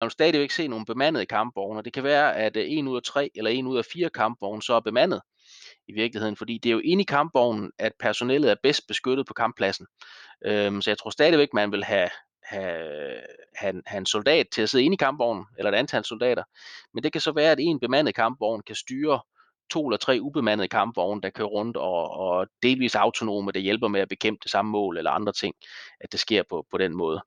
man 0.00 0.06
vil 0.06 0.10
stadigvæk 0.10 0.50
se 0.50 0.68
nogle 0.68 0.86
bemandede 0.86 1.26
kampvogne. 1.26 1.82
Det 1.82 1.92
kan 1.92 2.04
være, 2.04 2.36
at 2.36 2.56
øh, 2.56 2.64
en 2.68 2.88
ud 2.88 2.96
af 2.96 3.02
tre 3.02 3.30
eller 3.34 3.50
en 3.50 3.66
ud 3.66 3.78
af 3.78 3.84
fire 3.84 4.10
kampvogne 4.10 4.62
så 4.62 4.74
er 4.74 4.80
bemandet 4.80 5.20
i 5.88 5.92
virkeligheden, 5.92 6.36
fordi 6.36 6.58
det 6.58 6.68
er 6.68 6.72
jo 6.72 6.80
inde 6.84 7.02
i 7.02 7.04
kampvognen, 7.04 7.70
at 7.78 7.92
personellet 8.00 8.50
er 8.50 8.54
bedst 8.62 8.86
beskyttet 8.88 9.26
på 9.26 9.34
kamppladsen. 9.34 9.86
Øhm, 10.44 10.82
så 10.82 10.90
jeg 10.90 10.98
tror 10.98 11.10
stadigvæk, 11.10 11.48
man 11.54 11.72
vil 11.72 11.84
have, 11.84 12.08
have, 12.42 13.20
have, 13.56 13.82
have 13.86 13.98
en 13.98 14.06
soldat 14.06 14.46
til 14.52 14.62
at 14.62 14.68
sidde 14.68 14.84
inde 14.84 14.94
i 14.94 14.96
kampvognen, 14.96 15.44
eller 15.58 15.70
et 15.72 15.76
antal 15.76 16.04
soldater. 16.04 16.44
Men 16.94 17.04
det 17.04 17.12
kan 17.12 17.20
så 17.20 17.32
være, 17.32 17.52
at 17.52 17.60
en 17.60 17.80
bemandet 17.80 18.14
kampvogn 18.14 18.62
kan 18.66 18.76
styre 18.76 19.20
to 19.70 19.88
eller 19.88 19.96
tre 19.96 20.18
ubemandede 20.20 20.68
kampvogne, 20.68 21.20
der 21.20 21.30
kører 21.30 21.48
rundt 21.48 21.76
og, 21.76 22.10
og 22.10 22.46
delvis 22.62 22.94
autonome, 22.94 23.52
der 23.52 23.60
hjælper 23.60 23.88
med 23.88 24.00
at 24.00 24.08
bekæmpe 24.08 24.40
det 24.42 24.50
samme 24.50 24.70
mål 24.70 24.98
eller 24.98 25.10
andre 25.10 25.32
ting, 25.32 25.54
at 26.00 26.12
det 26.12 26.20
sker 26.20 26.42
på, 26.50 26.66
på 26.70 26.78
den 26.78 26.96
måde. 26.96 27.22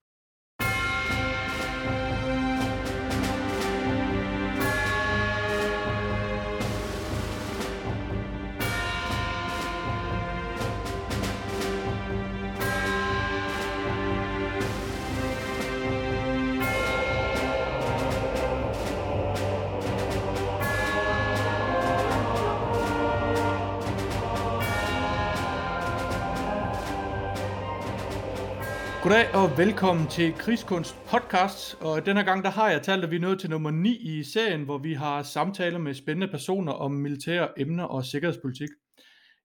Goddag 29.04 29.36
og 29.36 29.58
velkommen 29.58 30.08
til 30.08 30.34
Krigskunst 30.34 30.96
podcast. 31.08 31.78
Og 31.82 32.06
denne 32.06 32.24
gang 32.24 32.44
der 32.44 32.50
har 32.50 32.70
jeg 32.70 32.82
talt, 32.82 33.04
at 33.04 33.12
vi 33.12 33.16
er 33.16 33.20
nået 33.20 33.40
til 33.40 33.50
nummer 33.50 33.72
9 33.72 33.96
i 33.96 34.24
serien, 34.24 34.64
hvor 34.64 34.78
vi 34.78 34.94
har 34.94 35.24
samtaler 35.24 35.80
med 35.80 35.94
spændende 35.94 36.28
personer 36.28 36.72
om 36.72 36.92
militære 36.92 37.60
emner 37.60 37.84
og 37.84 38.06
sikkerhedspolitik. 38.06 38.70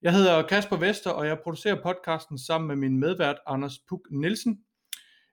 Jeg 0.02 0.12
hedder 0.12 0.42
Kasper 0.42 0.76
Vester, 0.76 1.10
og 1.10 1.26
jeg 1.26 1.38
producerer 1.44 1.82
podcasten 1.82 2.38
sammen 2.38 2.68
med 2.68 2.76
min 2.76 3.00
medvært 3.00 3.36
Anders 3.46 3.78
Puk 3.88 4.00
Nielsen. 4.10 4.58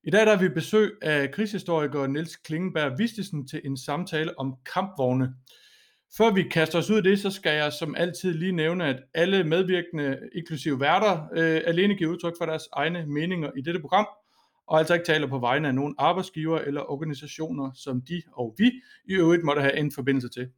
I 0.03 0.09
dag 0.09 0.25
der 0.25 0.31
er 0.31 0.39
vi 0.39 0.50
besøg 0.50 0.91
af 1.02 1.31
krigshistoriker 1.31 2.07
Niels 2.07 2.35
Klingenberg 2.35 2.97
Vistisen 2.97 3.47
til 3.47 3.61
en 3.66 3.78
samtale 3.78 4.39
om 4.39 4.55
kampvogne. 4.73 5.33
Før 6.17 6.31
vi 6.31 6.44
kaster 6.44 6.80
os 6.80 6.89
ud 6.89 6.97
i 6.97 7.09
det, 7.09 7.19
så 7.19 7.31
skal 7.31 7.55
jeg 7.55 7.73
som 7.73 7.95
altid 7.95 8.33
lige 8.33 8.52
nævne, 8.52 8.85
at 8.85 9.03
alle 9.13 9.44
medvirkende, 9.44 10.19
inklusive 10.35 10.80
værter, 10.80 11.27
øh, 11.33 11.61
alene 11.66 11.95
giver 11.95 12.11
udtryk 12.11 12.33
for 12.39 12.45
deres 12.45 12.63
egne 12.73 13.05
meninger 13.05 13.52
i 13.57 13.61
dette 13.61 13.80
program, 13.80 14.07
og 14.67 14.80
altså 14.80 14.94
ikke 14.94 15.05
taler 15.05 15.27
på 15.27 15.39
vegne 15.39 15.67
af 15.67 15.75
nogen 15.75 15.95
arbejdsgiver 15.97 16.59
eller 16.59 16.91
organisationer, 16.91 17.72
som 17.75 18.02
de 18.02 18.22
og 18.33 18.55
vi 18.57 18.72
i 19.09 19.13
øvrigt 19.13 19.44
måtte 19.44 19.61
have 19.61 19.77
en 19.77 19.91
forbindelse 19.91 20.30
til. 20.30 20.49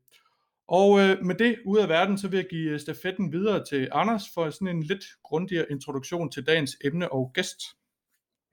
Og 0.67 0.99
øh, 0.99 1.23
med 1.23 1.35
det 1.35 1.55
ud 1.65 1.77
af 1.77 1.89
verden, 1.89 2.17
så 2.17 2.27
vil 2.27 2.37
jeg 2.37 2.47
give 2.49 2.79
stafetten 2.79 3.31
videre 3.31 3.65
til 3.69 3.89
Anders 3.91 4.23
for 4.33 4.49
sådan 4.49 4.67
en 4.67 4.83
lidt 4.83 5.03
grundigere 5.23 5.65
introduktion 5.71 6.31
til 6.31 6.47
dagens 6.47 6.77
emne 6.83 7.11
og 7.11 7.31
gæst. 7.33 7.61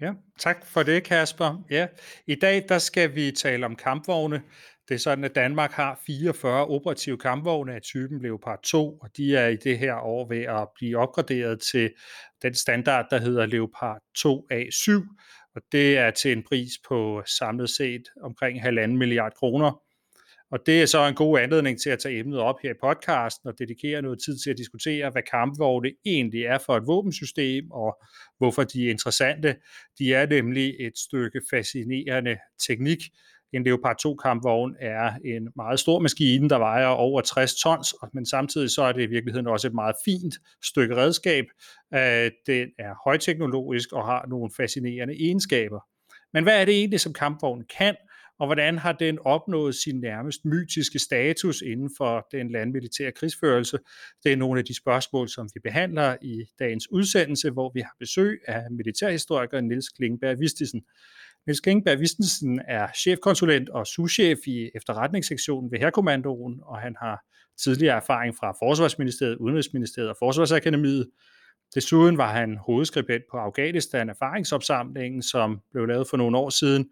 Ja, 0.01 0.13
tak 0.39 0.67
for 0.67 0.83
det, 0.83 1.05
Kasper. 1.05 1.65
Ja, 1.71 1.87
I 2.27 2.35
dag 2.35 2.65
der 2.69 2.79
skal 2.79 3.15
vi 3.15 3.31
tale 3.31 3.67
om 3.67 3.77
kampvogne. 3.77 4.43
Det 4.89 4.95
er 4.95 4.99
sådan, 4.99 5.25
at 5.25 5.35
Danmark 5.35 5.73
har 5.73 6.01
44 6.07 6.67
operative 6.67 7.19
kampvogne 7.19 7.75
af 7.75 7.83
typen 7.83 8.23
Leopard 8.23 8.63
2, 8.63 8.99
og 8.99 9.09
de 9.17 9.37
er 9.37 9.49
i 9.49 9.57
det 9.57 9.79
her 9.79 9.95
år 9.95 10.29
ved 10.29 10.43
at 10.43 10.69
blive 10.75 10.99
opgraderet 10.99 11.61
til 11.61 11.91
den 12.43 12.55
standard, 12.55 13.07
der 13.11 13.19
hedder 13.19 13.47
Leopard 13.47 14.01
2A7, 14.19 14.93
og 15.55 15.63
det 15.73 15.99
er 15.99 16.11
til 16.11 16.33
en 16.33 16.43
pris 16.43 16.71
på 16.89 17.23
samlet 17.39 17.71
set 17.71 18.03
omkring 18.23 18.59
1,5 18.61 18.87
milliard 18.87 19.33
kroner. 19.35 19.81
Og 20.51 20.59
det 20.67 20.83
er 20.83 20.87
så 20.87 21.09
en 21.09 21.15
god 21.15 21.39
anledning 21.39 21.81
til 21.81 21.91
at 21.91 21.99
tage 21.99 22.19
emnet 22.19 22.39
op 22.39 22.57
her 22.63 22.71
i 22.71 22.79
podcasten 22.83 23.49
og 23.49 23.59
dedikere 23.59 24.03
noget 24.03 24.19
tid 24.25 24.39
til 24.39 24.51
at 24.51 24.59
diskutere, 24.59 25.11
hvad 25.11 25.23
kampvogne 25.23 25.91
egentlig 26.07 26.43
er 26.43 26.59
for 26.59 26.77
et 26.77 26.87
våbensystem, 26.87 27.71
og 27.71 28.03
hvorfor 28.39 28.65
de 28.65 28.87
er 28.87 28.91
interessante. 28.91 29.57
De 29.99 30.15
er 30.15 30.27
nemlig 30.27 30.75
et 30.81 30.99
stykke 30.99 31.41
fascinerende 31.51 32.37
teknik, 32.67 32.99
en 33.55 33.65
Leopard 33.65 33.97
2 34.03 34.15
kampvogn 34.15 34.75
er 34.81 35.13
en 35.25 35.49
meget 35.57 35.81
stor 35.81 35.99
maskine, 35.99 36.49
der 36.49 36.59
vejer 36.59 36.87
over 36.87 37.21
60 37.21 37.55
tons, 37.55 37.95
men 38.13 38.27
samtidig 38.27 38.71
så 38.71 38.83
er 38.83 38.93
det 38.93 39.03
i 39.03 39.07
virkeligheden 39.07 39.47
også 39.47 39.67
et 39.67 39.75
meget 39.75 39.97
fint 40.05 40.35
stykke 40.65 40.97
redskab. 40.97 41.45
Øh, 41.95 42.31
den 42.47 42.69
er 42.79 43.05
højteknologisk 43.05 43.93
og 43.93 44.07
har 44.07 44.27
nogle 44.29 44.51
fascinerende 44.57 45.15
egenskaber. 45.15 45.81
Men 46.33 46.45
hvad 46.45 46.61
er 46.61 46.65
det 46.65 46.75
egentlig, 46.75 47.01
som 47.01 47.13
kampvognen 47.13 47.67
kan, 47.79 47.97
og 48.39 48.47
hvordan 48.47 48.79
har 48.79 48.93
den 48.93 49.19
opnået 49.25 49.75
sin 49.75 50.01
nærmest 50.01 50.45
mytiske 50.45 50.99
status 50.99 51.63
inden 51.63 51.91
for 51.97 52.27
den 52.33 52.51
landmilitære 52.51 53.13
krigsførelse? 53.13 53.79
Det 54.25 54.33
er 54.33 54.37
nogle 54.37 54.59
af 54.59 54.65
de 54.65 54.77
spørgsmål, 54.77 55.29
som 55.29 55.49
vi 55.55 55.61
behandler 55.61 56.17
i 56.23 56.45
dagens 56.59 56.91
udsendelse, 56.91 57.51
hvor 57.51 57.71
vi 57.75 57.81
har 57.81 57.95
besøg 57.99 58.41
af 58.49 58.71
militærhistoriker 58.71 59.61
Niels 59.61 59.89
Klingberg 59.89 60.41
Vistisen. 60.41 60.83
Niels 61.47 61.61
Kingberg 61.61 62.01
Vistensen 62.01 62.61
er 62.69 62.87
chefkonsulent 62.97 63.69
og 63.69 63.87
souschef 63.87 64.39
i 64.47 64.71
efterretningssektionen 64.75 65.73
ved 65.73 65.79
Herkommandoen, 65.79 66.61
og 66.63 66.79
han 66.79 66.97
har 67.01 67.25
tidligere 67.65 67.97
erfaring 67.97 68.35
fra 68.37 68.53
Forsvarsministeriet, 68.53 69.37
Udenrigsministeriet 69.37 70.11
og 70.11 70.17
Forsvarsakademiet. 70.19 71.11
Desuden 71.75 72.19
var 72.19 72.33
han 72.33 72.57
hovedskribent 72.57 73.25
på 73.31 73.37
Afghanistan 73.37 74.09
erfaringsopsamlingen, 74.09 75.23
som 75.23 75.61
blev 75.73 75.87
lavet 75.87 76.07
for 76.09 76.17
nogle 76.17 76.39
år 76.39 76.51
siden. 76.51 76.91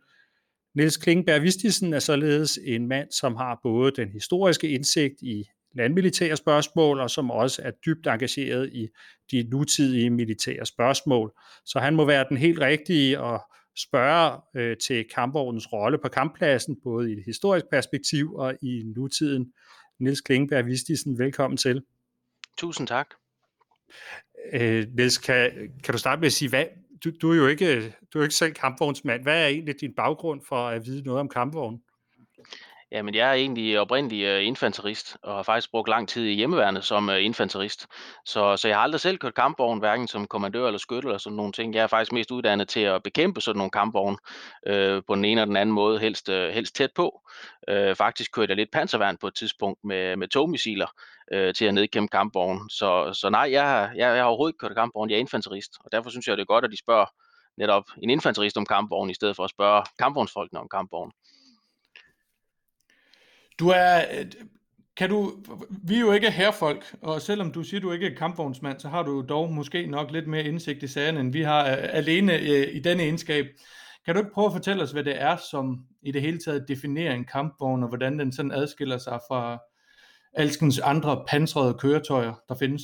Niels 0.75 0.97
Klingberg 0.97 1.43
Vistisen 1.43 1.95
er 1.95 1.99
således 1.99 2.59
en 2.65 2.89
mand, 2.89 3.11
som 3.11 3.37
har 3.37 3.61
både 3.63 3.93
den 3.97 4.09
historiske 4.09 4.69
indsigt 4.69 5.23
i 5.23 5.45
landmilitære 5.75 6.37
spørgsmål, 6.37 7.01
og 7.01 7.11
som 7.11 7.31
også 7.31 7.63
er 7.63 7.71
dybt 7.87 8.07
engageret 8.07 8.71
i 8.73 8.89
de 9.31 9.49
nutidige 9.51 10.11
militære 10.11 10.67
spørgsmål. 10.67 11.33
Så 11.65 11.79
han 11.79 11.95
må 11.95 12.05
være 12.05 12.27
den 12.29 12.37
helt 12.37 12.61
rigtige 12.61 13.21
og 13.21 13.41
spørge 13.77 14.41
øh, 14.57 14.77
til 14.77 15.05
kampvognens 15.15 15.73
rolle 15.73 15.99
på 15.99 16.09
kamppladsen, 16.09 16.77
både 16.85 17.11
i 17.11 17.13
et 17.13 17.23
historisk 17.27 17.67
perspektiv 17.71 18.35
og 18.35 18.57
i 18.63 18.83
nutiden. 18.97 19.53
Niels 19.99 20.21
Klingberg 20.21 20.67
Vistisen, 20.67 21.19
velkommen 21.19 21.57
til. 21.57 21.83
Tusind 22.59 22.87
tak. 22.87 23.07
Øh, 24.53 24.87
Niels, 24.97 25.19
kan, 25.19 25.51
kan 25.85 25.93
du 25.93 25.99
starte 25.99 26.21
med 26.21 26.27
at 26.27 26.33
sige, 26.33 26.49
hvad, 26.49 26.65
du, 27.05 27.11
du, 27.23 27.33
er 27.33 27.37
jo 27.37 27.47
ikke, 27.47 27.81
du 27.81 28.19
er 28.19 28.21
jo 28.21 28.23
ikke 28.23 28.35
selv 28.35 28.53
kampvognsmand. 28.53 29.23
Hvad 29.23 29.43
er 29.43 29.47
egentlig 29.47 29.81
din 29.81 29.95
baggrund 29.95 30.41
for 30.49 30.69
at 30.69 30.87
vide 30.87 31.03
noget 31.03 31.21
om 31.21 31.29
kampvognen? 31.29 31.81
Jamen, 32.93 33.15
jeg 33.15 33.29
er 33.29 33.33
egentlig 33.33 33.81
oprindelig 33.81 34.37
uh, 34.37 34.47
infanterist, 34.47 35.17
og 35.23 35.35
har 35.35 35.43
faktisk 35.43 35.71
brugt 35.71 35.89
lang 35.89 36.09
tid 36.09 36.25
i 36.25 36.35
hjemmeværnet 36.35 36.85
som 36.85 37.09
uh, 37.09 37.25
infanterist. 37.25 37.87
Så, 38.27 38.57
så 38.57 38.69
jeg 38.69 38.77
har 38.77 38.83
aldrig 38.83 39.01
selv 39.01 39.19
kørt 39.19 39.35
kampvogn, 39.35 39.79
hverken 39.79 40.09
som 40.09 40.27
kommandør 40.27 40.67
eller 40.67 40.79
skytte 40.79 41.09
eller 41.09 41.19
sådan 41.19 41.37
nogle 41.37 41.53
ting. 41.53 41.75
Jeg 41.75 41.83
er 41.83 41.87
faktisk 41.87 42.13
mest 42.13 42.31
uddannet 42.31 42.69
til 42.69 42.81
at 42.81 43.03
bekæmpe 43.03 43.41
sådan 43.41 43.59
nogle 43.59 43.71
kampvogne 43.71 44.17
uh, 44.71 45.03
på 45.07 45.15
den 45.15 45.25
ene 45.25 45.41
og 45.41 45.47
den 45.47 45.57
anden 45.57 45.75
måde, 45.75 45.99
helst, 45.99 46.29
uh, 46.29 46.35
helst 46.35 46.75
tæt 46.75 46.91
på. 46.95 47.21
Uh, 47.71 47.97
faktisk 47.97 48.33
kørte 48.33 48.51
jeg 48.51 48.57
lidt 48.57 48.71
panserværn 48.73 49.17
på 49.17 49.27
et 49.27 49.35
tidspunkt 49.35 49.85
med, 49.85 50.17
med 50.17 50.29
togmissiler 50.29 50.89
uh, 51.35 51.53
til 51.57 51.65
at 51.65 51.75
nedkæmpe 51.75 52.09
kampvognen. 52.09 52.71
Så, 52.71 53.11
så 53.13 53.31
nej, 53.31 53.49
jeg 53.53 53.69
har, 53.69 53.81
jeg, 53.81 53.97
jeg 53.97 54.17
har 54.17 54.25
overhovedet 54.25 54.51
ikke 54.51 54.59
kørt 54.59 54.77
kampvogn, 54.77 55.11
jeg 55.11 55.17
er 55.17 55.21
infanterist, 55.21 55.73
og 55.85 55.93
derfor 55.93 56.11
synes 56.11 56.29
jeg, 56.29 56.37
det 56.37 56.43
er 56.43 56.55
godt, 56.55 56.65
at 56.65 56.71
de 56.71 56.79
spørger 56.79 57.07
netop 57.59 57.85
en 58.03 58.11
infanterist 58.11 58.57
om 58.57 58.67
kampvogn, 58.67 59.11
i 59.11 59.15
stedet 59.15 59.37
for 59.37 59.45
at 59.45 59.51
spørge 59.51 59.85
kampvognsfolkene 59.99 60.61
om 60.61 60.69
kampvogn. 60.69 61.13
Du 63.63 63.69
er, 63.69 64.05
øh, 64.19 64.27
kan 64.97 65.11
du, 65.11 65.33
vi 65.71 65.97
er 65.97 66.01
jo 66.01 66.13
ikke 66.13 66.31
herrefolk, 66.31 66.95
og 67.03 67.23
selvom 67.23 67.53
du 67.53 67.63
siger, 67.63 67.81
du 67.81 67.93
ikke 67.93 68.07
er 68.07 68.15
kampvognsmand, 68.15 68.81
så 68.81 68.89
har 68.89 69.03
du 69.03 69.25
dog 69.29 69.53
måske 69.53 69.87
nok 69.87 70.11
lidt 70.11 70.27
mere 70.27 70.45
indsigt 70.45 70.83
i 70.83 70.87
sagerne, 70.87 71.21
end 71.21 71.33
vi 71.33 71.43
har 71.43 71.71
øh, 71.71 71.79
alene 71.81 72.39
øh, 72.39 72.75
i 72.75 72.79
denne 72.79 73.03
egenskab. 73.03 73.47
Kan 74.05 74.15
du 74.15 74.21
ikke 74.21 74.33
prøve 74.33 74.47
at 74.47 74.53
fortælle 74.53 74.83
os, 74.83 74.91
hvad 74.91 75.05
det 75.05 75.23
er, 75.23 75.37
som 75.51 75.85
i 76.03 76.13
det 76.13 76.23
hele 76.23 76.39
taget 76.39 76.65
definerer 76.69 77.15
en 77.15 77.25
kampvogn, 77.25 77.83
og 77.83 77.89
hvordan 77.89 78.19
den 78.19 78.33
sådan 78.33 78.53
adskiller 78.53 78.99
sig 78.99 79.21
fra 79.29 79.59
alskens 80.33 80.79
andre 80.79 81.25
pansrede 81.29 81.75
køretøjer, 81.75 82.35
der 82.49 82.55
findes? 82.55 82.83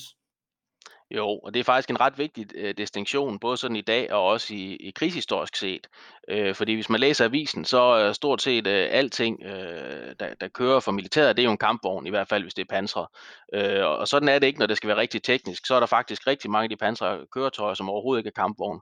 Jo, 1.10 1.38
og 1.38 1.54
det 1.54 1.60
er 1.60 1.64
faktisk 1.64 1.90
en 1.90 2.00
ret 2.00 2.18
vigtig 2.18 2.46
øh, 2.54 2.74
distinktion, 2.78 3.38
både 3.38 3.56
sådan 3.56 3.76
i 3.76 3.80
dag 3.80 4.12
og 4.12 4.24
også 4.24 4.54
i, 4.54 4.76
i 4.76 4.90
krigshistorisk 4.90 5.56
set. 5.56 5.86
Øh, 6.28 6.54
fordi 6.54 6.74
hvis 6.74 6.90
man 6.90 7.00
læser 7.00 7.24
avisen, 7.24 7.64
så 7.64 7.80
er 7.80 8.12
stort 8.12 8.42
set 8.42 8.66
øh, 8.66 8.88
alting, 8.90 9.42
øh, 9.42 10.14
der, 10.20 10.34
der 10.40 10.48
kører 10.48 10.80
for 10.80 10.92
militæret, 10.92 11.36
det 11.36 11.42
er 11.42 11.44
jo 11.44 11.50
en 11.50 11.58
kampvogn, 11.58 12.06
i 12.06 12.10
hvert 12.10 12.28
fald 12.28 12.42
hvis 12.42 12.54
det 12.54 12.62
er 12.62 12.74
pansret. 12.74 13.06
Øh, 13.54 13.86
og 13.86 14.08
sådan 14.08 14.28
er 14.28 14.38
det 14.38 14.46
ikke, 14.46 14.58
når 14.58 14.66
det 14.66 14.76
skal 14.76 14.88
være 14.88 14.96
rigtig 14.96 15.22
teknisk. 15.22 15.66
Så 15.66 15.74
er 15.74 15.80
der 15.80 15.86
faktisk 15.86 16.26
rigtig 16.26 16.50
mange 16.50 16.64
af 16.64 16.68
de 16.68 16.76
pansrede 16.76 17.26
køretøjer, 17.32 17.74
som 17.74 17.90
overhovedet 17.90 18.20
ikke 18.20 18.28
er 18.36 18.42
kampvogn. 18.42 18.80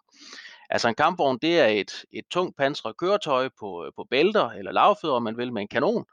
Altså 0.70 0.88
en 0.88 0.94
kampvogn, 0.94 1.38
det 1.43 1.61
er 1.61 1.67
et, 1.67 2.05
et 2.12 2.25
tungt 2.31 2.56
pansret 2.56 2.96
køretøj 2.96 3.49
på, 3.58 3.84
øh, 3.84 3.93
på 3.96 4.06
bælter 4.11 4.50
eller 4.50 4.73
lavfødder, 4.73 5.19
man 5.19 5.37
vil, 5.37 5.52
med 5.52 5.62
en 5.62 5.69
kanon, 5.69 6.05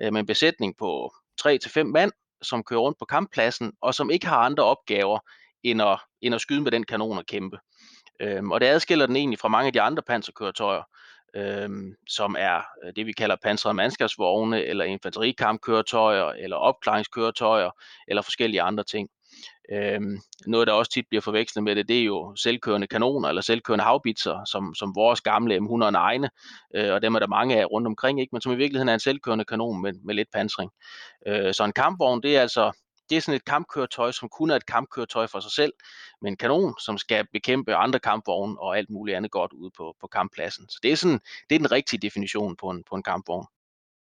øh, 0.00 0.12
med 0.12 0.20
en 0.20 0.26
besætning 0.26 0.76
på 0.76 1.12
3-5 1.40 1.82
mand, 1.82 2.12
som 2.42 2.64
kører 2.64 2.80
rundt 2.80 2.98
på 2.98 3.04
kamppladsen, 3.04 3.72
og 3.80 3.94
som 3.94 4.10
ikke 4.10 4.26
har 4.26 4.38
andre 4.38 4.64
opgaver 4.64 5.18
end 5.64 5.82
at, 5.82 5.98
end 6.22 6.34
at 6.34 6.40
skyde 6.40 6.60
med 6.60 6.70
den 6.70 6.84
kanon 6.84 7.18
og 7.18 7.26
kæmpe. 7.26 7.58
Øhm, 8.20 8.50
og 8.50 8.60
det 8.60 8.66
adskiller 8.66 9.06
den 9.06 9.16
egentlig 9.16 9.38
fra 9.38 9.48
mange 9.48 9.66
af 9.66 9.72
de 9.72 9.80
andre 9.80 10.02
panserkøretøjer. 10.02 10.82
øhm, 11.36 11.94
som 12.08 12.36
er 12.38 12.62
øh, 12.84 12.92
det, 12.96 13.06
vi 13.06 13.12
kalder 13.12 13.36
pansrede 13.42 13.74
mandskabsvogne, 13.74 14.64
eller 14.64 14.84
infanterikampkøretøjer, 14.84 16.24
eller 16.24 16.56
opklaringskøretøjer, 16.56 17.70
eller 18.08 18.22
forskellige 18.22 18.62
andre 18.62 18.84
ting. 18.84 19.08
Øhm, 19.72 20.18
noget, 20.46 20.66
der 20.66 20.72
også 20.72 20.90
tit 20.90 21.04
bliver 21.08 21.22
forvekslet 21.22 21.64
med 21.64 21.76
det, 21.76 21.88
det 21.88 22.00
er 22.00 22.04
jo 22.04 22.36
selvkørende 22.36 22.86
kanoner 22.86 23.28
eller 23.28 23.42
selvkørende 23.42 23.84
havbitser, 23.84 24.44
som, 24.44 24.74
som 24.74 24.94
vores 24.94 25.20
gamle 25.20 25.56
M100 25.56 25.96
egne, 25.96 26.30
øh, 26.74 26.92
og 26.92 27.02
dem 27.02 27.14
er 27.14 27.18
der 27.18 27.26
mange 27.26 27.60
af 27.60 27.64
rundt 27.70 27.86
omkring, 27.86 28.20
ikke? 28.20 28.30
men 28.32 28.40
som 28.40 28.52
i 28.52 28.56
virkeligheden 28.56 28.88
er 28.88 28.94
en 28.94 29.00
selvkørende 29.00 29.44
kanon 29.44 29.82
med, 29.82 29.92
med 30.04 30.14
lidt 30.14 30.28
pansring. 30.34 30.70
Øh, 31.26 31.54
så 31.54 31.64
en 31.64 31.72
kampvogn, 31.72 32.22
det 32.22 32.36
er 32.36 32.40
altså 32.40 32.72
det 33.10 33.16
er 33.16 33.20
sådan 33.20 33.36
et 33.36 33.44
kampkøretøj, 33.44 34.12
som 34.12 34.28
kun 34.28 34.50
er 34.50 34.56
et 34.56 34.66
kampkøretøj 34.66 35.26
for 35.26 35.40
sig 35.40 35.52
selv, 35.52 35.72
med 36.22 36.30
en 36.30 36.36
kanon, 36.36 36.74
som 36.80 36.98
skal 36.98 37.26
bekæmpe 37.32 37.74
andre 37.74 37.98
kampvogne 37.98 38.60
og 38.60 38.78
alt 38.78 38.90
muligt 38.90 39.16
andet 39.16 39.30
godt 39.30 39.52
ude 39.52 39.70
på, 39.76 39.96
på 40.00 40.06
kamppladsen. 40.06 40.68
Så 40.68 40.78
det 40.82 40.92
er, 40.92 40.96
sådan, 40.96 41.20
det 41.48 41.54
er 41.54 41.58
den 41.58 41.72
rigtige 41.72 42.00
definition 42.00 42.56
på 42.56 42.70
en, 42.70 42.84
på 42.88 42.94
en 42.94 43.02
kampvogn. 43.02 43.46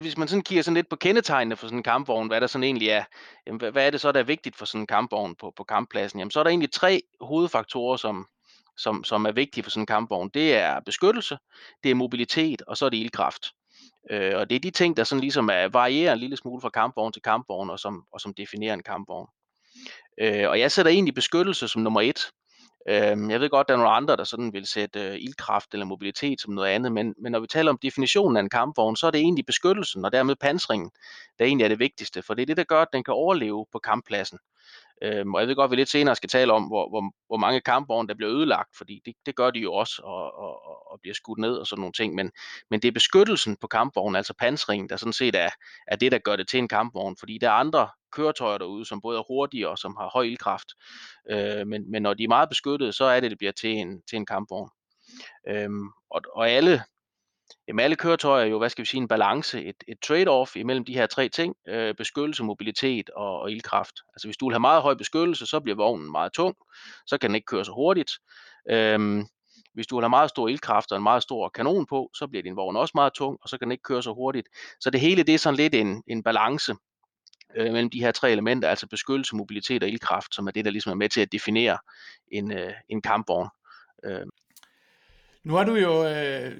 Hvis 0.00 0.18
man 0.18 0.28
sådan 0.28 0.42
kigger 0.42 0.62
sådan 0.62 0.74
lidt 0.74 0.88
på 0.88 0.96
kendetegnene 0.96 1.56
for 1.56 1.66
sådan 1.66 1.78
en 1.78 1.82
kampvogn, 1.82 2.28
hvad 2.28 2.40
der 2.40 2.46
sådan 2.46 2.64
egentlig 2.64 2.88
er, 2.88 3.04
jamen, 3.46 3.58
hvad, 3.58 3.72
hvad 3.72 3.86
er 3.86 3.90
det 3.90 4.00
så, 4.00 4.12
der 4.12 4.20
er 4.20 4.24
vigtigt 4.24 4.56
for 4.56 4.64
sådan 4.64 4.80
en 4.80 4.86
kampvogn 4.86 5.34
på, 5.34 5.52
på 5.56 5.64
kamppladsen? 5.64 6.18
Jamen, 6.18 6.30
så 6.30 6.38
er 6.40 6.44
der 6.44 6.50
egentlig 6.50 6.72
tre 6.72 7.02
hovedfaktorer, 7.20 7.96
som, 7.96 8.26
som, 8.76 9.04
som 9.04 9.24
er 9.26 9.32
vigtige 9.32 9.64
for 9.64 9.70
sådan 9.70 9.82
en 9.82 9.86
kampvogn. 9.86 10.30
Det 10.34 10.54
er 10.54 10.80
beskyttelse, 10.80 11.38
det 11.82 11.90
er 11.90 11.94
mobilitet, 11.94 12.62
og 12.62 12.76
så 12.76 12.86
er 12.86 12.90
det 12.90 12.96
ildkraft. 12.96 13.46
Øh, 14.10 14.32
og 14.36 14.50
det 14.50 14.56
er 14.56 14.60
de 14.60 14.70
ting, 14.70 14.96
der 14.96 15.04
sådan 15.04 15.20
ligesom 15.20 15.48
er, 15.52 15.68
varierer 15.68 16.12
en 16.12 16.18
lille 16.18 16.36
smule 16.36 16.60
fra 16.60 16.70
kampvogn 16.70 17.12
til 17.12 17.22
kampvogn, 17.22 17.70
og 17.70 17.78
som, 17.78 18.04
og 18.12 18.20
som 18.20 18.34
definerer 18.34 18.74
en 18.74 18.82
kampvogn. 18.82 19.28
Øh, 20.20 20.48
og 20.48 20.60
jeg 20.60 20.72
sætter 20.72 20.92
egentlig 20.92 21.14
beskyttelse 21.14 21.68
som 21.68 21.82
nummer 21.82 22.00
et. 22.00 22.20
Øh, 22.88 23.30
jeg 23.30 23.40
ved 23.40 23.50
godt, 23.50 23.68
der 23.68 23.74
er 23.74 23.78
nogle 23.78 23.92
andre, 23.92 24.16
der 24.16 24.24
sådan 24.24 24.52
vil 24.52 24.66
sætte 24.66 25.00
øh, 25.00 25.14
ildkraft 25.14 25.72
eller 25.72 25.86
mobilitet 25.86 26.40
som 26.40 26.54
noget 26.54 26.68
andet, 26.68 26.92
men, 26.92 27.14
men 27.18 27.32
når 27.32 27.40
vi 27.40 27.46
taler 27.46 27.70
om 27.70 27.78
definitionen 27.82 28.36
af 28.36 28.40
en 28.40 28.50
kampvogn, 28.50 28.96
så 28.96 29.06
er 29.06 29.10
det 29.10 29.20
egentlig 29.20 29.46
beskyttelsen 29.46 30.04
og 30.04 30.12
dermed 30.12 30.36
pansringen, 30.36 30.90
der 31.38 31.44
egentlig 31.44 31.64
er 31.64 31.68
det 31.68 31.78
vigtigste, 31.78 32.22
for 32.22 32.34
det 32.34 32.42
er 32.42 32.46
det, 32.46 32.56
der 32.56 32.64
gør, 32.64 32.82
at 32.82 32.92
den 32.92 33.04
kan 33.04 33.14
overleve 33.14 33.66
på 33.72 33.78
kamppladsen. 33.78 34.38
Øhm, 35.02 35.34
og 35.34 35.40
jeg 35.40 35.48
ved 35.48 35.56
godt, 35.56 35.64
at 35.64 35.70
vi 35.70 35.76
lidt 35.76 35.88
senere 35.88 36.16
skal 36.16 36.28
tale 36.28 36.52
om, 36.52 36.64
hvor, 36.64 36.88
hvor, 36.88 37.12
hvor 37.26 37.36
mange 37.36 37.60
kampvogne, 37.60 38.08
der 38.08 38.14
bliver 38.14 38.32
ødelagt, 38.32 38.76
fordi 38.76 39.02
det, 39.06 39.14
det 39.26 39.36
gør 39.36 39.50
de 39.50 39.58
jo 39.58 39.72
også, 39.72 40.02
og, 40.04 40.38
og, 40.38 40.92
og 40.92 41.00
bliver 41.00 41.14
skudt 41.14 41.38
ned 41.38 41.54
og 41.54 41.66
sådan 41.66 41.80
nogle 41.80 41.92
ting. 41.92 42.14
Men, 42.14 42.30
men 42.70 42.82
det 42.82 42.88
er 42.88 42.92
beskyttelsen 42.92 43.56
på 43.56 43.66
kampvognen, 43.66 44.16
altså 44.16 44.34
pansringen, 44.38 44.88
der 44.88 44.96
sådan 44.96 45.12
set 45.12 45.34
er, 45.34 45.50
er 45.86 45.96
det, 45.96 46.12
der 46.12 46.18
gør 46.18 46.36
det 46.36 46.48
til 46.48 46.58
en 46.58 46.68
kampvogn, 46.68 47.16
fordi 47.18 47.38
der 47.38 47.48
er 47.48 47.52
andre 47.52 47.88
køretøjer 48.12 48.58
derude, 48.58 48.84
som 48.84 49.00
både 49.00 49.18
er 49.18 49.22
hurtige 49.28 49.68
og 49.68 49.78
som 49.78 49.96
har 49.96 50.10
høj 50.12 50.24
ildkraft. 50.24 50.68
Øh, 51.30 51.66
men, 51.66 51.90
men 51.90 52.02
når 52.02 52.14
de 52.14 52.24
er 52.24 52.28
meget 52.28 52.48
beskyttede, 52.48 52.92
så 52.92 53.04
er 53.04 53.20
det, 53.20 53.30
det 53.30 53.38
bliver 53.38 53.52
til 53.52 53.70
en, 53.70 54.02
til 54.10 54.16
en 54.16 54.26
kampvogn. 54.26 54.70
Øhm, 55.48 55.88
og, 56.10 56.22
og 56.34 56.50
alle 56.50 56.82
Jamen 57.68 57.84
alle 57.84 57.96
køretøjer 57.96 58.44
er 58.44 58.48
jo, 58.48 58.58
hvad 58.58 58.70
skal 58.70 58.82
vi 58.82 58.88
sige, 58.88 59.00
en 59.00 59.08
balance, 59.08 59.64
et, 59.64 59.84
et 59.88 59.98
trade-off 60.06 60.56
imellem 60.56 60.84
de 60.84 60.94
her 60.94 61.06
tre 61.06 61.28
ting, 61.28 61.56
øh, 61.68 61.94
beskyttelse, 61.94 62.44
mobilitet 62.44 63.10
og, 63.10 63.40
og 63.40 63.50
ildkraft. 63.50 63.94
Altså 64.14 64.28
hvis 64.28 64.36
du 64.36 64.46
vil 64.46 64.54
have 64.54 64.60
meget 64.60 64.82
høj 64.82 64.94
beskyttelse, 64.94 65.46
så 65.46 65.60
bliver 65.60 65.76
vognen 65.76 66.12
meget 66.12 66.32
tung, 66.32 66.56
så 67.06 67.18
kan 67.18 67.30
den 67.30 67.34
ikke 67.34 67.46
køre 67.46 67.64
så 67.64 67.72
hurtigt. 67.72 68.12
Øhm, 68.70 69.26
hvis 69.74 69.86
du 69.86 69.96
vil 69.96 70.02
have 70.02 70.10
meget 70.10 70.30
stor 70.30 70.48
ildkraft 70.48 70.92
og 70.92 70.96
en 70.96 71.02
meget 71.02 71.22
stor 71.22 71.48
kanon 71.48 71.86
på, 71.86 72.10
så 72.14 72.26
bliver 72.26 72.42
din 72.42 72.56
vogn 72.56 72.76
også 72.76 72.92
meget 72.94 73.12
tung, 73.12 73.38
og 73.42 73.48
så 73.48 73.58
kan 73.58 73.66
den 73.66 73.72
ikke 73.72 73.82
køre 73.82 74.02
så 74.02 74.12
hurtigt. 74.12 74.48
Så 74.80 74.90
det 74.90 75.00
hele 75.00 75.22
det 75.22 75.34
er 75.34 75.38
sådan 75.38 75.56
lidt 75.56 75.74
en, 75.74 76.02
en 76.06 76.22
balance 76.22 76.74
øh, 77.56 77.72
mellem 77.72 77.90
de 77.90 78.00
her 78.00 78.12
tre 78.12 78.32
elementer, 78.32 78.68
altså 78.68 78.86
beskyttelse, 78.86 79.36
mobilitet 79.36 79.82
og 79.82 79.88
ildkraft, 79.88 80.34
som 80.34 80.46
er 80.46 80.50
det, 80.50 80.64
der 80.64 80.70
ligesom 80.70 80.92
er 80.92 80.96
med 80.96 81.08
til 81.08 81.20
at 81.20 81.32
definere 81.32 81.78
en, 82.32 82.52
øh, 82.52 82.72
en 82.88 83.02
kampvogn. 83.02 83.48
Øh. 84.04 84.26
Nu 85.44 85.56
er 85.56 85.64
du 85.64 85.74
jo 85.74 86.06
øh, 86.08 86.52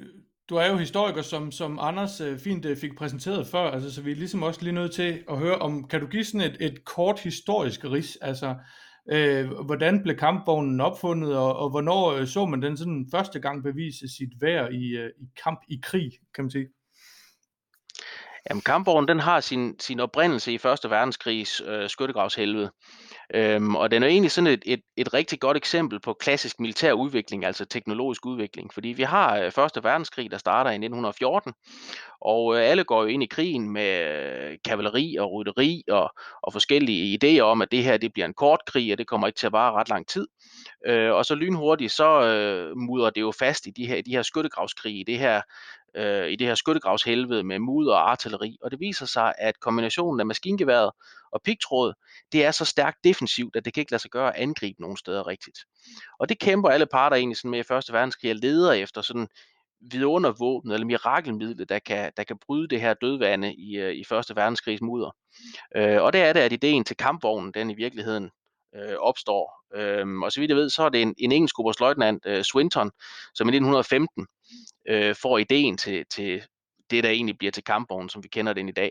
du 0.53 0.57
er 0.57 0.67
jo 0.67 0.77
historiker, 0.77 1.23
som, 1.23 1.53
som 1.53 1.79
Anders 1.81 2.21
øh, 2.21 2.39
fint 2.39 2.65
øh, 2.65 2.77
fik 2.77 2.97
præsenteret 2.99 3.47
før, 3.47 3.71
altså, 3.71 3.95
så 3.95 4.03
vi 4.03 4.11
er 4.11 4.17
ligesom 4.17 4.43
også 4.43 4.63
lige 4.63 4.73
nødt 4.73 4.93
til 4.93 5.25
at 5.31 5.39
høre 5.39 5.59
om, 5.59 5.89
kan 5.89 6.01
du 6.01 6.07
give 6.07 6.25
sådan 6.25 6.51
et, 6.51 6.57
et 6.61 6.85
kort 6.85 7.21
historisk 7.21 7.85
ris, 7.85 8.19
altså 8.21 8.55
øh, 9.13 9.51
hvordan 9.51 10.03
blev 10.03 10.17
kampvognen 10.17 10.81
opfundet, 10.81 11.37
og, 11.37 11.57
og 11.57 11.71
hvornår 11.71 12.13
øh, 12.13 12.27
så 12.27 12.47
man 12.47 12.63
den 12.63 12.77
sådan 12.77 13.07
første 13.15 13.41
gang 13.41 13.63
bevise 13.63 14.17
sit 14.17 14.33
værd 14.41 14.73
i, 14.73 14.97
øh, 14.97 15.11
i 15.21 15.27
kamp 15.45 15.61
i 15.69 15.81
krig, 15.83 16.11
kan 16.35 16.45
man 16.45 16.51
sige? 16.51 16.67
Jamen, 18.51 18.63
kampvognen 18.63 19.09
den 19.09 19.21
har 19.21 19.41
sin, 19.41 19.81
sin 19.81 20.01
oprindelse 20.01 20.53
i 20.53 20.59
Første 20.59 20.91
Verdenskrigs 20.91 21.63
øh, 21.67 21.89
skyttegravshelvede. 21.89 22.71
Øhm, 23.35 23.77
og 23.77 23.91
den 23.91 24.03
er 24.03 24.07
egentlig 24.07 24.31
sådan 24.31 24.53
et, 24.53 24.63
et, 24.67 24.81
et 24.97 25.15
rigtig 25.15 25.41
godt 25.41 25.57
eksempel 25.57 26.01
på 26.01 26.13
klassisk 26.13 26.61
militær 26.61 26.93
udvikling, 26.93 27.45
altså 27.45 27.65
teknologisk 27.65 28.27
udvikling. 28.27 28.73
Fordi 28.75 28.89
vi 28.89 29.03
har 29.03 29.39
øh, 29.39 29.51
Første 29.51 29.85
Verdenskrig, 29.85 30.31
der 30.31 30.39
starter 30.39 30.71
i 30.71 30.75
1914, 30.75 31.53
og 32.21 32.57
øh, 32.57 32.63
alle 32.71 32.85
går 32.85 33.03
jo 33.03 33.09
ind 33.09 33.23
i 33.23 33.27
krigen 33.27 33.71
med 33.71 34.01
øh, 34.01 34.59
kavaleri 34.65 35.17
og 35.17 35.33
rytteri 35.33 35.83
og, 35.89 36.11
og 36.43 36.53
forskellige 36.53 37.19
idéer 37.19 37.41
om, 37.41 37.63
at 37.63 37.71
det 37.71 37.85
her 37.85 37.97
det 37.97 38.13
bliver 38.13 38.27
en 38.27 38.35
kort 38.35 38.61
krig, 38.67 38.93
og 38.93 38.99
det 38.99 39.07
kommer 39.07 39.27
ikke 39.27 39.39
til 39.39 39.47
at 39.47 39.53
vare 39.53 39.73
ret 39.73 39.89
lang 39.89 40.09
tid. 40.09 40.27
Øh, 40.87 41.13
og 41.13 41.25
så 41.25 41.35
lynhurtigt, 41.35 41.93
så 41.93 42.23
øh, 42.23 42.77
mudrer 42.77 43.11
det 43.11 43.21
jo 43.21 43.33
fast 43.39 43.67
i 43.67 43.71
de 43.71 43.87
her, 43.87 44.03
de 44.03 44.11
her 44.11 44.23
skyttegravskrige, 44.23 45.05
det 45.05 45.19
her 45.19 45.41
øh, 45.97 46.29
i 46.29 46.37
det 46.37 46.47
her 46.47 46.55
skyttegravshelvede 46.55 47.45
med 47.45 47.59
mudder 47.59 47.95
og 47.95 48.11
artilleri, 48.11 48.59
og 48.63 48.71
det 48.71 48.81
viser 48.81 49.07
sig, 49.07 49.35
at 49.39 49.61
kombinationen 49.61 50.21
af 50.21 50.27
maskingeværet 50.27 50.91
og 51.33 51.43
pigtråd, 51.43 51.93
det 52.33 52.45
er 52.45 52.51
så 52.51 52.65
stærkt 52.65 53.05
defensivt, 53.05 53.57
at 53.57 53.65
det 53.65 53.75
kan 53.75 53.81
ikke 53.81 53.93
lade 53.93 54.03
sig 54.03 54.11
gøre 54.11 54.37
at 54.37 54.43
angribe 54.43 54.81
nogen 54.81 54.97
steder 54.97 55.27
rigtigt. 55.27 55.59
Og 56.19 56.29
det 56.29 56.39
kæmper 56.39 56.69
alle 56.69 56.87
parter 56.87 57.17
egentlig 57.17 57.37
sådan 57.37 57.51
med 57.51 57.59
i 57.59 57.63
Første 57.63 57.93
Verdenskrig 57.93 58.31
og 58.31 58.37
leder 58.37 58.73
efter 58.73 59.03
sådan 59.03 59.29
vidundervåben 59.91 60.71
eller 60.71 60.87
mirakelmidlet, 60.87 61.69
der 61.69 61.79
kan, 61.79 62.13
der 62.17 62.25
kan 62.25 62.39
bryde 62.47 62.69
det 62.69 62.81
her 62.81 62.95
dødvande 62.95 63.55
i, 63.55 63.77
øh, 63.77 63.95
i 63.95 64.05
Første 64.05 64.37
Verdenskrigs 64.37 64.83
mudder. 64.83 65.17
Øh, 65.77 66.03
og 66.03 66.13
det 66.13 66.21
er 66.21 66.33
det, 66.33 66.41
at 66.41 66.53
ideen 66.53 66.85
til 66.85 66.97
kampvognen, 66.97 67.53
den 67.55 67.71
i 67.71 67.75
virkeligheden 67.75 68.31
øh, 68.77 68.97
opstår. 68.99 69.63
Øhm, 69.75 70.23
og 70.23 70.33
så 70.33 70.41
vidt 70.41 70.49
jeg 70.49 70.57
ved, 70.57 70.71
så 70.71 70.83
er 70.83 70.89
det 70.89 71.03
en, 71.03 71.15
en 71.19 71.33
engelsk 71.33 71.59
oberstløjtnant, 71.59 72.27
øh, 72.27 72.43
Swinton, 72.43 72.91
som 73.35 73.49
i 73.49 73.51
1915 73.51 74.27
øh, 74.89 75.15
får 75.23 75.39
ideen 75.39 75.77
til, 75.77 76.05
til 76.15 76.43
det, 76.91 77.05
der 77.05 77.11
egentlig 77.11 77.39
bliver 77.39 77.53
til 77.53 77.65
kampvognen, 77.65 78.09
som 78.09 78.23
vi 78.23 78.29
kender 78.29 78.53
den 78.53 78.69
i 78.69 78.73
dag. 78.73 78.91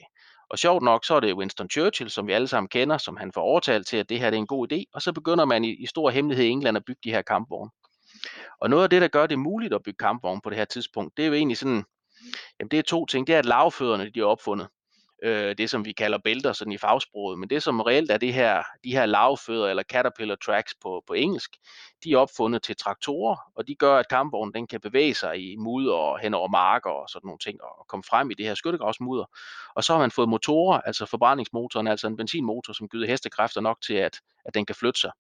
Og 0.50 0.60
sjovt 0.60 0.84
nok, 0.84 1.06
så 1.06 1.16
er 1.16 1.20
det 1.20 1.34
Winston 1.34 1.70
Churchill, 1.70 2.10
som 2.10 2.28
vi 2.28 2.34
alle 2.34 2.48
sammen 2.48 2.70
kender, 2.70 2.98
som 2.98 3.18
han 3.18 3.32
får 3.34 3.42
overtalt 3.42 3.88
til, 3.88 3.98
at 3.98 4.10
det 4.10 4.20
her 4.20 4.30
det 4.30 4.38
er 4.38 4.42
en 4.42 4.48
god 4.48 4.72
idé, 4.72 4.84
og 4.94 5.02
så 5.02 5.14
begynder 5.14 5.46
man 5.46 5.64
i, 5.64 5.84
i 5.84 5.86
stor 5.86 6.10
hemmelighed 6.10 6.46
i 6.46 6.50
England 6.50 6.78
at 6.78 6.86
bygge 6.86 7.02
de 7.04 7.12
her 7.12 7.22
kampvogne. 7.22 7.72
Og 8.62 8.70
noget 8.70 8.84
af 8.84 8.90
det, 8.90 9.02
der 9.02 9.08
gør 9.08 9.28
det 9.28 9.40
muligt 9.40 9.74
at 9.74 9.84
bygge 9.84 9.98
kampvogne 9.98 10.42
på 10.44 10.50
det 10.50 10.58
her 10.58 10.66
tidspunkt, 10.66 11.18
det 11.18 11.24
er 11.24 11.28
jo 11.28 11.34
egentlig 11.34 11.58
sådan, 11.58 11.84
jamen 12.60 12.70
det 12.72 12.80
er 12.80 12.84
to 12.84 13.06
ting. 13.06 13.28
Det 13.28 13.36
er, 13.36 13.40
at 13.40 13.46
lavfødderne 13.46 14.10
de 14.10 14.20
er 14.20 14.26
opfundet 14.26 14.68
øh, 15.22 15.58
det, 15.58 15.70
som 15.70 15.86
vi 15.86 15.92
kalder 15.92 16.18
bælter 16.18 16.54
sådan 16.54 16.74
i 16.74 16.78
fagsproget. 16.78 17.40
Men 17.40 17.50
det, 17.50 17.64
som 17.64 17.82
reelt 17.82 18.12
er 18.12 18.18
det 18.18 18.34
her, 18.34 18.64
de 18.84 18.92
her 18.92 19.06
lavfødder 19.06 19.68
eller 19.68 19.84
caterpillar 19.84 20.36
tracks 20.36 20.76
på, 20.82 21.04
på 21.08 21.14
engelsk, 21.14 21.58
de 22.04 22.12
er 22.12 22.18
opfundet 22.18 22.64
til 22.64 22.76
traktorer, 22.76 23.36
og 23.56 23.68
de 23.68 23.76
gør, 23.76 23.98
at 23.98 24.10
kampvognen 24.10 24.54
den 24.54 24.68
kan 24.68 24.82
bevæge 24.82 25.14
sig 25.14 25.52
i 25.52 25.56
mudder 25.56 25.94
og 25.94 26.20
hen 26.20 26.34
over 26.34 26.48
marker 26.48 26.90
og 26.90 27.10
sådan 27.10 27.28
nogle 27.28 27.40
ting, 27.40 27.64
og 27.64 27.88
komme 27.88 28.04
frem 28.04 28.32
i 28.32 28.34
det 28.34 28.46
her 28.46 28.56
skyttegravsmudder. 28.56 29.26
Og 29.76 29.84
så 29.84 29.94
har 29.94 30.00
man 30.00 30.12
fået 30.12 30.30
motorer, 30.30 30.82
altså 30.82 31.06
forbrændingsmotoren, 31.06 31.88
altså 31.88 32.08
en 32.08 32.18
benzinmotor, 32.18 32.74
som 32.74 32.90
giver 32.90 33.08
hestekræfter 33.08 33.62
nok 33.62 33.82
til, 33.82 33.94
at, 33.94 34.20
at 34.46 34.54
den 34.54 34.66
kan 34.66 34.76
flytte 34.76 35.00
sig. 35.00 35.12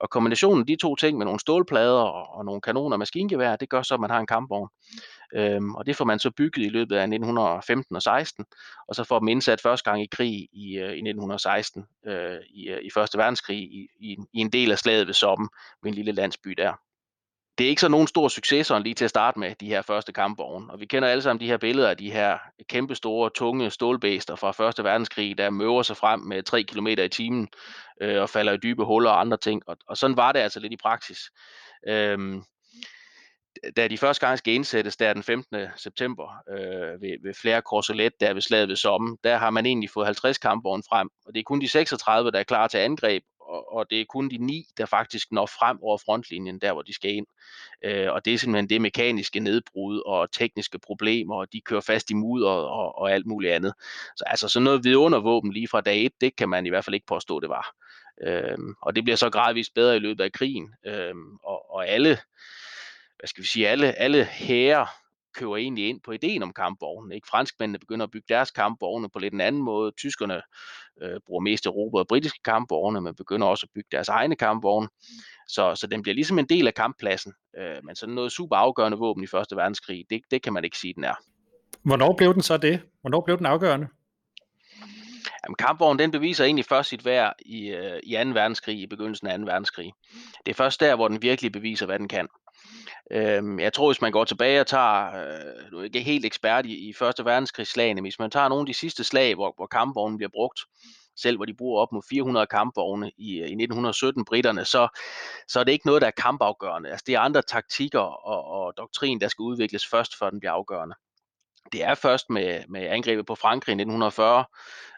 Og 0.00 0.10
kombinationen 0.10 0.60
af 0.60 0.66
de 0.66 0.76
to 0.76 0.96
ting 0.96 1.18
med 1.18 1.26
nogle 1.26 1.40
stålplader 1.40 2.00
og, 2.00 2.34
og 2.34 2.44
nogle 2.44 2.60
kanoner 2.60 2.94
og 2.94 2.98
maskingevær, 2.98 3.56
det 3.56 3.68
gør 3.68 3.82
så, 3.82 3.94
at 3.94 4.00
man 4.00 4.10
har 4.10 4.18
en 4.18 4.26
kampvogn. 4.26 4.68
Øhm, 5.34 5.74
og 5.74 5.86
det 5.86 5.96
får 5.96 6.04
man 6.04 6.18
så 6.18 6.30
bygget 6.30 6.64
i 6.64 6.68
løbet 6.68 6.96
af 6.96 7.02
1915 7.02 7.96
og 7.96 8.02
16, 8.02 8.44
og 8.88 8.94
så 8.94 9.04
får 9.04 9.20
man 9.20 9.28
indsat 9.28 9.60
første 9.60 9.90
gang 9.90 10.02
i 10.02 10.06
krig 10.06 10.48
i, 10.52 10.78
i 10.78 10.78
1916 10.78 11.86
øh, 12.06 12.38
i, 12.50 12.68
øh, 12.68 12.76
øh, 12.76 12.84
i 12.84 12.90
Første 12.90 13.18
Verdenskrig 13.18 13.58
i, 13.58 13.88
i, 14.00 14.16
i 14.32 14.38
en 14.38 14.50
del 14.50 14.72
af 14.72 14.78
slaget 14.78 15.06
ved 15.06 15.14
Soppen, 15.14 15.48
ved 15.82 15.90
en 15.90 15.94
lille 15.94 16.12
landsby 16.12 16.50
der. 16.50 16.72
Det 17.58 17.64
er 17.64 17.68
ikke 17.68 17.80
så 17.80 17.88
nogen 17.88 18.06
stor 18.06 18.28
succes 18.28 18.66
sådan 18.66 18.82
lige 18.82 18.94
til 18.94 19.04
at 19.04 19.10
starte 19.10 19.38
med, 19.38 19.54
de 19.54 19.66
her 19.66 19.82
første 19.82 20.12
kampvogne. 20.12 20.72
Og 20.72 20.80
vi 20.80 20.86
kender 20.86 21.08
alle 21.08 21.22
sammen 21.22 21.40
de 21.40 21.46
her 21.46 21.56
billeder 21.56 21.90
af 21.90 21.96
de 21.96 22.10
her 22.10 22.38
kæmpe 22.68 22.94
store, 22.94 23.30
tunge 23.34 23.70
stålbæster 23.70 24.36
fra 24.36 24.50
Første 24.52 24.84
Verdenskrig, 24.84 25.38
der 25.38 25.50
møver 25.50 25.82
sig 25.82 25.96
frem 25.96 26.20
med 26.20 26.42
3 26.42 26.62
km 26.62 26.86
i 26.86 27.08
timen 27.08 27.48
øh, 28.00 28.22
og 28.22 28.30
falder 28.30 28.52
i 28.52 28.56
dybe 28.56 28.84
huller 28.84 29.10
og 29.10 29.20
andre 29.20 29.36
ting. 29.36 29.62
Og, 29.66 29.76
og 29.88 29.96
sådan 29.96 30.16
var 30.16 30.32
det 30.32 30.40
altså 30.40 30.60
lidt 30.60 30.72
i 30.72 30.76
praksis. 30.76 31.18
Øhm, 31.88 32.42
da 33.76 33.88
de 33.88 33.98
første 33.98 34.26
gang 34.26 34.38
skal 34.38 34.54
indsættes, 34.54 34.96
der 34.96 35.12
den 35.12 35.22
15. 35.22 35.66
september 35.76 36.42
øh, 36.50 37.02
ved, 37.02 37.22
ved 37.24 37.34
flere 37.34 37.62
korselet, 37.62 38.12
der 38.20 38.34
ved 38.34 38.42
slaget 38.42 38.68
ved 38.68 38.76
Somme, 38.76 39.16
der 39.24 39.36
har 39.36 39.50
man 39.50 39.66
egentlig 39.66 39.90
fået 39.90 40.06
50 40.06 40.38
kampvogne 40.38 40.82
frem, 40.88 41.08
og 41.26 41.34
det 41.34 41.40
er 41.40 41.44
kun 41.44 41.60
de 41.60 41.68
36, 41.68 42.30
der 42.30 42.38
er 42.38 42.42
klar 42.42 42.68
til 42.68 42.78
angreb, 42.78 43.22
og, 43.48 43.72
og 43.72 43.90
det 43.90 44.00
er 44.00 44.04
kun 44.08 44.30
de 44.30 44.38
9, 44.38 44.64
der 44.78 44.86
faktisk 44.86 45.32
når 45.32 45.46
frem 45.46 45.78
over 45.82 45.98
frontlinjen, 45.98 46.58
der 46.58 46.72
hvor 46.72 46.82
de 46.82 46.94
skal 46.94 47.14
ind. 47.14 47.26
Øh, 47.84 48.12
og 48.12 48.24
det 48.24 48.34
er 48.34 48.38
simpelthen 48.38 48.68
det 48.70 48.80
mekaniske 48.80 49.40
nedbrud 49.40 50.02
og 50.06 50.32
tekniske 50.32 50.78
problemer, 50.78 51.36
og 51.36 51.52
de 51.52 51.60
kører 51.60 51.80
fast 51.80 52.10
i 52.10 52.14
mudder 52.14 52.50
og, 52.50 52.98
og 52.98 53.12
alt 53.12 53.26
muligt 53.26 53.52
andet. 53.52 53.74
Så 54.16 54.24
altså 54.26 54.48
sådan 54.48 54.64
noget 54.64 54.84
vidundervåben 54.84 55.52
lige 55.52 55.68
fra 55.68 55.80
dag 55.80 56.04
1, 56.04 56.12
det 56.20 56.36
kan 56.36 56.48
man 56.48 56.66
i 56.66 56.68
hvert 56.68 56.84
fald 56.84 56.94
ikke 56.94 57.06
påstå, 57.06 57.40
det 57.40 57.48
var. 57.48 57.74
Øh, 58.26 58.58
og 58.82 58.96
det 58.96 59.04
bliver 59.04 59.16
så 59.16 59.30
gradvist 59.30 59.74
bedre 59.74 59.96
i 59.96 59.98
løbet 59.98 60.24
af 60.24 60.32
krigen, 60.32 60.74
øh, 60.86 61.14
og, 61.42 61.74
og 61.74 61.88
alle 61.88 62.18
hvad 63.18 63.28
skal 63.28 63.42
vi 63.42 63.48
sige, 63.48 63.68
alle, 63.68 63.92
alle 63.92 64.24
herrer 64.24 64.86
køber 65.34 65.56
egentlig 65.56 65.88
ind 65.88 66.00
på 66.00 66.12
ideen 66.12 66.42
om 66.42 66.52
kampvogne. 66.52 67.14
Ikke? 67.14 67.28
Franskmændene 67.30 67.78
begynder 67.78 68.04
at 68.04 68.10
bygge 68.10 68.26
deres 68.28 68.50
kampvogne 68.50 69.08
på 69.08 69.18
lidt 69.18 69.34
en 69.34 69.40
anden 69.40 69.62
måde. 69.62 69.92
Tyskerne 69.96 70.42
øh, 71.02 71.20
bruger 71.26 71.40
mest 71.40 71.66
Europa 71.66 71.98
og 71.98 72.06
britiske 72.06 72.38
kampvogne, 72.44 73.00
men 73.00 73.14
begynder 73.14 73.46
også 73.46 73.66
at 73.66 73.70
bygge 73.74 73.88
deres 73.92 74.08
egne 74.08 74.36
kampvogne. 74.36 74.88
Så, 75.48 75.74
så 75.74 75.86
den 75.86 76.02
bliver 76.02 76.14
ligesom 76.14 76.38
en 76.38 76.46
del 76.46 76.66
af 76.66 76.74
kamppladsen. 76.74 77.32
Øh, 77.58 77.84
men 77.84 77.96
sådan 77.96 78.14
noget 78.14 78.32
super 78.32 78.56
afgørende 78.56 78.98
våben 78.98 79.24
i 79.24 79.26
Første 79.26 79.56
Verdenskrig, 79.56 80.04
det, 80.10 80.20
det 80.30 80.42
kan 80.42 80.52
man 80.52 80.64
ikke 80.64 80.78
sige, 80.78 80.94
den 80.94 81.04
er. 81.04 81.14
Hvornår 81.82 82.14
blev 82.16 82.34
den 82.34 82.42
så 82.42 82.56
det? 82.56 82.80
Hvornår 83.00 83.20
blev 83.20 83.38
den 83.38 83.46
afgørende? 83.46 83.88
Jamen, 85.44 85.56
kampvognen 85.58 85.98
den 85.98 86.10
beviser 86.10 86.44
egentlig 86.44 86.64
først 86.64 86.88
sit 86.88 87.04
værd 87.04 87.32
i, 87.46 87.68
øh, 87.68 88.00
i 88.02 88.14
2. 88.24 88.30
verdenskrig, 88.30 88.80
i 88.80 88.86
begyndelsen 88.86 89.26
af 89.26 89.38
2. 89.38 89.44
verdenskrig. 89.44 89.92
Det 90.46 90.52
er 90.52 90.54
først 90.54 90.80
der, 90.80 90.96
hvor 90.96 91.08
den 91.08 91.22
virkelig 91.22 91.52
beviser, 91.52 91.86
hvad 91.86 91.98
den 91.98 92.08
kan. 92.08 92.28
Øhm, 93.10 93.60
jeg 93.60 93.72
tror, 93.72 93.88
hvis 93.88 94.00
man 94.00 94.12
går 94.12 94.24
tilbage 94.24 94.60
og 94.60 94.66
tager, 94.66 95.06
øh, 95.06 95.72
nu 95.72 95.78
er 95.78 95.84
ikke 95.84 96.00
helt 96.00 96.24
ekspert 96.24 96.66
i, 96.66 96.88
i 96.88 96.92
Første 96.92 97.24
verdenskrigsslagene, 97.24 98.00
men 98.00 98.04
hvis 98.04 98.18
man 98.18 98.30
tager 98.30 98.48
nogle 98.48 98.62
af 98.62 98.66
de 98.66 98.74
sidste 98.74 99.04
slag, 99.04 99.34
hvor, 99.34 99.52
hvor 99.56 99.66
kampvognen 99.66 100.18
bliver 100.18 100.30
brugt, 100.34 100.60
selv 101.16 101.36
hvor 101.36 101.44
de 101.44 101.54
bruger 101.54 101.80
op 101.82 101.92
mod 101.92 102.02
400 102.08 102.46
kampvogne 102.46 103.10
i, 103.18 103.30
øh, 103.40 103.48
i 103.48 103.54
1917, 103.54 104.24
britterne, 104.24 104.64
så, 104.64 104.88
så 105.48 105.60
er 105.60 105.64
det 105.64 105.72
ikke 105.72 105.86
noget, 105.86 106.02
der 106.02 106.08
er 106.08 106.22
kampafgørende. 106.22 106.90
Altså, 106.90 107.04
det 107.06 107.14
er 107.14 107.20
andre 107.20 107.42
taktikker 107.42 108.00
og, 108.00 108.44
og 108.44 108.72
doktrin, 108.76 109.20
der 109.20 109.28
skal 109.28 109.42
udvikles 109.42 109.86
først, 109.86 110.18
før 110.18 110.30
den 110.30 110.40
bliver 110.40 110.52
afgørende. 110.52 110.94
Det 111.72 111.84
er 111.84 111.94
først 111.94 112.30
med, 112.30 112.62
med 112.68 112.86
angrebet 112.86 113.26
på 113.26 113.34
Frankrig 113.34 113.72
i 113.72 113.74
1940, 113.74 114.44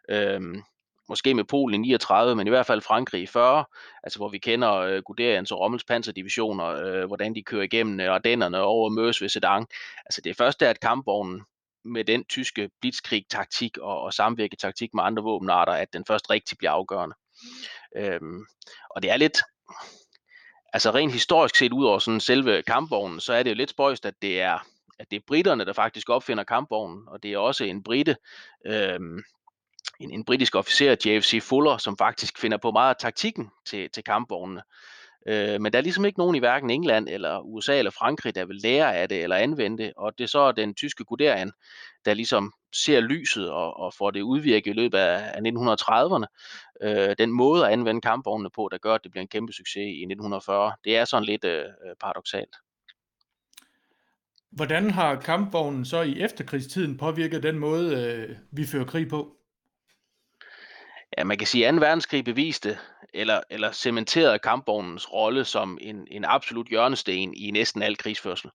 øhm, 0.09 0.63
måske 1.11 1.35
med 1.35 1.45
Polen 1.45 1.85
i 1.85 1.89
39, 1.89 2.37
men 2.37 2.47
i 2.47 2.51
hvert 2.51 2.67
fald 2.67 2.81
Frankrig 2.81 3.23
i 3.23 3.27
40, 3.27 3.65
altså 4.03 4.19
hvor 4.19 4.29
vi 4.29 4.39
kender 4.39 4.73
øh, 4.73 5.03
Guderians 5.03 5.53
og 5.53 5.61
Rommels 5.61 5.85
panserdivisioner, 5.85 6.67
øh, 6.67 7.07
hvordan 7.07 7.35
de 7.35 7.43
kører 7.43 7.63
igennem 7.63 8.01
øh, 8.01 8.15
Ardennerne 8.15 8.61
over 8.61 8.89
Møs 8.89 9.23
ved 9.23 9.29
Sedan. 9.29 9.67
Altså 10.07 10.21
det 10.21 10.37
første 10.37 10.67
er 10.67 10.71
at 10.71 10.81
kampvognen 10.81 11.43
med 11.85 12.05
den 12.05 12.25
tyske 12.25 12.71
blitzkrig-taktik 12.81 13.79
og, 13.79 14.01
og 14.01 14.13
samvirketaktik 14.13 14.95
med 14.95 15.05
andre 15.05 15.23
våbenarter, 15.23 15.73
at 15.73 15.93
den 15.93 16.05
først 16.05 16.31
rigtig 16.31 16.59
bliver 16.59 16.71
afgørende. 16.71 17.17
Øhm, 17.97 18.47
og 18.91 19.03
det 19.03 19.11
er 19.11 19.17
lidt, 19.17 19.39
altså 20.73 20.91
rent 20.91 21.13
historisk 21.13 21.57
set 21.57 21.73
ud 21.73 21.85
over 21.85 21.99
sådan 21.99 22.21
selve 22.21 22.63
kampvognen, 22.63 23.21
så 23.21 23.33
er 23.33 23.43
det 23.43 23.51
jo 23.51 23.55
lidt 23.55 23.71
spøjst, 23.71 24.07
at 24.07 24.15
det 24.23 24.41
er, 24.41 24.59
at 24.99 25.11
det 25.11 25.17
er 25.17 25.27
britterne, 25.27 25.65
der 25.65 25.73
faktisk 25.73 26.09
opfinder 26.09 26.45
kampvognen, 26.45 27.09
og 27.09 27.23
det 27.23 27.33
er 27.33 27.39
også 27.39 27.65
en 27.65 27.83
brite, 27.83 28.17
øhm, 28.67 29.23
en, 30.01 30.11
en 30.11 30.25
britisk 30.25 30.55
officer, 30.55 30.97
JFC 31.05 31.43
Fuller, 31.43 31.79
som 31.79 31.97
faktisk 31.99 32.39
finder 32.39 32.59
på 32.59 32.71
meget 32.71 32.89
af 32.89 32.97
taktikken 33.01 33.51
til, 33.67 33.91
til 33.91 34.05
kampvognene. 34.05 34.63
Øh, 35.27 35.61
men 35.61 35.73
der 35.73 35.79
er 35.79 35.83
ligesom 35.83 36.05
ikke 36.05 36.19
nogen 36.19 36.37
i 36.37 36.39
hverken 36.39 36.71
England 36.71 37.09
eller 37.09 37.41
USA 37.41 37.79
eller 37.79 37.91
Frankrig, 37.91 38.35
der 38.35 38.45
vil 38.45 38.57
lære 38.57 38.97
af 38.97 39.09
det 39.09 39.23
eller 39.23 39.37
anvende 39.37 39.83
det, 39.83 39.93
og 39.97 40.19
det 40.19 40.25
er 40.25 40.29
så 40.29 40.53
den 40.53 40.75
tyske 40.75 41.05
Guderian, 41.05 41.53
der 42.05 42.15
ligesom 42.15 42.53
ser 42.73 43.01
lyset 43.01 43.51
og, 43.51 43.77
og 43.77 43.95
får 43.95 44.11
det 44.11 44.21
udvirket 44.21 44.71
i 44.71 44.75
løbet 44.75 44.99
af, 44.99 45.31
af 45.35 45.41
1930'erne. 45.41 46.27
Øh, 46.83 47.15
den 47.19 47.33
måde 47.33 47.67
at 47.67 47.73
anvende 47.73 48.01
kampvognene 48.01 48.51
på, 48.51 48.69
der 48.73 48.79
gør, 48.79 48.95
at 48.95 49.01
det 49.03 49.11
bliver 49.11 49.23
en 49.23 49.29
kæmpe 49.29 49.53
succes 49.53 49.83
i 49.83 50.03
1940, 50.03 50.73
det 50.85 50.97
er 50.97 51.05
sådan 51.05 51.25
lidt 51.25 51.45
øh, 51.45 51.65
øh 51.65 51.95
paradoxalt. 52.01 52.57
Hvordan 54.51 54.91
har 54.91 55.21
kampvognen 55.21 55.85
så 55.85 56.03
i 56.03 56.21
efterkrigstiden 56.21 56.97
påvirket 56.97 57.43
den 57.43 57.59
måde, 57.59 58.05
øh, 58.05 58.37
vi 58.51 58.67
fører 58.67 58.85
krig 58.85 59.09
på? 59.09 59.40
Ja, 61.21 61.25
man 61.25 61.39
kan 61.39 61.47
sige, 61.47 61.69
at 61.69 61.75
2. 61.75 61.81
verdenskrig 61.81 62.25
beviste, 62.25 62.79
eller, 63.15 63.41
eller 63.51 63.73
cementerede 63.73 64.39
kampvognens 64.39 65.13
rolle 65.13 65.45
som 65.45 65.79
en, 65.81 66.07
en 66.11 66.25
absolut 66.25 66.69
hjørnesten 66.69 67.35
i 67.35 67.51
næsten 67.51 67.83
al 67.83 67.97
krigsførsel. 67.97 68.51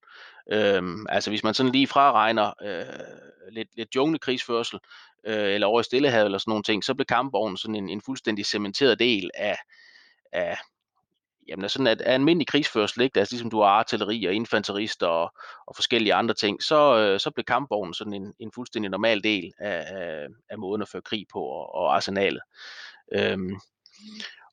Øhm, 0.51 1.05
altså 1.09 1.29
hvis 1.31 1.43
man 1.43 1.53
sådan 1.53 1.71
lige 1.71 1.87
fraregner 1.87 2.53
øh, 2.61 2.85
lidt, 3.51 3.67
lidt 3.77 3.95
junglekrigsførsel, 3.95 4.79
øh, 5.27 5.53
eller 5.53 5.67
over 5.67 5.79
i 5.79 5.83
Stillehavet 5.83 6.25
eller 6.25 6.37
sådan 6.37 6.51
nogle 6.51 6.63
ting, 6.63 6.83
så 6.83 6.93
blev 6.93 7.05
kampvognen 7.05 7.57
sådan 7.57 7.75
en, 7.75 7.89
en 7.89 8.01
fuldstændig 8.01 8.45
cementeret 8.45 8.99
del 8.99 9.29
af, 9.35 9.57
af, 10.31 10.57
jamen, 11.47 11.69
sådan 11.69 11.87
at, 11.87 12.01
almindelig 12.05 12.47
krigsførsel, 12.47 13.01
ikke? 13.01 13.19
altså 13.19 13.33
ligesom 13.33 13.49
du 13.49 13.61
har 13.61 13.67
artilleri 13.67 14.25
og 14.25 14.33
infanterister 14.33 15.07
og, 15.07 15.33
og 15.67 15.75
forskellige 15.75 16.13
andre 16.13 16.33
ting, 16.33 16.63
så, 16.63 16.97
øh, 16.97 17.19
så 17.19 17.31
blev 17.31 17.43
kampvognen 17.43 17.93
sådan 17.93 18.13
en, 18.13 18.33
en 18.39 18.51
fuldstændig 18.55 18.91
normal 18.91 19.23
del 19.23 19.53
af, 19.59 19.85
af, 19.87 20.27
af 20.49 20.57
måden 20.57 20.81
at 20.81 20.89
føre 20.89 21.01
krig 21.01 21.25
på 21.33 21.39
og, 21.39 21.75
og 21.75 21.95
arsenalet. 21.95 22.41
Øhm, 23.13 23.55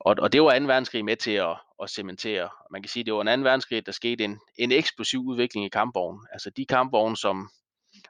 og, 0.00 0.16
og 0.18 0.32
det 0.32 0.42
var 0.42 0.58
2. 0.58 0.64
verdenskrig 0.64 1.04
med 1.04 1.16
til 1.16 1.30
at, 1.30 1.56
at 1.82 1.90
cementere. 1.90 2.48
Man 2.70 2.82
kan 2.82 2.88
sige, 2.88 3.00
at 3.00 3.06
det 3.06 3.14
var 3.14 3.20
en 3.20 3.40
2. 3.40 3.44
verdenskrig, 3.44 3.86
der 3.86 3.92
skete 3.92 4.24
en, 4.24 4.38
en 4.58 4.72
eksplosiv 4.72 5.20
udvikling 5.20 5.66
i 5.66 5.68
kampvognen. 5.68 6.26
Altså 6.32 6.50
de 6.50 6.66
kampvogne, 6.66 7.16
som, 7.16 7.50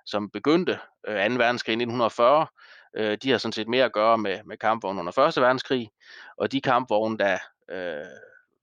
som 0.06 0.30
begyndte 0.30 0.78
øh, 1.08 1.30
2. 1.30 1.34
verdenskrig 1.34 1.72
i 1.72 1.76
1940, 1.76 2.46
øh, 2.96 3.18
de 3.22 3.30
har 3.30 3.38
sådan 3.38 3.52
set 3.52 3.68
mere 3.68 3.84
at 3.84 3.92
gøre 3.92 4.18
med, 4.18 4.38
med 4.44 4.56
kampvogne 4.56 5.00
under 5.00 5.18
1. 5.18 5.42
verdenskrig, 5.42 5.90
og 6.36 6.52
de 6.52 6.60
kampvogne, 6.60 7.18
der 7.18 7.38
øh, 7.70 8.06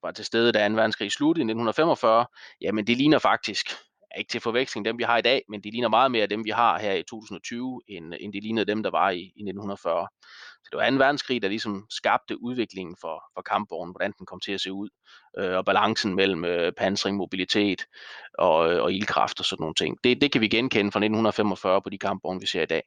var 0.03 0.11
til 0.11 0.25
stede, 0.25 0.51
da 0.51 0.67
2. 0.67 0.73
verdenskrig 0.73 1.11
sluttede 1.11 1.41
i 1.41 1.45
1945, 1.45 2.25
jamen 2.61 2.87
det 2.87 2.97
ligner 2.97 3.19
faktisk, 3.19 3.69
ikke 4.17 4.29
til 4.29 4.41
forveksling 4.41 4.85
dem, 4.85 4.97
vi 4.97 5.03
har 5.03 5.17
i 5.17 5.21
dag, 5.21 5.43
men 5.49 5.63
de 5.63 5.71
ligner 5.71 5.89
meget 5.89 6.11
mere 6.11 6.27
dem, 6.27 6.45
vi 6.45 6.49
har 6.49 6.79
her 6.79 6.93
i 6.93 7.03
2020, 7.03 7.81
end, 7.87 8.13
end 8.19 8.33
de 8.33 8.39
lignede 8.39 8.65
dem, 8.65 8.83
der 8.83 8.89
var 8.91 9.09
i, 9.09 9.19
i 9.19 9.41
1940. 9.41 10.07
Så 10.63 10.69
det 10.71 10.77
var 10.77 10.89
2. 10.89 10.95
verdenskrig, 10.95 11.41
der 11.41 11.47
ligesom 11.47 11.85
skabte 11.89 12.41
udviklingen 12.41 12.95
for, 13.01 13.23
for 13.33 13.41
kampvognen, 13.41 13.93
hvordan 13.93 14.13
den 14.17 14.25
kom 14.25 14.39
til 14.39 14.51
at 14.51 14.61
se 14.61 14.71
ud, 14.71 14.89
øh, 15.39 15.57
og 15.57 15.65
balancen 15.65 16.15
mellem 16.15 16.45
øh, 16.45 16.71
pansring, 16.77 17.17
mobilitet 17.17 17.85
og, 18.37 18.71
øh, 18.71 18.83
og 18.83 18.93
ildkraft 18.93 19.39
og 19.39 19.45
sådan 19.45 19.61
nogle 19.61 19.75
ting. 19.75 19.97
Det, 20.03 20.21
det 20.21 20.31
kan 20.31 20.41
vi 20.41 20.47
genkende 20.47 20.91
fra 20.91 20.99
1945 20.99 21.81
på 21.81 21.89
de 21.89 21.97
kampvogne, 21.97 22.39
vi 22.39 22.47
ser 22.47 22.61
i 22.61 22.65
dag. 22.65 22.83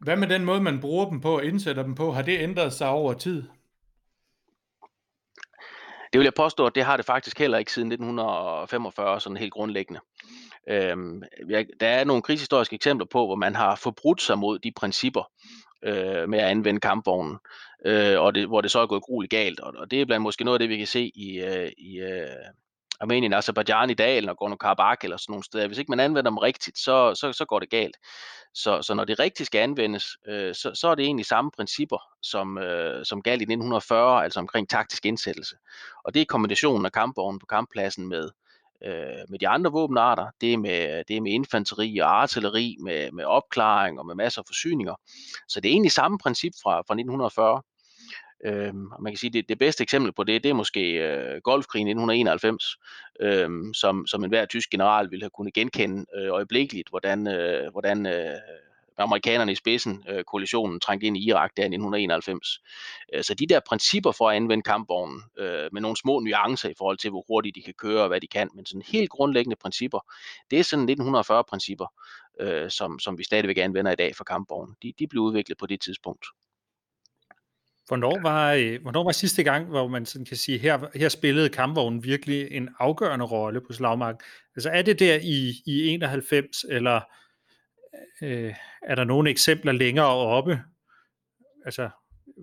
Hvad 0.00 0.16
med 0.16 0.28
den 0.28 0.44
måde, 0.44 0.60
man 0.60 0.80
bruger 0.80 1.10
dem 1.10 1.20
på 1.20 1.34
og 1.36 1.44
indsætter 1.44 1.82
dem 1.82 1.94
på? 1.94 2.12
Har 2.12 2.22
det 2.22 2.40
ændret 2.40 2.72
sig 2.72 2.88
over 2.88 3.12
tid? 3.12 3.42
Det 6.16 6.20
vil 6.20 6.24
jeg 6.24 6.34
påstå, 6.34 6.66
at 6.66 6.74
det 6.74 6.84
har 6.84 6.96
det 6.96 7.06
faktisk 7.06 7.38
heller 7.38 7.58
ikke 7.58 7.72
siden 7.72 7.92
1945, 7.92 9.20
sådan 9.20 9.36
helt 9.36 9.52
grundlæggende. 9.52 10.00
Øhm, 10.68 11.22
der 11.80 11.88
er 11.88 12.04
nogle 12.04 12.22
krigshistoriske 12.22 12.74
eksempler 12.74 13.06
på, 13.06 13.26
hvor 13.26 13.34
man 13.34 13.54
har 13.54 13.76
forbrudt 13.76 14.22
sig 14.22 14.38
mod 14.38 14.58
de 14.58 14.72
principper 14.76 15.30
øh, 15.84 16.28
med 16.28 16.38
at 16.38 16.48
anvende 16.48 16.80
kampvognen, 16.80 17.38
øh, 17.86 18.20
og 18.20 18.34
det, 18.34 18.46
hvor 18.46 18.60
det 18.60 18.70
så 18.70 18.78
er 18.80 18.86
gået 18.86 19.02
grueligt 19.02 19.30
galt. 19.30 19.60
Og, 19.60 19.74
og 19.76 19.90
det 19.90 20.00
er 20.00 20.06
blandt 20.06 20.22
måske 20.22 20.44
noget 20.44 20.54
af 20.54 20.58
det, 20.58 20.68
vi 20.68 20.76
kan 20.76 20.86
se 20.86 21.12
i, 21.14 21.40
øh, 21.40 21.70
i 21.78 21.98
øh, 21.98 22.28
Armenien, 23.00 23.32
Azerbaijan 23.32 23.90
i 23.90 23.94
dag, 23.94 24.16
eller 24.16 24.32
Nagorno-Karabakh 24.32 24.96
eller 25.02 25.16
sådan 25.16 25.32
nogle 25.32 25.44
steder. 25.44 25.66
Hvis 25.66 25.78
ikke 25.78 25.90
man 25.90 26.00
anvender 26.00 26.30
dem 26.30 26.38
rigtigt, 26.38 26.78
så, 26.78 27.14
så, 27.14 27.32
så 27.32 27.44
går 27.44 27.58
det 27.58 27.70
galt. 27.70 27.96
Så, 28.54 28.82
så 28.82 28.94
når 28.94 29.04
det 29.04 29.18
rigtigt 29.18 29.46
skal 29.46 29.58
anvendes, 29.58 30.06
øh, 30.28 30.54
så, 30.54 30.70
så 30.74 30.88
er 30.88 30.94
det 30.94 31.04
egentlig 31.04 31.26
samme 31.26 31.50
principper, 31.56 31.98
som, 32.22 32.58
øh, 32.58 33.04
som 33.04 33.22
galt 33.22 33.40
i 33.40 33.44
1940, 33.44 34.24
altså 34.24 34.40
omkring 34.40 34.68
taktisk 34.68 35.06
indsættelse. 35.06 35.56
Og 36.04 36.14
det 36.14 36.22
er 36.22 36.26
kombinationen 36.28 36.86
af 36.86 36.92
kampvognen 36.92 37.38
på 37.38 37.46
kamppladsen 37.46 38.08
med, 38.08 38.30
øh, 38.84 39.24
med 39.28 39.38
de 39.38 39.48
andre 39.48 39.72
våbenarter. 39.72 40.26
Det 40.40 40.52
er 40.52 40.58
med, 40.58 41.04
det 41.08 41.16
er 41.16 41.20
med 41.20 41.32
infanteri 41.32 41.98
og 41.98 42.22
artilleri, 42.22 42.76
med, 42.80 43.12
med 43.12 43.24
opklaring 43.24 43.98
og 43.98 44.06
med 44.06 44.14
masser 44.14 44.40
af 44.40 44.46
forsyninger. 44.46 44.94
Så 45.48 45.60
det 45.60 45.68
er 45.68 45.72
egentlig 45.72 45.92
samme 45.92 46.18
princip 46.18 46.52
fra, 46.62 46.76
fra 46.76 46.94
1940. 46.94 47.62
Øhm, 48.44 48.90
og 48.92 49.02
man 49.02 49.12
kan 49.12 49.18
sige, 49.18 49.30
det, 49.30 49.48
det 49.48 49.58
bedste 49.58 49.82
eksempel 49.82 50.12
på 50.12 50.24
det, 50.24 50.42
det 50.42 50.48
er 50.48 50.54
måske 50.54 50.92
øh, 50.92 51.40
Golfkrigen 51.44 51.88
1991, 51.88 52.76
øhm, 53.20 53.74
som, 53.74 54.06
som 54.06 54.24
enhver 54.24 54.46
tysk 54.46 54.70
general 54.70 55.10
ville 55.10 55.22
have 55.22 55.30
kunnet 55.30 55.54
genkende 55.54 56.06
øh, 56.16 56.32
øjeblikkeligt, 56.32 56.88
hvordan, 56.90 57.26
øh, 57.26 57.72
hvordan 57.72 58.06
øh, 58.06 58.34
amerikanerne 58.98 59.52
i 59.52 59.54
spidsen, 59.54 60.04
øh, 60.08 60.24
koalitionen, 60.24 60.80
trængte 60.80 61.06
ind 61.06 61.16
i 61.16 61.28
Irak 61.28 61.50
der 61.56 61.62
i 61.62 61.66
1991. 61.66 62.60
Øh, 63.14 63.22
så 63.24 63.34
de 63.34 63.46
der 63.46 63.60
principper 63.68 64.12
for 64.12 64.30
at 64.30 64.36
anvende 64.36 64.62
kampvognen, 64.62 65.22
øh, 65.38 65.68
med 65.72 65.80
nogle 65.80 65.96
små 65.96 66.20
nuancer 66.20 66.68
i 66.68 66.74
forhold 66.78 66.98
til, 66.98 67.10
hvor 67.10 67.24
hurtigt 67.28 67.56
de 67.56 67.62
kan 67.62 67.74
køre 67.74 68.02
og 68.02 68.08
hvad 68.08 68.20
de 68.20 68.26
kan, 68.26 68.50
men 68.54 68.66
sådan 68.66 68.82
helt 68.92 69.10
grundlæggende 69.10 69.56
principper, 69.56 70.00
det 70.50 70.58
er 70.58 70.64
sådan 70.64 70.90
1940-principper, 70.90 71.86
øh, 72.40 72.70
som, 72.70 72.98
som 72.98 73.18
vi 73.18 73.24
stadigvæk 73.24 73.58
anvender 73.58 73.92
i 73.92 73.96
dag 73.96 74.16
for 74.16 74.24
kampvognen. 74.24 74.76
De, 74.82 74.92
de 74.98 75.06
blev 75.06 75.22
udviklet 75.22 75.58
på 75.58 75.66
det 75.66 75.80
tidspunkt. 75.80 76.26
Hvornår 77.86 78.22
var, 78.22 78.52
øh, 78.52 78.82
hvornår 78.82 79.04
var 79.04 79.12
sidste 79.12 79.42
gang, 79.42 79.66
hvor 79.66 79.88
man 79.88 80.06
sådan 80.06 80.24
kan 80.24 80.36
sige, 80.36 80.58
her, 80.58 80.98
her 80.98 81.08
spillede 81.08 81.48
kampvognen 81.48 82.04
virkelig 82.04 82.48
en 82.50 82.68
afgørende 82.78 83.24
rolle 83.24 83.60
på 83.60 83.72
slagmarken? 83.72 84.20
Altså 84.56 84.70
er 84.70 84.82
det 84.82 84.98
der 84.98 85.18
i, 85.22 85.52
i 85.66 85.88
91, 85.88 86.64
eller 86.70 87.00
øh, 88.22 88.54
er 88.82 88.94
der 88.94 89.04
nogle 89.04 89.30
eksempler 89.30 89.72
længere 89.72 90.06
oppe? 90.06 90.60
Altså, 91.64 91.90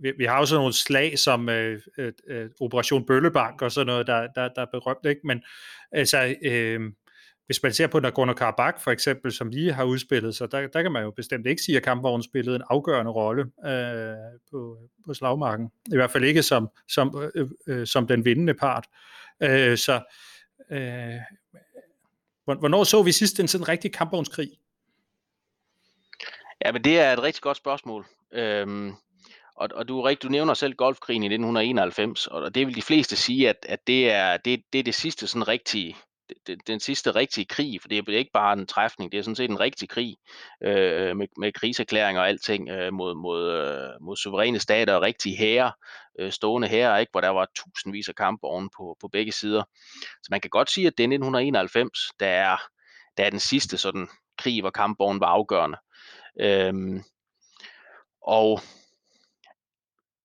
vi, 0.01 0.11
vi 0.17 0.25
har 0.25 0.39
jo 0.39 0.45
sådan 0.45 0.59
nogle 0.59 0.73
slag 0.73 1.19
som 1.19 1.49
øh, 1.49 1.81
øh, 1.97 2.13
øh 2.27 2.49
Operation 2.61 3.05
Bøllebank 3.05 3.61
og 3.61 3.71
sådan 3.71 3.87
noget, 3.87 4.07
der, 4.07 4.27
der, 4.35 4.47
der 4.47 4.61
er 4.61 4.71
berømt, 4.71 5.05
ikke? 5.05 5.21
Men 5.23 5.43
altså, 5.91 6.35
øh, 6.43 6.81
hvis 7.45 7.63
man 7.63 7.73
ser 7.73 7.87
på 7.87 7.97
Nagorno-Karabakh 7.97 8.79
for 8.79 8.91
eksempel, 8.91 9.31
som 9.31 9.49
lige 9.49 9.73
har 9.73 9.83
udspillet 9.83 10.35
sig, 10.35 10.51
der, 10.51 10.67
der 10.67 10.81
kan 10.81 10.91
man 10.91 11.03
jo 11.03 11.11
bestemt 11.11 11.47
ikke 11.47 11.61
sige, 11.61 11.77
at 11.77 11.83
kampvognen 11.83 12.23
spillede 12.23 12.55
en 12.55 12.63
afgørende 12.69 13.11
rolle 13.11 13.41
øh, 13.65 14.39
på, 14.51 14.77
på 15.05 15.13
slagmarken. 15.13 15.71
I 15.91 15.95
hvert 15.95 16.11
fald 16.11 16.23
ikke 16.23 16.43
som, 16.43 16.69
som, 16.87 17.31
øh, 17.35 17.49
øh, 17.67 17.87
som 17.87 18.07
den 18.07 18.25
vindende 18.25 18.53
part. 18.53 18.87
Øh, 19.43 19.77
så 19.77 20.01
øh, 20.71 21.19
Hvornår 22.45 22.83
så 22.83 23.03
vi 23.03 23.11
sidst 23.11 23.39
en 23.39 23.47
sådan 23.47 23.67
rigtig 23.67 23.93
kampvognskrig? 23.93 24.49
Ja, 26.65 26.71
men 26.71 26.83
det 26.83 26.99
er 26.99 27.13
et 27.13 27.23
rigtig 27.23 27.41
godt 27.41 27.57
spørgsmål. 27.57 28.05
Øhm, 28.31 28.91
og, 29.55 29.69
og 29.73 29.87
du, 29.87 30.01
rigtig, 30.01 30.23
du 30.23 30.31
nævner 30.31 30.53
selv 30.53 30.75
golfkrigen 30.75 31.23
i 31.23 31.25
1991, 31.25 32.27
og 32.27 32.55
det 32.55 32.67
vil 32.67 32.75
de 32.75 32.81
fleste 32.81 33.15
sige, 33.15 33.49
at, 33.49 33.65
at 33.69 33.87
det, 33.87 34.11
er, 34.11 34.37
det, 34.37 34.63
det 34.73 34.79
er 34.79 34.83
det 34.83 34.95
sidste 34.95 35.27
sådan 35.27 35.47
rigtige 35.47 35.95
den, 36.47 36.59
den 36.67 36.79
sidste 36.79 37.11
rigtige 37.11 37.45
krig, 37.45 37.81
for 37.81 37.87
det 37.87 38.09
er 38.09 38.17
ikke 38.17 38.31
bare 38.33 38.53
en 38.53 38.67
træfning, 38.67 39.11
det 39.11 39.17
er 39.17 39.21
sådan 39.21 39.35
set 39.35 39.49
en 39.49 39.59
rigtig 39.59 39.89
krig 39.89 40.15
øh, 40.63 41.17
med, 41.17 41.27
med 41.37 41.51
kriserklæringer 41.51 42.21
og 42.21 42.27
alting 42.27 42.69
øh, 42.69 42.93
mod, 42.93 43.15
mod, 43.15 43.51
øh, 43.51 43.89
mod 44.01 44.15
suveræne 44.15 44.59
stater 44.59 44.95
og 44.95 45.01
rigtige 45.01 45.37
hære, 45.37 45.71
øh, 46.19 46.31
stående 46.31 46.67
hære, 46.67 46.99
ikke, 46.99 47.11
hvor 47.11 47.21
der 47.21 47.29
var 47.29 47.47
tusindvis 47.55 48.09
af 48.09 48.15
kampe 48.15 48.47
oven 48.47 48.69
på, 48.77 48.97
på 49.01 49.07
begge 49.07 49.31
sider. 49.31 49.63
Så 50.01 50.27
man 50.31 50.41
kan 50.41 50.49
godt 50.49 50.71
sige, 50.71 50.87
at 50.87 50.93
det 50.97 51.03
er 51.03 51.07
1991, 51.07 51.99
der 52.19 52.27
er, 52.27 52.57
der 53.17 53.25
er 53.25 53.29
den 53.29 53.39
sidste 53.39 53.77
sådan 53.77 54.07
krig, 54.37 54.61
hvor 54.61 54.69
kampvognen 54.69 55.19
var 55.19 55.27
afgørende. 55.27 55.77
Øhm, 56.41 57.03
og 58.21 58.59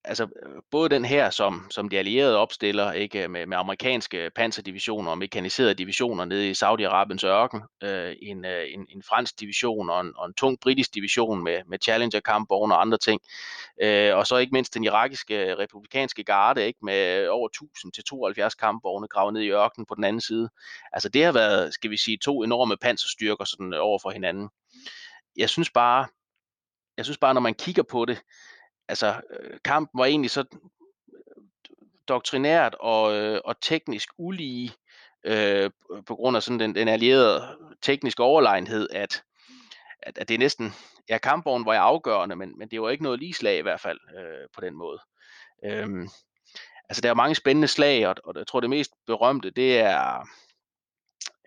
altså 0.09 0.29
både 0.71 0.89
den 0.89 1.05
her, 1.05 1.31
som, 1.31 1.67
som 1.71 1.89
de 1.89 1.99
allierede 1.99 2.37
opstiller, 2.37 2.93
ikke 2.93 3.29
med, 3.29 3.47
med 3.47 3.57
amerikanske 3.57 4.31
panserdivisioner 4.35 5.11
og 5.11 5.19
mekaniserede 5.19 5.75
divisioner 5.75 6.25
nede 6.25 6.51
i 6.51 6.53
Saudi-Arabiens 6.53 7.27
ørken, 7.27 7.63
øh, 7.83 8.17
en, 8.23 8.45
øh, 8.45 8.65
en, 8.75 8.87
en 8.91 9.03
fransk 9.03 9.41
division 9.41 9.91
og 9.91 10.01
en, 10.01 10.13
og 10.17 10.27
en 10.27 10.35
tung 10.35 10.61
britisk 10.61 10.95
division 10.95 11.45
med, 11.45 11.59
med 11.67 11.79
Challenger-kampvogne 11.83 12.75
og 12.75 12.81
andre 12.81 12.99
ting, 12.99 13.21
øh, 13.83 14.17
og 14.17 14.27
så 14.27 14.37
ikke 14.37 14.53
mindst 14.53 14.75
den 14.75 14.85
irakiske 14.85 15.55
republikanske 15.55 16.25
garde, 16.25 16.67
ikke 16.67 16.79
med 16.83 17.29
over 17.29 17.49
1000 17.49 17.93
til 17.93 18.05
72 18.05 18.55
kampvogne 18.55 19.09
gravet 19.09 19.35
ned 19.35 19.43
i 19.43 19.51
ørkenen 19.51 19.87
på 19.87 19.95
den 19.95 20.05
anden 20.05 20.21
side. 20.21 20.49
Altså 20.93 21.09
det 21.09 21.25
har 21.25 21.33
været, 21.33 21.75
skal 21.75 21.91
vi 21.91 21.97
sige, 21.97 22.19
to 22.25 22.43
enorme 22.43 22.77
panserstyrker 22.77 23.45
sådan 23.45 23.75
øh, 23.75 23.81
over 23.83 23.99
for 24.03 24.11
hinanden. 24.11 24.49
Jeg 25.37 25.49
synes 25.49 25.71
bare, 25.71 26.07
jeg 26.97 27.05
synes 27.05 27.19
bare, 27.19 27.35
når 27.35 27.41
man 27.41 27.55
kigger 27.55 27.83
på 27.83 28.05
det, 28.05 28.19
altså 28.89 29.21
øh, 29.41 29.59
kampen 29.65 29.99
var 29.99 30.05
egentlig 30.05 30.31
så 30.31 30.41
øh, 30.41 31.43
doktrinært 32.09 32.77
og, 32.81 33.17
øh, 33.17 33.41
og 33.45 33.61
teknisk 33.61 34.09
ulige 34.19 34.69
øh, 34.69 34.79
øh, 35.25 35.71
på 36.07 36.15
grund 36.15 36.37
af 36.37 36.43
sådan 36.43 36.61
den, 36.61 36.75
den 36.75 36.89
allierede 36.89 37.57
tekniske 37.83 38.23
overlegenhed, 38.23 38.89
at, 38.91 39.23
at, 40.03 40.19
at 40.19 40.29
det 40.29 40.35
er 40.35 40.39
næsten, 40.39 40.75
ja 41.09 41.19
kampvognen 41.19 41.67
var 41.67 41.73
jeg 41.73 41.83
afgørende, 41.83 42.37
men, 42.37 42.59
men 42.59 42.69
det 42.69 42.83
var 42.83 42.91
ikke 42.91 43.05
noget 43.05 43.19
lige 43.19 43.35
slag 43.35 43.59
i 43.59 43.63
hvert 43.63 43.81
fald 43.81 43.99
øh, 44.19 44.49
på 44.55 44.61
den 44.61 44.75
måde. 44.75 44.99
Øhm, 45.65 46.09
altså 46.89 47.01
der 47.01 47.11
er 47.11 47.15
mange 47.15 47.35
spændende 47.35 47.69
slag, 47.69 48.07
og, 48.09 48.15
og 48.25 48.35
jeg 48.37 48.47
tror 48.47 48.61
det 48.61 48.71
mest 48.71 48.93
berømte, 49.07 49.51
det 49.51 49.79
er 49.79 50.29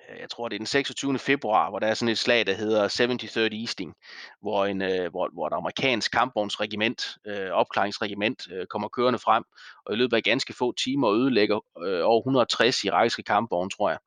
Øh, 0.10 0.20
jeg 0.20 0.30
tror 0.30 0.50
det 0.50 0.56
er 0.56 0.60
den 0.60 0.66
26. 0.66 1.20
februar, 1.20 1.70
hvor 1.70 1.80
der 1.80 1.88
er 1.88 1.94
sådan 1.94 2.12
et 2.12 2.18
slag, 2.18 2.48
der 2.48 2.54
hedder 2.54 2.88
73rd 2.88 3.60
Easting, 3.62 3.94
hvor, 4.42 4.66
en, 4.66 4.82
øh, 4.82 5.12
hvor, 5.12 5.30
hvor 5.34 5.48
et 5.48 5.54
amerikansk 5.54 6.12
kampvognsregiment, 6.12 7.18
øh, 7.28 7.52
opklaringsregiment, 7.52 8.52
øh, 8.52 8.66
kommer 8.68 8.88
kørende 8.88 9.20
frem, 9.20 9.44
og 9.86 9.94
i 9.94 9.98
løbet 9.98 10.18
af 10.18 10.24
ganske 10.24 10.54
få 10.54 10.72
timer 10.72 11.12
ødelægger 11.12 11.60
øh, 11.84 12.06
over 12.06 12.22
160 12.22 12.84
irakiske 12.84 13.24
kampvogne, 13.24 13.70
tror 13.70 13.90
jeg. 13.90 14.00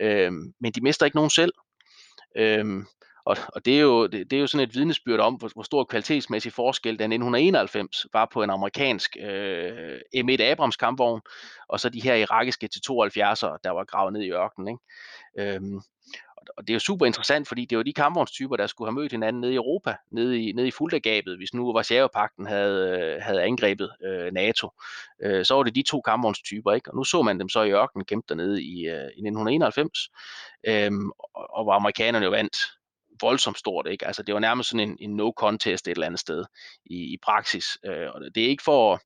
Øh, 0.00 0.32
men 0.60 0.72
de 0.72 0.80
mister 0.80 1.06
ikke 1.06 1.16
nogen 1.16 1.30
selv. 1.30 1.52
Øh, 2.36 2.84
og, 3.24 3.36
og 3.48 3.64
det, 3.64 3.76
er 3.76 3.80
jo, 3.80 4.06
det, 4.06 4.30
det 4.30 4.36
er 4.36 4.40
jo 4.40 4.46
sådan 4.46 4.68
et 4.68 4.74
vidnesbyrd 4.74 5.20
om, 5.20 5.34
hvor, 5.34 5.50
hvor 5.54 5.62
stor 5.62 5.84
kvalitetsmæssig 5.84 6.52
forskel 6.52 6.98
der 6.98 7.04
1991 7.04 8.06
var 8.12 8.28
på 8.32 8.42
en 8.42 8.50
amerikansk 8.50 9.16
øh, 9.20 9.98
M1 10.16 10.42
e. 10.42 10.44
Abrams 10.44 10.76
kampvogn, 10.76 11.20
og 11.68 11.80
så 11.80 11.88
de 11.88 12.02
her 12.02 12.14
irakiske 12.14 12.68
T-72'ere, 12.74 13.58
der 13.64 13.70
var 13.70 13.84
gravet 13.84 14.12
ned 14.12 14.22
i 14.22 14.30
ørkenen. 14.30 14.68
Ikke? 14.68 15.54
Øhm, 15.54 15.80
og 16.56 16.66
det 16.66 16.70
er 16.70 16.74
jo 16.74 16.80
super 16.80 17.06
interessant, 17.06 17.48
fordi 17.48 17.64
det 17.64 17.78
var 17.78 17.84
de 17.84 17.92
kampvognstyper, 17.92 18.56
der 18.56 18.66
skulle 18.66 18.88
have 18.88 19.00
mødt 19.00 19.12
hinanden 19.12 19.40
nede 19.40 19.52
i 19.52 19.56
Europa, 19.56 19.96
nede 20.10 20.42
i, 20.42 20.52
nede 20.52 20.68
i 20.68 20.70
Fulda-gabet, 20.70 21.36
hvis 21.36 21.54
nu 21.54 21.72
Varsjava-pakten 21.72 22.46
havde, 22.46 22.98
øh, 23.00 23.22
havde 23.22 23.42
angrebet 23.42 23.90
øh, 24.04 24.32
NATO. 24.32 24.70
Øh, 25.22 25.44
så 25.44 25.54
var 25.54 25.62
det 25.62 25.74
de 25.74 25.82
to 25.82 26.00
kampvognstyper, 26.00 26.72
ikke? 26.72 26.90
og 26.90 26.96
nu 26.96 27.04
så 27.04 27.22
man 27.22 27.40
dem 27.40 27.48
så 27.48 27.62
i 27.62 27.72
ørkenen 27.72 28.06
gemt 28.06 28.28
dernede 28.28 28.62
i, 28.62 28.88
øh, 28.88 29.10
i 29.16 29.20
1991, 29.28 30.10
øh, 30.66 30.90
og, 31.34 31.50
og 31.50 31.64
hvor 31.64 31.72
amerikanerne 31.72 32.24
jo 32.24 32.30
vandt 32.30 32.56
voldsomt 33.20 33.58
stort. 33.58 33.86
Ikke? 33.86 34.06
Altså, 34.06 34.22
det 34.22 34.34
var 34.34 34.40
nærmest 34.40 34.68
sådan 34.70 34.88
en, 34.88 34.96
en 35.00 35.20
no-contest 35.20 35.86
et 35.86 35.88
eller 35.88 36.06
andet 36.06 36.20
sted 36.20 36.44
i, 36.86 36.96
i 36.96 37.16
praksis. 37.22 37.78
Øh, 37.84 38.08
og 38.14 38.20
det 38.34 38.44
er 38.44 38.48
ikke 38.48 38.62
for 38.62 38.94
at 38.94 39.00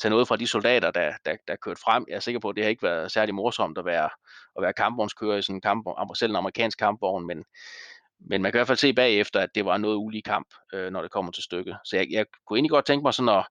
tage 0.00 0.10
noget 0.10 0.28
fra 0.28 0.36
de 0.36 0.46
soldater, 0.46 0.90
der, 0.90 1.12
der, 1.24 1.36
der 1.48 1.56
kørte 1.56 1.80
frem. 1.80 2.04
Jeg 2.08 2.16
er 2.16 2.20
sikker 2.20 2.40
på, 2.40 2.48
at 2.48 2.56
det 2.56 2.64
har 2.64 2.68
ikke 2.68 2.82
været 2.82 3.12
særlig 3.12 3.34
morsomt 3.34 3.78
at 3.78 3.84
være, 3.84 4.10
at 4.56 4.62
være 4.62 4.72
kampvognskører 4.72 5.38
i 5.38 5.42
sådan 5.42 5.56
en 5.56 5.60
kampvogn, 5.60 6.16
selv 6.16 6.30
en 6.32 6.36
amerikansk 6.36 6.78
kampvogn, 6.78 7.26
men, 7.26 7.44
men 8.20 8.42
man 8.42 8.52
kan 8.52 8.58
i 8.58 8.60
hvert 8.60 8.66
fald 8.66 8.78
se 8.78 8.92
bagefter, 8.92 9.40
at 9.40 9.54
det 9.54 9.64
var 9.64 9.76
noget 9.76 9.96
ulig 9.96 10.24
kamp, 10.24 10.46
øh, 10.74 10.92
når 10.92 11.02
det 11.02 11.10
kommer 11.10 11.32
til 11.32 11.42
stykket. 11.42 11.76
Så 11.84 11.96
jeg, 11.96 12.06
jeg 12.10 12.26
kunne 12.46 12.56
egentlig 12.56 12.70
godt 12.70 12.86
tænke 12.86 13.02
mig 13.02 13.14
sådan 13.14 13.28
at, 13.28 13.46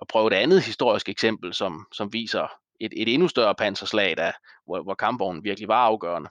at 0.00 0.08
prøve 0.08 0.26
et 0.26 0.36
andet 0.36 0.62
historisk 0.62 1.08
eksempel, 1.08 1.54
som, 1.54 1.86
som 1.92 2.12
viser 2.12 2.48
et, 2.80 2.92
et 2.96 3.14
endnu 3.14 3.28
større 3.28 3.54
panserslag, 3.54 4.16
der, 4.16 4.32
hvor, 4.66 4.82
hvor 4.82 4.94
kampvognen 4.94 5.44
virkelig 5.44 5.68
var 5.68 5.84
afgørende. 5.84 6.30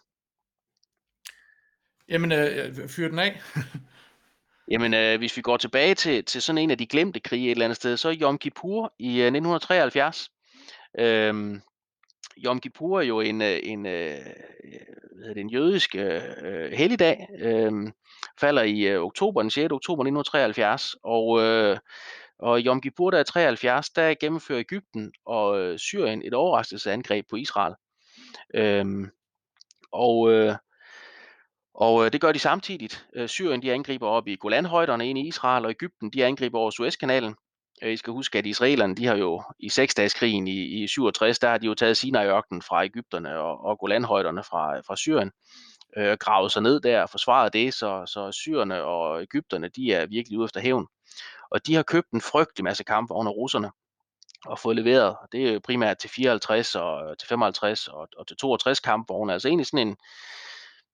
Jamen, 2.13 2.31
øh, 2.31 2.87
fyr 2.87 3.07
den 3.07 3.19
af. 3.19 3.41
Jamen, 4.71 4.93
øh, 4.93 5.17
hvis 5.17 5.37
vi 5.37 5.41
går 5.41 5.57
tilbage 5.57 5.95
til, 5.95 6.25
til 6.25 6.41
sådan 6.41 6.57
en 6.57 6.71
af 6.71 6.77
de 6.77 6.87
glemte 6.87 7.19
krige 7.19 7.45
et 7.45 7.51
eller 7.51 7.65
andet 7.65 7.75
sted, 7.75 7.97
så 7.97 8.09
er 8.09 8.15
Yom 8.21 8.37
Kippur 8.37 8.93
i 8.99 9.07
øh, 9.07 9.25
1973. 9.25 10.29
Øhm, 10.99 11.61
Yom 12.45 12.59
Kippur 12.59 12.99
er 12.99 13.03
jo 13.03 13.19
en, 13.19 13.41
øh, 13.41 13.59
en, 13.63 13.63
en, 13.63 13.81
hvad 13.81 15.19
hedder 15.19 15.33
det, 15.33 15.41
en 15.41 15.49
jødisk 15.49 15.95
øh, 15.95 16.21
helligdag, 16.73 17.27
øh, 17.39 17.71
falder 18.39 18.63
i 18.63 18.81
øh, 18.81 19.01
oktober, 19.01 19.41
den 19.41 19.51
6. 19.51 19.71
oktober 19.71 20.03
1973, 20.03 20.95
og, 21.03 21.41
øh, 21.41 21.77
og 22.39 22.59
Yom 22.59 22.81
Kippur 22.81 23.11
der 23.11 23.19
er 23.19 23.23
73, 23.23 23.89
der 23.89 24.13
gennemfører 24.13 24.59
Ægypten 24.59 25.11
og 25.25 25.59
øh, 25.59 25.79
Syrien 25.79 26.21
et 26.25 26.33
overraskelsesangreb 26.33 27.25
på 27.29 27.35
Israel. 27.35 27.73
Øh, 28.55 29.07
og 29.91 30.31
øh, 30.31 30.55
og 31.73 32.05
øh, 32.05 32.11
det 32.13 32.21
gør 32.21 32.31
de 32.31 32.39
samtidigt. 32.39 33.05
Øh, 33.15 33.29
Syrien 33.29 33.61
de 33.61 33.73
angriber 33.73 34.07
op 34.07 34.27
i 34.27 34.35
Golanhøjderne 34.35 35.09
ind 35.09 35.19
i 35.19 35.27
Israel, 35.27 35.65
og 35.65 35.71
Ægypten 35.71 36.09
de 36.09 36.25
angriber 36.25 36.59
over 36.59 36.71
Suezkanalen. 36.71 37.35
Øh, 37.83 37.93
I 37.93 37.97
skal 37.97 38.13
huske, 38.13 38.37
at 38.37 38.45
israelerne 38.45 38.95
de 38.95 39.05
har 39.05 39.15
jo 39.15 39.43
i 39.59 39.69
seksdageskrigen 39.69 40.47
i, 40.47 40.83
i 40.83 40.87
67, 40.87 41.39
der 41.39 41.49
har 41.49 41.57
de 41.57 41.65
jo 41.65 41.73
taget 41.73 41.97
Sinai-ørkenen 41.97 42.61
fra 42.61 42.85
Ægypterne 42.85 43.39
og, 43.39 43.65
og 43.65 43.79
Golanhøjderne 43.79 44.43
fra, 44.43 44.79
fra 44.79 44.95
Syrien 44.95 45.31
øh, 45.97 46.17
gravet 46.19 46.51
sig 46.51 46.61
ned 46.61 46.79
der 46.79 47.01
og 47.01 47.09
forsvaret 47.09 47.53
det, 47.53 47.73
så, 47.73 48.03
så 48.05 48.31
syrerne 48.31 48.83
og 48.83 49.21
Ægypterne, 49.21 49.67
de 49.67 49.93
er 49.93 50.05
virkelig 50.05 50.39
ude 50.39 50.45
efter 50.45 50.61
hævn. 50.61 50.87
Og 51.51 51.67
de 51.67 51.75
har 51.75 51.83
købt 51.83 52.11
en 52.11 52.21
frygtelig 52.21 52.63
masse 52.63 52.83
kampvogne 52.83 53.29
af 53.29 53.33
russerne 53.33 53.71
og 54.45 54.59
fået 54.59 54.75
leveret. 54.75 55.15
Det 55.31 55.53
er 55.53 55.59
primært 55.59 55.97
til 55.97 56.09
54 56.09 56.75
og 56.75 57.09
øh, 57.09 57.17
til 57.17 57.27
55 57.27 57.87
og, 57.87 58.07
og 58.17 58.27
til 58.27 58.37
62 58.37 58.79
kampvogne. 58.79 59.33
Altså 59.33 59.47
egentlig 59.47 59.67
sådan 59.67 59.87
en, 59.87 59.97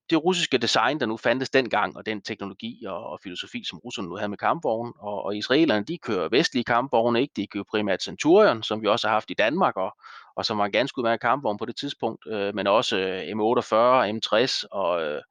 det 0.09 0.23
russiske 0.23 0.57
design, 0.57 0.99
der 0.99 1.05
nu 1.05 1.17
fandtes 1.17 1.49
dengang, 1.49 1.97
og 1.97 2.05
den 2.05 2.21
teknologi 2.21 2.85
og, 2.87 3.05
og 3.05 3.19
filosofi, 3.23 3.63
som 3.63 3.79
russerne 3.79 4.07
nu 4.07 4.15
havde 4.15 4.29
med 4.29 4.37
kampvogne, 4.37 4.93
og, 4.99 5.23
og 5.23 5.37
israelerne, 5.37 5.85
de 5.85 5.97
kører 5.97 6.29
vestlige 6.29 6.63
kampvogne, 6.63 7.21
ikke? 7.21 7.33
De 7.35 7.47
kører 7.47 7.63
primært 7.63 8.03
Centurion, 8.03 8.63
som 8.63 8.81
vi 8.81 8.87
også 8.87 9.07
har 9.07 9.13
haft 9.13 9.31
i 9.31 9.33
Danmark, 9.33 9.77
og, 9.77 9.97
og 10.35 10.45
som 10.45 10.57
var 10.57 10.65
en 10.65 10.71
ganske 10.71 10.97
udmærket 10.97 11.21
kampvogn 11.21 11.57
på 11.57 11.65
det 11.65 11.75
tidspunkt, 11.75 12.27
øh, 12.27 12.55
men 12.55 12.67
også 12.67 12.97
øh, 12.97 13.21
M48, 13.21 13.73
M60 14.17 14.63
og, 14.71 15.01
øh, 15.03 15.21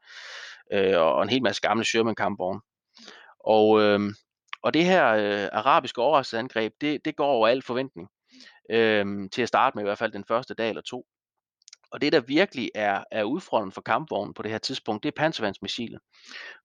øh, 0.73 1.01
og 1.01 1.23
en 1.23 1.29
hel 1.29 1.43
masse 1.43 1.63
gamle 1.63 1.85
Sherman 1.85 2.15
kampvogne. 2.15 2.61
Og, 3.41 3.81
øh, 3.81 4.01
og 4.63 4.75
det 4.75 4.85
her 4.85 5.09
øh, 5.09 5.49
arabiske 5.53 6.03
overraskelsesangreb, 6.03 6.73
det, 6.81 7.05
det 7.05 7.17
går 7.17 7.27
over 7.27 7.49
al 7.49 7.63
forventning. 7.63 8.09
Øh, 8.71 9.31
til 9.33 9.43
at 9.43 9.49
starte 9.49 9.77
med 9.77 9.83
i 9.83 9.87
hvert 9.87 9.99
fald 9.99 10.13
den 10.13 10.25
første 10.25 10.55
dag 10.55 10.69
eller 10.69 10.83
to. 10.83 11.07
Og 11.93 12.01
det, 12.01 12.13
der 12.13 12.21
virkelig 12.21 12.71
er, 12.75 13.05
er 13.11 13.25
udfordringen 13.25 13.73
for 13.73 13.81
kampvognen 13.81 14.35
på 14.35 14.43
det 14.43 14.51
her 14.51 14.59
tidspunkt, 14.59 15.03
det 15.03 15.09
er 15.09 15.21
panservandsmissilet. 15.21 16.01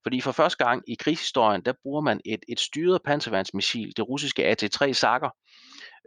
Fordi 0.02 0.20
for 0.20 0.32
første 0.32 0.64
gang 0.64 0.82
i 0.88 0.94
krigshistorien, 0.94 1.62
der 1.62 1.72
bruger 1.82 2.00
man 2.00 2.20
et, 2.24 2.40
et 2.48 2.60
styret 2.60 3.02
panservandsmissil, 3.02 3.92
det 3.96 4.08
russiske 4.08 4.46
AT-3 4.46 4.92
Sakker. 4.92 5.30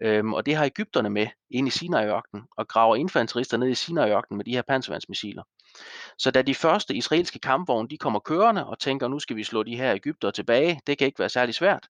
Øhm, 0.02 0.34
og 0.34 0.46
det 0.46 0.56
har 0.56 0.66
Ægypterne 0.66 1.10
med 1.10 1.28
ind 1.52 1.68
i 1.68 1.72
Sinai-ørkenen, 1.72 2.46
og 2.58 2.68
graver 2.68 2.96
infanterister 2.96 3.58
ned 3.58 3.70
i 3.70 3.76
Sinai-ørkenen 3.76 4.38
med 4.38 4.46
de 4.46 4.52
her 4.52 4.62
panservandsmissiler. 4.62 5.44
Så 6.18 6.32
da 6.32 6.42
de 6.42 6.56
første 6.56 6.96
israelske 6.96 7.40
kampvogne 7.40 7.90
de 7.90 7.98
kommer 7.98 8.20
kørende 8.20 8.68
og 8.68 8.80
tænker, 8.80 9.08
nu 9.08 9.20
skal 9.20 9.36
vi 9.36 9.44
slå 9.44 9.64
de 9.64 9.78
her 9.78 9.94
Ægypter 9.94 10.32
tilbage, 10.32 10.82
det 10.88 10.98
kan 10.98 11.08
ikke 11.08 11.20
være 11.20 11.30
særlig 11.30 11.56
svært, 11.56 11.88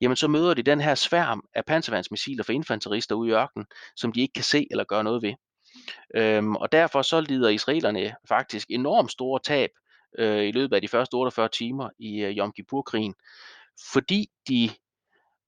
jamen 0.00 0.16
så 0.16 0.28
møder 0.28 0.54
de 0.54 0.62
den 0.62 0.80
her 0.80 0.94
sværm 0.94 1.42
af 1.54 1.64
panservandsmissiler 1.64 2.44
for 2.44 2.52
infanterister 2.52 3.14
ude 3.14 3.30
i 3.30 3.32
ørkenen, 3.32 3.66
som 3.96 4.12
de 4.12 4.20
ikke 4.20 4.32
kan 4.32 4.44
se 4.44 4.66
eller 4.70 4.84
gøre 4.84 5.04
noget 5.04 5.22
ved. 5.22 5.34
Øhm, 6.14 6.56
og 6.56 6.72
derfor 6.72 7.02
så 7.02 7.20
lider 7.20 7.48
israelerne 7.48 8.14
faktisk 8.28 8.66
enormt 8.70 9.12
store 9.12 9.40
tab 9.44 9.70
øh, 10.18 10.44
i 10.44 10.52
løbet 10.52 10.76
af 10.76 10.82
de 10.82 10.88
første 10.88 11.14
48 11.14 11.48
timer 11.48 11.90
i 11.98 12.20
øh, 12.20 12.36
Yom 12.36 12.52
Kippur-krigen, 12.52 13.14
fordi 13.92 14.28
de, 14.48 14.70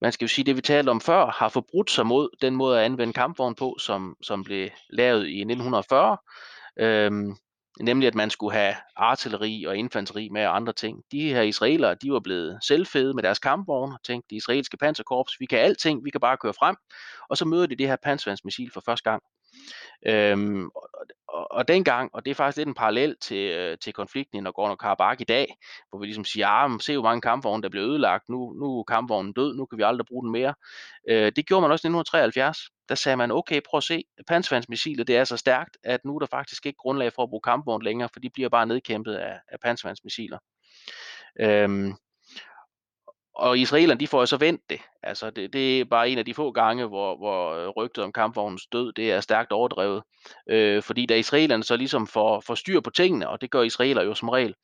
man 0.00 0.12
skal 0.12 0.24
jo 0.24 0.28
sige 0.28 0.44
det 0.44 0.56
vi 0.56 0.60
talte 0.60 0.90
om 0.90 1.00
før, 1.00 1.26
har 1.26 1.48
forbrudt 1.48 1.90
sig 1.90 2.06
mod 2.06 2.28
den 2.40 2.56
måde 2.56 2.78
at 2.78 2.84
anvende 2.84 3.12
kampvogn 3.12 3.54
på, 3.54 3.76
som, 3.80 4.16
som 4.22 4.44
blev 4.44 4.68
lavet 4.90 5.26
i 5.26 5.40
1940. 5.40 6.16
Øhm, 6.80 7.36
nemlig 7.80 8.06
at 8.06 8.14
man 8.14 8.30
skulle 8.30 8.52
have 8.56 8.74
artilleri 8.96 9.64
og 9.64 9.76
infanteri 9.76 10.28
med 10.28 10.46
og 10.46 10.56
andre 10.56 10.72
ting. 10.72 11.02
De 11.12 11.34
her 11.34 11.42
israelere, 11.42 11.94
de 11.94 12.12
var 12.12 12.20
blevet 12.20 12.58
selvfede 12.62 13.14
med 13.14 13.22
deres 13.22 13.38
kampvogne 13.38 13.94
og 13.94 14.02
tænkte, 14.04 14.26
de 14.30 14.36
israelske 14.36 14.76
panserkorps, 14.76 15.40
vi 15.40 15.46
kan 15.46 15.58
alting, 15.58 16.04
vi 16.04 16.10
kan 16.10 16.20
bare 16.20 16.36
køre 16.36 16.54
frem, 16.54 16.76
og 17.30 17.36
så 17.36 17.44
møder 17.44 17.66
de 17.66 17.76
det 17.76 17.88
her 17.88 17.96
panservandsmissil 17.96 18.70
for 18.72 18.82
første 18.86 19.10
gang. 19.10 19.22
Øhm, 20.06 20.66
og, 20.66 20.90
og, 21.28 21.52
og 21.52 21.68
dengang, 21.68 22.10
og 22.14 22.24
det 22.24 22.30
er 22.30 22.34
faktisk 22.34 22.56
lidt 22.56 22.68
en 22.68 22.74
parallel 22.74 23.16
til, 23.20 23.50
øh, 23.50 23.78
til 23.78 23.92
konflikten 23.92 24.38
i 24.38 24.48
Nagorno-Karabakh 24.48 25.16
i 25.20 25.24
dag, 25.24 25.56
hvor 25.90 25.98
vi 25.98 26.06
ligesom 26.06 26.24
siger, 26.24 26.46
ja, 26.46 26.64
ah, 26.64 26.80
se 26.80 26.92
hvor 26.92 27.02
mange 27.02 27.20
kampvogne, 27.20 27.62
der 27.62 27.68
blev 27.68 27.82
ødelagt, 27.82 28.28
nu, 28.28 28.52
nu 28.52 28.78
er 28.78 28.82
kampvognen 28.82 29.32
død, 29.32 29.54
nu 29.54 29.66
kan 29.66 29.78
vi 29.78 29.82
aldrig 29.82 30.06
bruge 30.06 30.24
den 30.24 30.32
mere. 30.32 30.54
Øh, 31.08 31.32
det 31.36 31.46
gjorde 31.46 31.62
man 31.62 31.70
også 31.70 31.86
i 31.86 31.90
1973. 31.90 32.58
Der 32.88 32.94
sagde 32.94 33.16
man, 33.16 33.30
okay, 33.30 33.60
prøv 33.70 33.78
at 33.78 33.84
se, 33.84 34.04
panservandsmissilet, 34.28 35.06
det 35.06 35.16
er 35.16 35.24
så 35.24 35.36
stærkt, 35.36 35.76
at 35.84 36.04
nu 36.04 36.14
er 36.14 36.18
der 36.18 36.26
faktisk 36.26 36.66
ikke 36.66 36.76
grundlag 36.76 37.12
for 37.12 37.22
at 37.22 37.28
bruge 37.28 37.40
kampvogn 37.40 37.82
længere, 37.82 38.08
for 38.12 38.20
de 38.20 38.30
bliver 38.30 38.48
bare 38.48 38.66
nedkæmpet 38.66 39.14
af, 39.14 39.40
af 39.48 39.60
panservandsmissiler. 39.60 40.38
Øhm, 41.40 41.94
og 43.38 43.58
israelerne, 43.58 44.00
de 44.00 44.06
får 44.06 44.20
jo 44.20 44.26
så 44.26 44.36
vendt 44.36 44.70
det. 44.70 44.80
Altså, 45.02 45.30
det, 45.30 45.52
det 45.52 45.80
er 45.80 45.84
bare 45.84 46.10
en 46.10 46.18
af 46.18 46.24
de 46.24 46.34
få 46.34 46.50
gange, 46.50 46.86
hvor, 46.86 47.16
hvor 47.16 47.54
øh, 47.54 47.68
rygtet 47.68 48.04
om 48.04 48.12
kampvognens 48.12 48.66
død, 48.66 48.92
det 48.92 49.12
er 49.12 49.20
stærkt 49.20 49.52
overdrevet. 49.52 50.02
Øh, 50.50 50.82
fordi 50.82 51.06
da 51.06 51.16
israelerne 51.16 51.62
så 51.62 51.76
ligesom 51.76 52.06
får, 52.06 52.40
får 52.40 52.54
styr 52.54 52.80
på 52.80 52.90
tingene, 52.90 53.28
og 53.28 53.40
det 53.40 53.50
gør 53.50 53.62
israeler 53.62 54.02
jo 54.02 54.14
som 54.14 54.28
regel, 54.28 54.54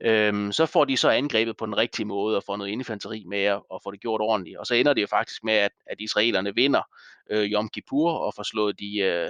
øh, 0.00 0.52
så 0.52 0.66
får 0.66 0.84
de 0.84 0.96
så 0.96 1.08
angrebet 1.08 1.56
på 1.56 1.66
den 1.66 1.76
rigtige 1.76 2.06
måde, 2.06 2.36
og 2.36 2.42
får 2.46 2.56
noget 2.56 2.70
infanteri 2.70 3.24
med, 3.28 3.48
og 3.70 3.80
får 3.84 3.90
det 3.90 4.00
gjort 4.00 4.20
ordentligt. 4.20 4.58
Og 4.58 4.66
så 4.66 4.74
ender 4.74 4.92
det 4.92 5.02
jo 5.02 5.06
faktisk 5.06 5.44
med, 5.44 5.54
at, 5.54 5.72
at 5.86 5.96
israelerne 6.00 6.54
vinder 6.54 6.82
øh, 7.30 7.44
Yom 7.50 7.68
Kippur, 7.68 8.12
og 8.12 8.32
får 8.36 8.42
slået 8.42 8.80
de, 8.80 8.98
øh, 8.98 9.28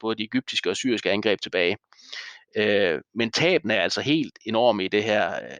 både 0.00 0.14
de 0.14 0.24
egyptiske 0.24 0.70
og 0.70 0.76
syriske 0.76 1.10
angreb 1.10 1.40
tilbage. 1.40 1.76
Øh, 2.56 3.00
men 3.14 3.30
tabene 3.30 3.74
er 3.74 3.82
altså 3.82 4.00
helt 4.00 4.38
enorme 4.46 4.84
i 4.84 4.88
det 4.88 5.04
her, 5.04 5.34
øh, 5.34 5.56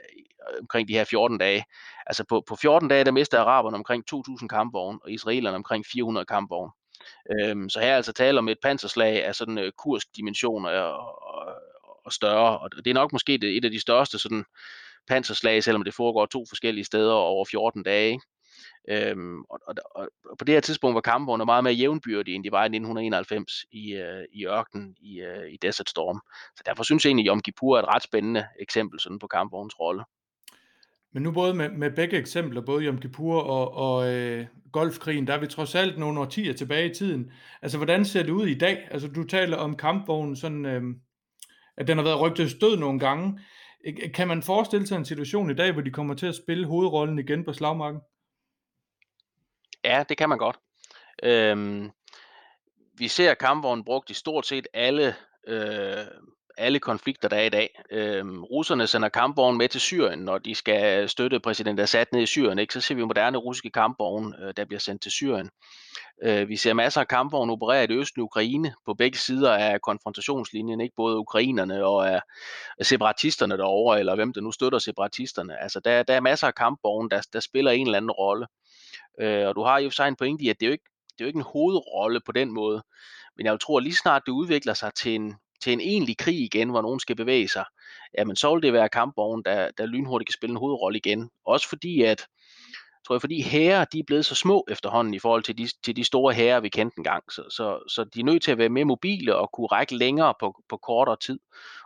omkring 0.61 0.89
de 0.89 0.93
her 0.93 1.05
14 1.05 1.39
dage. 1.39 1.65
Altså 2.07 2.25
på, 2.29 2.43
på 2.49 2.57
14 2.57 2.89
dage, 2.89 3.05
der 3.05 3.11
mister 3.11 3.41
araberne 3.41 3.77
omkring 3.77 4.05
2.000 4.15 4.47
kampvogne, 4.47 4.99
og 5.05 5.11
israelerne 5.11 5.57
omkring 5.57 5.85
400 5.93 6.25
kampvogne. 6.27 6.73
Øhm, 7.33 7.69
så 7.69 7.81
her 7.81 7.89
er 7.89 7.97
altså 7.97 8.13
tale 8.13 8.39
om 8.39 8.49
et 8.49 8.59
panserslag 8.63 9.25
af 9.25 9.35
sådan 9.35 9.59
øh, 9.59 9.73
kursdimensioner 9.79 10.71
og, 10.71 11.23
og, 11.35 11.55
og 12.05 12.13
større. 12.13 12.59
Og 12.59 12.71
det 12.85 12.87
er 12.87 12.95
nok 12.95 13.13
måske 13.13 13.39
det, 13.39 13.57
et 13.57 13.65
af 13.65 13.71
de 13.71 13.81
største 13.81 14.19
sådan 14.19 14.45
panserslag, 15.09 15.65
selvom 15.65 15.85
det 15.85 15.95
foregår 15.95 16.27
to 16.27 16.45
forskellige 16.49 16.85
steder 16.85 17.13
over 17.13 17.45
14 17.51 17.83
dage. 17.83 18.11
Ikke? 18.11 18.25
Øhm, 18.91 19.41
og, 19.51 19.61
og, 19.67 19.75
og, 19.95 20.09
på 20.39 20.45
det 20.45 20.55
her 20.55 20.61
tidspunkt 20.61 20.95
var 20.95 21.01
kampvogne 21.01 21.45
meget 21.45 21.65
mere 21.65 21.75
jævnbyrdige, 21.75 22.35
end 22.35 22.45
de 22.45 22.53
var 22.53 22.63
i 22.63 22.73
1991 22.73 23.53
i, 23.73 23.93
øh, 23.93 24.25
i 24.33 24.47
ørkenen 24.47 24.97
i, 25.01 25.21
øh, 25.21 25.53
i 25.53 25.57
Desert 25.63 25.89
Storm. 25.89 26.21
Så 26.57 26.63
derfor 26.67 26.83
synes 26.83 27.05
jeg 27.05 27.11
egentlig, 27.11 27.27
at 27.27 27.31
Yom 27.31 27.41
Kippur 27.41 27.77
er 27.77 27.83
et 27.83 27.95
ret 27.95 28.03
spændende 28.03 28.47
eksempel 28.61 29.01
sådan 29.01 29.19
på 29.19 29.27
kampvognens 29.27 29.81
rolle. 29.81 30.05
Men 31.13 31.23
nu 31.23 31.33
både 31.33 31.55
med, 31.55 31.71
med 31.71 31.91
begge 31.91 32.17
eksempler, 32.17 32.61
både 32.61 32.85
Yom 32.85 33.01
Kippur 33.01 33.43
og, 33.43 33.75
og 33.75 34.15
øh, 34.15 34.47
Golfkrigen, 34.73 35.27
der 35.27 35.35
er 35.35 35.41
vi 35.41 35.47
trods 35.47 35.75
alt 35.75 35.99
nogle 35.99 36.21
årtier 36.21 36.53
tilbage 36.53 36.91
i 36.91 36.95
tiden. 36.95 37.33
Altså, 37.63 37.79
hvordan 37.79 38.05
ser 38.05 38.23
det 38.23 38.31
ud 38.31 38.47
i 38.47 38.59
dag? 38.59 38.89
Altså, 38.91 39.09
du 39.09 39.25
taler 39.25 39.57
om 39.57 39.77
kampvognen, 39.77 40.37
sådan, 40.37 40.67
øh, 40.67 40.83
at 41.77 41.89
den 41.89 41.99
har 41.99 42.05
været 42.05 42.21
rygtet 42.21 42.51
stød 42.51 42.77
nogle 42.77 42.99
gange. 43.01 43.41
Kan 44.15 44.29
man 44.29 44.43
forestille 44.43 44.87
sig 44.87 44.97
en 44.97 45.05
situation 45.05 45.51
i 45.51 45.55
dag, 45.55 45.73
hvor 45.73 45.83
de 45.83 45.91
kommer 45.91 46.15
til 46.15 46.27
at 46.27 46.35
spille 46.35 46.67
hovedrollen 46.67 47.19
igen 47.19 47.45
på 47.45 47.53
slagmarken? 47.53 48.01
Ja, 49.85 50.05
det 50.09 50.19
kan 50.19 50.29
man 50.29 50.39
godt. 50.39 50.59
Øhm, 51.23 51.91
vi 52.95 53.09
ser 53.09 53.35
kampvognen 53.35 53.85
brugt 53.85 54.11
i 54.11 54.15
stort 54.15 54.47
set 54.47 54.67
alle 54.75 55.15
øh, 55.49 56.07
alle 56.59 56.79
konflikter, 56.79 57.29
der 57.29 57.37
er 57.37 57.43
i 57.43 57.49
dag. 57.49 57.81
Øhm, 57.91 58.45
russerne 58.45 58.87
sender 58.87 59.09
kampvogne 59.09 59.59
med 59.59 59.69
til 59.69 59.81
Syrien, 59.81 60.19
når 60.19 60.39
de 60.39 60.55
skal 60.55 61.09
støtte 61.09 61.41
præsident 61.41 61.81
Assad 61.81 62.07
ned 62.13 62.23
i 62.23 62.27
Syrien. 62.27 62.59
Ikke? 62.59 62.75
Så 62.75 62.81
ser 62.81 62.95
vi 62.95 63.05
moderne 63.05 63.39
russiske 63.39 63.71
kampvogne, 63.71 64.37
øh, 64.43 64.55
der 64.57 64.65
bliver 64.65 64.81
sendt 64.81 65.03
til 65.03 65.13
Syrien. 65.13 65.51
Øh, 66.23 66.49
vi 66.49 66.57
ser 66.57 66.73
masser 66.73 67.01
af 67.01 67.09
kampvogne 67.09 67.53
operere 67.53 67.85
i 67.85 67.87
det 67.87 67.95
østlige 67.95 68.25
Ukraine 68.25 68.75
på 68.87 68.95
begge 68.95 69.19
sider 69.19 69.55
af 69.55 69.81
konfrontationslinjen, 69.81 70.81
ikke 70.81 70.95
både 70.97 71.17
ukrainerne 71.17 71.85
og 71.85 72.07
øh, 72.07 72.21
af 72.79 72.87
separatisterne 72.87 73.57
derovre, 73.57 73.99
eller 73.99 74.15
hvem 74.15 74.33
der 74.33 74.41
nu 74.41 74.53
støtter 74.53 74.79
separatisterne. 74.79 75.63
Altså, 75.63 75.81
der, 75.81 76.03
der 76.03 76.15
er 76.15 76.21
masser 76.21 76.47
af 76.47 76.55
kampvogne, 76.55 77.11
der, 77.11 77.23
der 77.33 77.41
spiller 77.41 77.71
en 77.71 77.87
eller 77.87 77.97
anden 77.97 78.11
rolle. 78.11 78.47
Øh, 79.21 79.49
og 79.49 79.55
du 79.55 79.63
har 79.63 79.79
jo 79.79 79.91
sig 79.91 80.09
en 80.09 80.17
pointe 80.17 80.45
i, 80.45 80.49
at 80.49 80.61
det 80.61 80.67
er 80.67 80.69
jo 80.69 80.73
ikke, 80.73 80.91
det 81.13 81.21
er 81.21 81.25
jo 81.25 81.27
ikke 81.27 81.37
en 81.37 81.53
hovedrolle 81.53 82.21
på 82.27 82.33
den 82.33 82.51
måde. 82.51 82.83
Men 83.37 83.47
jeg 83.47 83.61
tror, 83.61 83.77
at 83.77 83.83
lige 83.83 83.97
snart 83.97 84.23
det 84.27 84.33
udvikler 84.33 84.75
sig 84.75 84.95
til 84.95 85.15
en, 85.15 85.37
til 85.63 85.73
en 85.73 85.81
egentlig 85.81 86.17
krig 86.17 86.41
igen, 86.41 86.71
hvor 86.71 86.83
nogen 86.83 87.01
skal 87.01 87.17
bevæge 87.17 87.49
sig, 87.49 87.65
jamen 88.19 88.37
så 88.37 88.55
vil 88.55 88.63
det 88.63 88.73
være 88.73 88.89
kampvognen, 88.89 89.45
der, 89.45 89.71
der 89.79 89.87
lynhurtigt 89.87 90.29
kan 90.29 90.33
spille 90.33 90.53
en 90.53 90.59
hovedrolle 90.59 90.99
igen. 90.99 91.31
Også 91.45 91.69
fordi, 91.69 92.03
at 92.03 92.27
tror 93.07 93.15
jeg, 93.15 93.21
fordi 93.21 93.43
herrer, 93.43 93.85
de 93.85 93.99
er 93.99 94.05
blevet 94.07 94.27
så 94.27 94.35
små 94.35 94.67
efterhånden 94.71 95.15
i 95.15 95.19
forhold 95.19 95.43
til 95.43 95.59
de, 95.59 95.69
til 95.83 95.97
de 95.97 96.05
store 96.05 96.35
herrer, 96.35 96.61
vi 96.61 96.69
kendte 96.69 96.99
engang. 96.99 97.33
Så, 97.33 97.43
så, 97.51 97.79
så 97.89 98.05
de 98.05 98.21
er 98.21 98.25
nødt 98.25 98.43
til 98.43 98.53
at 98.53 98.59
være 98.59 98.69
mere 98.69 98.85
mobile 98.85 99.37
og 99.37 99.51
kunne 99.53 99.67
række 99.67 99.97
længere 99.97 100.35
på, 100.41 100.63
på 100.69 100.77
kortere 100.77 101.17
tid. 101.21 101.39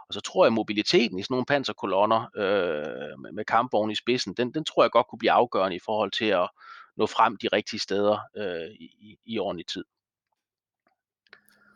Og 0.09 0.15
så 0.15 0.21
tror 0.21 0.45
jeg, 0.45 0.47
at 0.47 0.53
mobiliteten 0.53 1.19
i 1.19 1.23
sådan 1.23 1.33
nogle 1.35 1.47
panserkolonner 1.47 2.21
øh, 2.37 3.21
med, 3.21 3.33
med 3.33 3.45
kampvogne 3.45 3.93
i 3.93 3.97
spidsen, 3.97 4.35
den, 4.35 4.55
den 4.55 4.65
tror 4.65 4.83
jeg 4.85 4.91
godt 4.91 5.07
kunne 5.07 5.19
blive 5.19 5.31
afgørende 5.31 5.77
i 5.77 5.81
forhold 5.85 6.11
til 6.11 6.25
at 6.25 6.49
nå 6.97 7.07
frem 7.07 7.37
de 7.37 7.49
rigtige 7.53 7.81
steder 7.81 8.19
øh, 8.37 8.71
i, 8.81 9.17
i 9.27 9.39
ordentlig 9.39 9.67
tid. 9.67 9.85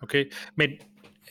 Okay, 0.03 0.33
men 0.55 0.71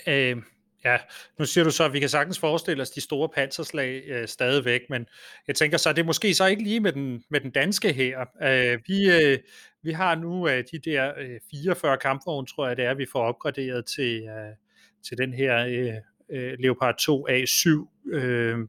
øh, 0.08 0.38
Ja, 0.86 0.98
nu 1.40 1.46
siger 1.46 1.64
du 1.64 1.72
så, 1.72 1.84
at 1.84 1.94
vi 1.94 2.00
kan 2.00 2.10
sagtens 2.10 2.40
forestille 2.40 2.82
os 2.82 2.90
de 2.90 3.02
store 3.02 3.30
panserslag 3.30 4.04
øh, 4.08 4.28
stadigvæk, 4.28 4.82
men 4.90 5.06
jeg 5.48 5.56
tænker 5.56 5.78
så, 5.78 5.90
at 5.90 5.96
det 5.96 6.02
er 6.02 6.06
måske 6.06 6.34
så 6.34 6.46
ikke 6.46 6.64
lige 6.64 6.80
med 6.80 6.92
den, 6.92 7.24
med 7.30 7.42
den 7.42 7.52
danske 7.52 7.94
her. 7.94 8.26
Øh, 8.44 8.80
vi, 8.88 9.12
øh, 9.12 9.40
vi 9.84 9.92
har 9.92 10.16
nu 10.16 10.48
øh, 10.48 10.64
de 10.72 10.80
der 10.80 11.14
øh, 11.18 11.40
44 11.52 11.98
kampvogne, 11.98 12.48
tror 12.48 12.68
jeg 12.68 12.78
det 12.78 12.86
er, 12.86 12.94
vi 12.94 13.06
får 13.12 13.24
opgraderet 13.24 13.86
til, 13.86 14.24
øh, 14.24 14.56
til 15.08 15.18
den 15.18 15.34
her 15.34 15.66
øh, 15.66 15.94
øh, 16.30 16.54
Leopard 16.60 16.98
2 16.98 17.28
A7. 17.30 17.70
Øh, 18.14 18.60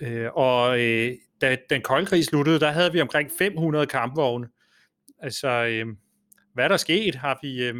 øh, 0.00 0.32
og 0.32 0.80
øh, 0.80 1.12
da 1.40 1.56
den 1.70 1.82
kolde 1.82 2.06
krig 2.06 2.24
sluttede, 2.24 2.60
der 2.60 2.70
havde 2.70 2.92
vi 2.92 3.00
omkring 3.00 3.30
500 3.38 3.86
kampvogne. 3.86 4.48
Altså, 5.18 5.48
øh, 5.48 5.86
hvad 6.54 6.64
er 6.64 6.68
der 6.68 6.76
sket? 6.76 7.14
Har 7.14 7.38
vi, 7.42 7.64
øh, 7.64 7.74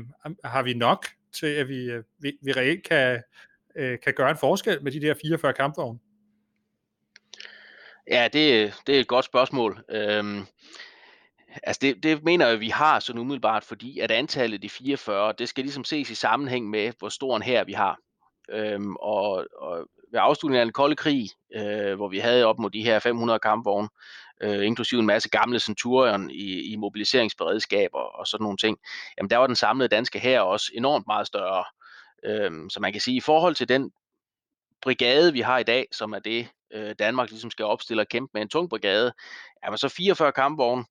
har 0.44 0.62
vi 0.62 0.74
nok 0.74 1.06
til, 1.32 1.46
at 1.46 1.68
vi, 1.68 1.90
øh, 1.90 2.04
vi, 2.18 2.32
vi 2.42 2.52
reelt 2.52 2.88
kan, 2.88 3.22
øh, 3.76 3.98
kan 4.04 4.14
gøre 4.14 4.30
en 4.30 4.36
forskel 4.36 4.82
med 4.82 4.92
de 4.92 5.00
der 5.00 5.14
44 5.22 5.52
kampvogne? 5.52 5.98
Ja, 8.10 8.28
det, 8.32 8.74
det 8.86 8.96
er 8.96 9.00
et 9.00 9.08
godt 9.08 9.24
spørgsmål. 9.24 9.84
Øhm, 9.90 10.46
altså 11.62 11.78
det, 11.82 12.02
det 12.02 12.24
mener 12.24 12.46
jeg, 12.46 12.60
vi 12.60 12.68
har 12.68 13.00
sådan 13.00 13.20
umiddelbart, 13.20 13.64
fordi 13.64 13.98
at 13.98 14.10
antallet 14.10 14.54
af 14.54 14.60
de 14.60 14.68
44, 14.68 15.34
det 15.38 15.48
skal 15.48 15.64
ligesom 15.64 15.84
ses 15.84 16.10
i 16.10 16.14
sammenhæng 16.14 16.70
med, 16.70 16.92
hvor 16.98 17.08
stor 17.08 17.36
en 17.36 17.42
her 17.42 17.64
vi 17.64 17.72
har. 17.72 17.98
Øhm, 18.50 18.96
og, 18.96 19.46
og 19.60 19.86
ved 20.12 20.20
afslutningen 20.20 20.60
af 20.60 20.66
den 20.66 20.72
kolde 20.72 20.96
krig, 20.96 21.28
øh, 21.56 21.94
hvor 21.94 22.08
vi 22.08 22.18
havde 22.18 22.44
op 22.44 22.58
mod 22.58 22.70
de 22.70 22.82
her 22.82 22.98
500 22.98 23.38
kampvogne, 23.38 23.88
øh, 24.42 24.66
inklusive 24.66 25.00
en 25.00 25.06
masse 25.06 25.28
gamle 25.28 25.60
Centurion 25.60 26.30
i, 26.30 26.72
i 26.72 26.76
mobiliseringsberedskaber 26.76 27.98
og, 27.98 28.18
og 28.18 28.26
sådan 28.26 28.42
nogle 28.44 28.56
ting, 28.56 28.78
jamen 29.18 29.30
der 29.30 29.36
var 29.36 29.46
den 29.46 29.56
samlede 29.56 29.88
danske 29.88 30.18
her 30.18 30.40
også 30.40 30.72
enormt 30.74 31.06
meget 31.06 31.26
større. 31.26 31.64
Øhm, 32.24 32.70
så 32.70 32.80
man 32.80 32.92
kan 32.92 33.00
sige, 33.00 33.16
at 33.16 33.22
i 33.22 33.24
forhold 33.24 33.54
til 33.54 33.68
den 33.68 33.92
brigade, 34.82 35.32
vi 35.32 35.40
har 35.40 35.58
i 35.58 35.62
dag, 35.62 35.86
som 35.92 36.12
er 36.12 36.18
det, 36.18 36.48
øh, 36.72 36.94
Danmark 36.98 37.30
ligesom 37.30 37.50
skal 37.50 37.64
opstille 37.64 38.02
og 38.02 38.08
kæmpe 38.08 38.30
med 38.34 38.42
en 38.42 38.48
tung 38.48 38.70
brigade, 38.70 39.12
er 39.62 39.70
man 39.70 39.78
så 39.78 39.88
44 39.88 40.32
kampvogne, 40.32 40.84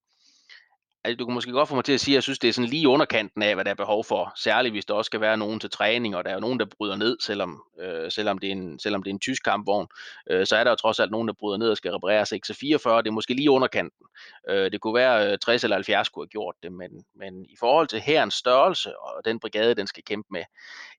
altså, 1.04 1.18
du 1.18 1.26
kan 1.26 1.34
måske 1.34 1.52
godt 1.52 1.70
få 1.70 1.76
mig 1.76 1.86
til 1.86 1.94
at 1.94 2.00
sige, 2.00 2.14
at 2.14 2.16
jeg 2.16 2.24
synes, 2.24 2.40
det 2.40 2.48
er 2.48 2.54
sådan 2.54 2.70
lige 2.70 2.88
underkanten 2.88 3.42
af, 3.42 3.56
hvad 3.56 3.66
der 3.66 3.72
er 3.72 3.76
behov 3.76 4.04
for. 4.04 4.34
Særligt 4.36 4.74
hvis 4.74 4.86
der 4.86 4.94
også 4.94 5.10
skal 5.10 5.22
være 5.22 5.38
nogen 5.38 5.60
til 5.60 5.70
træning, 5.70 6.16
og 6.16 6.24
der 6.24 6.30
er 6.30 6.34
jo 6.34 6.40
nogen, 6.40 6.60
der 6.60 6.66
bryder 6.66 6.96
ned, 6.96 7.18
selvom, 7.20 7.64
øh, 7.80 8.12
selvom, 8.12 8.38
det, 8.38 8.48
er 8.48 8.52
en, 8.52 8.80
selvom 8.80 9.04
det 9.04 9.10
er 9.10 9.14
en 9.14 9.20
tysk 9.20 9.44
kampvogn. 9.44 9.88
Øh, 10.30 10.46
så 10.46 10.56
er 10.56 10.64
der 10.64 10.72
jo 10.72 10.76
trods 10.76 11.00
alt 11.00 11.12
nogen, 11.12 11.28
der 11.28 11.34
bryder 11.40 11.58
ned 11.58 11.70
og 11.70 11.78
skal 11.78 11.92
repareres. 11.92 12.32
Ikke? 12.32 12.48
Så 12.48 12.54
44, 12.54 13.02
det 13.02 13.08
er 13.08 13.12
måske 13.12 13.34
lige 13.34 13.52
underkanten. 13.52 14.08
Øh, 14.50 14.72
det 14.72 14.82
kunne 14.82 14.96
være 14.96 15.32
øh, 15.32 15.38
60 15.38 15.64
eller 15.64 15.78
70 15.78 16.10
kunne 16.10 16.24
have 16.24 16.30
gjort 16.30 16.56
det, 16.64 16.72
men, 16.72 17.06
men 17.16 17.46
i 17.46 17.56
forhold 17.60 17.88
til 17.88 18.00
herrens 18.00 18.34
størrelse 18.34 19.00
og 19.00 19.26
den 19.26 19.40
brigade, 19.40 19.76
den 19.76 19.88
skal 19.88 20.04
kæmpe 20.04 20.28
med, 20.32 20.44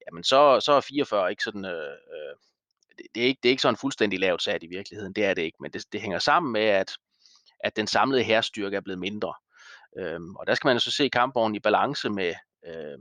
jamen 0.07 0.25
så, 0.25 0.61
så 0.61 0.73
er 0.73 0.81
44 0.81 1.31
ikke 1.31 1.43
sådan... 1.43 1.65
Øh, 1.65 1.73
øh, 1.73 2.37
det, 2.99 3.07
det, 3.15 3.23
er 3.23 3.27
ikke, 3.27 3.39
det 3.43 3.49
er 3.49 3.51
ikke 3.51 3.63
sådan 3.63 3.77
fuldstændig 3.77 4.19
lavt 4.19 4.43
sat 4.43 4.63
i 4.63 4.67
virkeligheden, 4.67 5.13
det 5.13 5.25
er 5.25 5.35
det 5.35 5.43
ikke, 5.43 5.59
men 5.61 5.71
det, 5.71 5.85
det 5.93 6.01
hænger 6.01 6.19
sammen 6.19 6.53
med, 6.53 6.65
at, 6.65 6.93
at 7.61 7.77
den 7.77 7.87
samlede 7.87 8.23
herrestyrke 8.23 8.77
er 8.77 8.81
blevet 8.81 8.99
mindre. 8.99 9.35
Øhm, 9.99 10.37
og 10.37 10.47
der 10.47 10.55
skal 10.55 10.69
man 10.69 10.81
så 10.81 10.91
se 10.91 11.09
kampvognen 11.09 11.57
i 11.57 11.61
balance 11.61 12.11
med, 12.11 12.35
øh, 12.67 12.99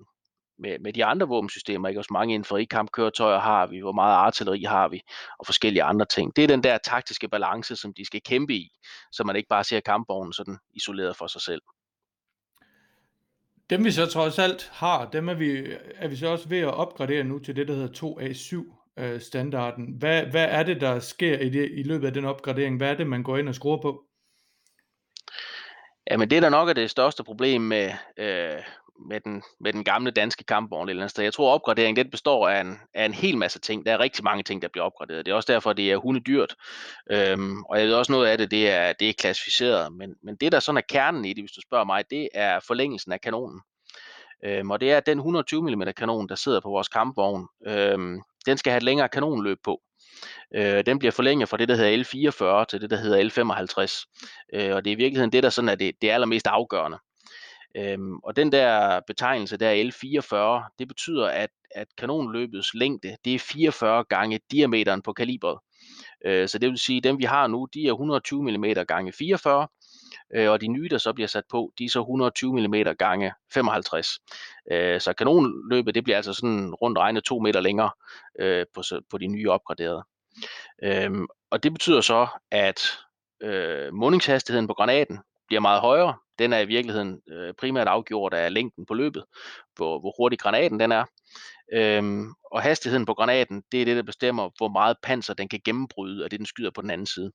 med, 0.59 0.79
med 0.79 0.93
de 0.93 1.05
andre 1.05 1.27
våbensystemer. 1.27 1.87
Ikke? 1.87 1.99
Også 1.99 2.13
mange 2.13 2.33
infanterikampkøretøjer 2.33 3.39
har 3.39 3.67
vi, 3.67 3.79
hvor 3.79 3.91
meget 3.91 4.13
artilleri 4.13 4.63
har 4.63 4.87
vi, 4.87 5.01
og 5.39 5.45
forskellige 5.45 5.83
andre 5.83 6.05
ting. 6.05 6.35
Det 6.35 6.43
er 6.43 6.47
den 6.47 6.63
der 6.63 6.77
taktiske 6.77 7.29
balance, 7.29 7.75
som 7.75 7.93
de 7.93 8.05
skal 8.05 8.21
kæmpe 8.21 8.53
i, 8.53 8.69
så 9.11 9.23
man 9.23 9.35
ikke 9.35 9.49
bare 9.49 9.63
ser 9.63 9.79
kampvognen 9.79 10.33
sådan 10.33 10.57
isoleret 10.73 11.15
for 11.15 11.27
sig 11.27 11.41
selv. 11.41 11.61
Dem 13.69 13.85
vi 13.85 13.91
så 13.91 14.05
trods 14.05 14.39
alt 14.39 14.69
har, 14.73 15.09
dem 15.09 15.29
er 15.29 15.33
vi, 15.33 15.75
er 15.95 16.07
vi 16.07 16.15
så 16.15 16.27
også 16.27 16.49
ved 16.49 16.59
at 16.59 16.73
opgradere 16.73 17.23
nu 17.23 17.39
til 17.39 17.55
det, 17.55 17.67
der 17.67 17.73
hedder 17.73 17.93
2A7. 17.93 19.03
øh, 19.03 19.21
standarden. 19.21 19.95
Hvad, 19.99 20.25
hvad 20.25 20.47
er 20.49 20.63
det, 20.63 20.81
der 20.81 20.99
sker 20.99 21.39
i, 21.39 21.49
det, 21.49 21.69
i 21.73 21.83
løbet 21.83 22.07
af 22.07 22.13
den 22.13 22.25
opgradering? 22.25 22.77
Hvad 22.77 22.89
er 22.89 22.95
det, 22.95 23.07
man 23.07 23.23
går 23.23 23.37
ind 23.37 23.49
og 23.49 23.55
skruer 23.55 23.81
på? 23.81 24.03
Jamen 26.09 26.29
det, 26.29 26.41
der 26.41 26.49
nok 26.49 26.69
er 26.69 26.73
det 26.73 26.91
største 26.91 27.23
problem 27.23 27.61
med, 27.61 27.91
øh, 28.17 28.63
med, 29.09 29.19
den, 29.19 29.43
med 29.59 29.73
den 29.73 29.83
gamle 29.83 30.11
danske 30.11 30.43
kampvogn 30.43 30.89
eller 30.89 31.01
andet 31.01 31.11
sted. 31.11 31.23
Jeg 31.23 31.33
tror, 31.33 31.53
opgraderingen 31.53 32.03
det 32.03 32.11
består 32.11 32.49
af 32.49 32.61
en, 32.61 32.79
af 32.93 33.05
en 33.05 33.13
hel 33.13 33.37
masse 33.37 33.59
ting. 33.59 33.85
Der 33.85 33.93
er 33.93 33.99
rigtig 33.99 34.23
mange 34.23 34.43
ting, 34.43 34.61
der 34.61 34.67
bliver 34.67 34.85
opgraderet. 34.85 35.25
Det 35.25 35.31
er 35.31 35.35
også 35.35 35.53
derfor, 35.53 35.73
det 35.73 35.91
er 35.91 35.97
hundedyrt. 35.97 36.55
Øhm, 37.11 37.63
og 37.63 37.79
jeg 37.79 37.87
ved 37.87 37.93
også 37.93 38.11
noget 38.11 38.27
af 38.27 38.37
det, 38.37 38.51
det 38.51 38.69
er, 38.69 38.93
det 38.93 39.09
er 39.09 39.13
klassificeret. 39.13 39.93
Men, 39.93 40.15
men 40.23 40.35
det, 40.35 40.51
der 40.51 40.59
sådan 40.59 40.77
er 40.77 40.81
kernen 40.89 41.25
i 41.25 41.33
det, 41.33 41.43
hvis 41.43 41.51
du 41.51 41.61
spørger 41.61 41.85
mig, 41.85 42.03
det 42.09 42.29
er 42.33 42.59
forlængelsen 42.67 43.11
af 43.11 43.21
kanonen. 43.21 43.61
Øhm, 44.45 44.71
og 44.71 44.81
det 44.81 44.91
er 44.91 44.99
den 44.99 45.17
120 45.17 45.75
mm 45.75 45.83
kanon, 45.97 46.29
der 46.29 46.35
sidder 46.35 46.59
på 46.59 46.69
vores 46.69 46.87
kampvogn. 46.87 47.47
Øhm, 47.67 48.21
den 48.45 48.57
skal 48.57 48.71
have 48.71 48.77
et 48.77 48.83
længere 48.83 49.09
kanonløb 49.09 49.57
på. 49.63 49.81
Øh, 50.55 50.85
den 50.85 50.99
bliver 50.99 51.11
forlænget 51.11 51.49
fra 51.49 51.57
det, 51.57 51.67
der 51.67 51.75
hedder 51.75 52.03
L44 52.03 52.65
til 52.65 52.81
det, 52.81 52.89
der 52.89 52.97
hedder 52.97 53.29
L55. 53.29 54.05
Øh, 54.53 54.75
og 54.75 54.85
det 54.85 54.91
er 54.91 54.95
i 54.95 54.97
virkeligheden 54.97 55.31
det, 55.31 55.43
der 55.43 55.49
sådan 55.49 55.69
er 55.69 55.75
det, 55.75 55.95
det 56.01 56.09
allermest 56.09 56.47
afgørende. 56.47 56.97
Øhm, 57.75 58.17
og 58.17 58.35
den 58.35 58.51
der 58.51 58.99
betegnelse 59.07 59.57
der 59.57 59.83
L44, 59.83 60.75
det 60.79 60.87
betyder, 60.87 61.27
at, 61.27 61.49
at 61.75 61.87
kanonløbets 61.97 62.73
længde, 62.73 63.17
det 63.25 63.35
er 63.35 63.39
44 63.39 64.03
gange 64.03 64.39
diameteren 64.51 65.01
på 65.01 65.13
kalibret. 65.13 65.59
Øh, 66.25 66.47
så 66.47 66.57
det 66.57 66.69
vil 66.69 66.77
sige, 66.77 66.97
at 66.97 67.03
dem 67.03 67.19
vi 67.19 67.23
har 67.23 67.47
nu, 67.47 67.67
de 67.73 67.87
er 67.87 67.91
120 67.91 68.43
mm 68.43 68.65
gange 68.87 69.13
44, 69.13 69.67
øh, 70.35 70.51
og 70.51 70.61
de 70.61 70.67
nye, 70.67 70.89
der 70.89 70.97
så 70.97 71.13
bliver 71.13 71.27
sat 71.27 71.43
på, 71.51 71.73
de 71.79 71.85
er 71.85 71.89
så 71.89 71.99
120 71.99 72.67
mm 72.67 72.95
gange 72.99 73.33
55. 73.53 74.19
Øh, 74.71 75.01
så 75.01 75.13
kanonløbet, 75.13 75.95
det 75.95 76.03
bliver 76.03 76.17
altså 76.17 76.33
sådan 76.33 76.73
rundt 76.73 76.97
regnet 76.97 77.23
2 77.23 77.39
meter 77.39 77.59
længere 77.59 77.91
øh, 78.39 78.65
på, 78.73 78.83
på 79.09 79.17
de 79.17 79.27
nye 79.27 79.51
opgraderede. 79.51 80.03
Øhm, 80.83 81.27
og 81.51 81.63
det 81.63 81.73
betyder 81.73 82.01
så, 82.01 82.27
at 82.51 82.81
øh, 83.41 83.93
mundingshastigheden 83.93 84.67
på 84.67 84.73
granaten 84.73 85.19
bliver 85.47 85.61
meget 85.61 85.81
højere. 85.81 86.17
Den 86.39 86.53
er 86.53 86.59
i 86.59 86.65
virkeligheden 86.65 87.21
øh, 87.31 87.53
primært 87.53 87.87
afgjort 87.87 88.33
af 88.33 88.53
længden 88.53 88.85
på 88.85 88.93
løbet, 88.93 89.25
hvor, 89.75 89.99
hvor 89.99 90.13
hurtig 90.17 90.39
granaten 90.39 90.79
den 90.79 90.91
er. 90.91 91.05
Øhm, 91.73 92.33
og 92.51 92.61
hastigheden 92.61 93.05
på 93.05 93.13
granaten, 93.13 93.63
det 93.71 93.81
er 93.81 93.85
det, 93.85 93.95
der 93.95 94.03
bestemmer, 94.03 94.49
hvor 94.57 94.67
meget 94.67 94.97
panser 95.03 95.33
den 95.33 95.49
kan 95.49 95.61
gennembryde, 95.65 96.23
og 96.23 96.31
det 96.31 96.39
den 96.39 96.45
skyder 96.45 96.71
på 96.71 96.81
den 96.81 96.89
anden 96.89 97.07
side. 97.07 97.31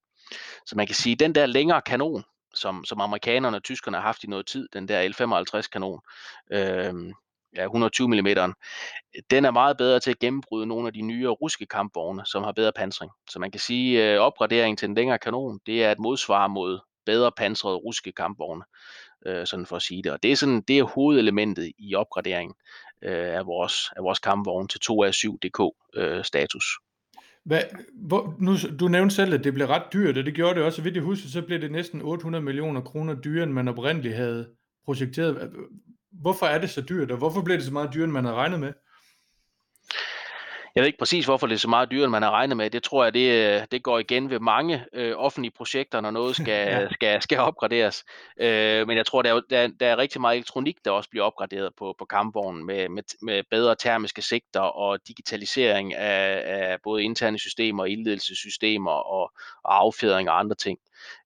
Så 0.67 0.77
man 0.77 0.87
kan 0.87 0.95
sige, 0.95 1.13
at 1.13 1.21
den 1.21 1.35
der 1.35 1.47
længere 1.47 1.83
kanon, 1.83 2.25
som, 2.55 2.85
som 2.85 3.01
amerikanerne 3.01 3.57
og 3.57 3.63
tyskerne 3.63 3.97
har 3.97 4.03
haft 4.03 4.25
i 4.25 4.27
noget 4.27 4.47
tid, 4.47 4.69
den 4.73 4.89
der 4.89 5.09
L55 5.09 5.69
kanon, 5.73 6.01
øhm, 6.53 7.13
ja, 7.57 7.63
120 7.63 8.09
mm, 8.09 8.55
den 9.31 9.45
er 9.45 9.51
meget 9.51 9.77
bedre 9.77 10.01
til 10.01 10.11
at 10.11 10.19
gennembryde 10.19 10.67
nogle 10.67 10.87
af 10.87 10.93
de 10.93 11.01
nyere 11.01 11.33
russiske 11.33 11.67
kampvogne, 11.67 12.23
som 12.27 12.43
har 12.43 12.53
bedre 12.53 12.73
pansring. 12.77 13.13
Så 13.31 13.39
man 13.39 13.51
kan 13.51 13.61
sige, 13.61 14.03
at 14.03 14.15
øh, 14.15 14.21
opgraderingen 14.21 14.77
til 14.77 14.89
en 14.89 14.95
længere 14.95 15.19
kanon, 15.19 15.61
det 15.67 15.85
er 15.85 15.93
et 15.93 15.99
modsvar 15.99 16.47
mod 16.47 16.81
bedre 17.07 17.33
pansrede 17.37 17.77
russiske 17.77 18.13
kampvogne, 18.13 18.65
øh, 19.27 19.47
sådan 19.47 19.67
for 19.67 19.77
at 19.77 19.83
sige 19.83 20.03
det. 20.03 20.13
Og 20.13 20.23
det 20.23 20.33
er, 20.33 20.37
sådan, 20.37 20.61
det 20.61 20.79
er 20.79 20.83
hovedelementet 20.83 21.73
i 21.79 21.95
opgraderingen 21.95 22.55
øh, 23.03 23.39
af, 23.39 23.47
vores, 23.47 23.91
af 23.97 24.03
vores 24.03 24.19
kampvogne 24.19 24.69
til 24.69 24.81
2A7DK 24.91 25.91
øh, 26.01 26.25
status. 26.25 26.65
Hvad, 27.45 27.63
hvor, 27.95 28.35
nu, 28.39 28.53
du 28.81 28.89
nævnte 28.89 29.15
selv, 29.15 29.35
at 29.35 29.45
det 29.45 29.55
blev 29.55 29.67
ret 29.67 29.93
dyrt, 29.93 30.19
og 30.19 30.25
det 30.25 30.35
gjorde 30.35 30.55
det 30.55 30.63
også. 30.63 30.77
Så 30.77 30.83
vidt 30.83 30.95
jeg 30.95 31.03
husker, 31.03 31.29
så 31.29 31.43
blev 31.43 31.61
det 31.61 31.73
næsten 31.73 32.03
800 32.03 32.45
millioner 32.45 32.81
kroner 32.81 33.15
dyrere, 33.15 33.45
end 33.45 33.53
man 33.53 33.69
oprindeligt 33.69 34.17
havde 34.17 34.49
projekteret. 34.85 35.53
Hvorfor 36.21 36.47
er 36.47 36.59
det 36.59 36.71
så 36.71 36.81
dyrt, 36.81 37.11
og 37.11 37.19
hvorfor 37.19 37.43
bliver 37.43 37.57
det 37.57 37.67
så 37.67 37.73
meget 37.73 37.95
dyrere, 37.95 38.05
end 38.05 38.13
man 38.13 38.25
havde 38.25 38.37
regnet 38.37 38.61
med? 38.61 38.73
Jeg 40.77 40.83
ved 40.83 40.87
ikke 40.87 40.99
præcis, 40.99 41.25
hvorfor 41.25 41.47
det 41.47 41.55
er 41.55 41.59
så 41.59 41.69
meget 41.69 41.91
dyrere, 41.91 42.05
end 42.05 42.11
man 42.11 42.23
har 42.23 42.31
regnet 42.31 42.57
med. 42.57 42.71
Det 42.71 42.83
tror 42.83 43.05
jeg, 43.05 43.15
det, 43.15 43.31
øh, 43.31 43.67
det 43.71 43.83
går 43.83 43.99
igen 43.99 44.31
ved 44.31 44.41
mange 44.41 44.85
øh, 44.93 45.15
offentlige 45.17 45.53
projekter, 45.57 46.01
når 46.01 46.11
noget 46.11 46.37
skal, 46.43 46.69
ja. 46.69 46.89
skal, 46.91 47.23
skal 47.23 47.39
opgraderes. 47.39 48.05
Øh, 48.41 48.87
men 48.87 48.97
jeg 48.97 49.07
tror, 49.07 49.23
der 49.23 49.35
er, 49.35 49.41
der, 49.51 49.69
der 49.81 49.87
er 49.87 49.97
rigtig 49.97 50.21
meget 50.21 50.37
elektronik, 50.37 50.77
der 50.85 50.91
også 50.91 51.11
bliver 51.11 51.25
opgraderet 51.25 51.73
på, 51.79 51.95
på 51.99 52.05
kampvognen 52.05 52.67
med, 52.67 52.89
med, 52.89 53.03
med 53.23 53.43
bedre 53.51 53.75
termiske 53.75 54.23
sigter 54.23 54.61
og 54.61 54.99
digitalisering 55.09 55.95
af, 55.95 56.43
af 56.45 56.79
både 56.83 57.03
interne 57.03 57.39
systemer, 57.39 57.85
ildledelsessystemer 57.85 58.91
og, 58.91 59.33
og 59.65 59.83
affjedring 59.83 60.31
og 60.31 60.39
andre 60.39 60.57
ting. 60.57 60.79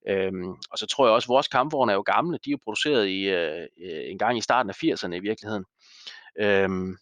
Øhm, 0.07 0.49
og 0.49 0.77
så 0.77 0.87
tror 0.87 1.05
jeg 1.05 1.13
også, 1.13 1.25
at 1.25 1.29
vores 1.29 1.47
kampvogne 1.47 1.91
er 1.91 1.95
jo 1.95 2.03
gamle. 2.05 2.39
De 2.45 2.49
er 2.49 2.51
jo 2.51 2.59
produceret 2.63 3.07
i, 3.07 3.21
øh, 3.21 3.67
en 4.11 4.17
gang 4.17 4.37
i 4.37 4.41
starten 4.41 4.69
af 4.69 4.83
80'erne 4.83 5.13
i 5.13 5.19
virkeligheden. 5.19 5.65
Øhm, 6.39 6.97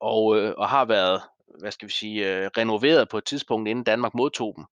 og, 0.00 0.38
øh, 0.38 0.54
og 0.56 0.68
har 0.68 0.84
været 0.84 1.20
hvad 1.60 1.70
skal 1.70 1.88
vi 1.88 1.92
sige, 1.92 2.36
øh, 2.36 2.50
renoveret 2.56 3.08
på 3.08 3.18
et 3.18 3.24
tidspunkt, 3.24 3.68
inden 3.68 3.84
Danmark 3.84 4.14
modtog 4.14 4.54
dem. 4.56 4.64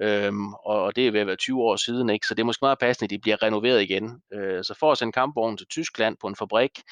Øhm, 0.00 0.54
og, 0.54 0.82
og 0.82 0.96
det 0.96 1.06
er 1.06 1.10
ved 1.10 1.20
at 1.20 1.26
være 1.26 1.36
20 1.36 1.62
år 1.62 1.76
siden, 1.76 2.10
ikke? 2.10 2.26
så 2.26 2.34
det 2.34 2.40
er 2.40 2.46
måske 2.46 2.64
meget 2.64 2.78
passende, 2.78 3.06
at 3.06 3.10
de 3.10 3.18
bliver 3.18 3.42
renoveret 3.42 3.82
igen. 3.82 4.22
Øh, 4.32 4.64
så 4.64 4.74
for 4.80 4.92
at 4.92 4.98
sende 4.98 5.12
kampvognen 5.12 5.56
til 5.56 5.66
Tyskland 5.66 6.16
på 6.20 6.26
en 6.26 6.36
fabrik, 6.36 6.82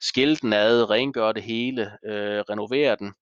skille 0.00 0.36
den 0.36 0.52
ad, 0.52 0.90
rengøre 0.90 1.32
det 1.32 1.42
hele, 1.42 1.92
øh, 2.04 2.40
renovere 2.40 2.96
den, 2.96 3.14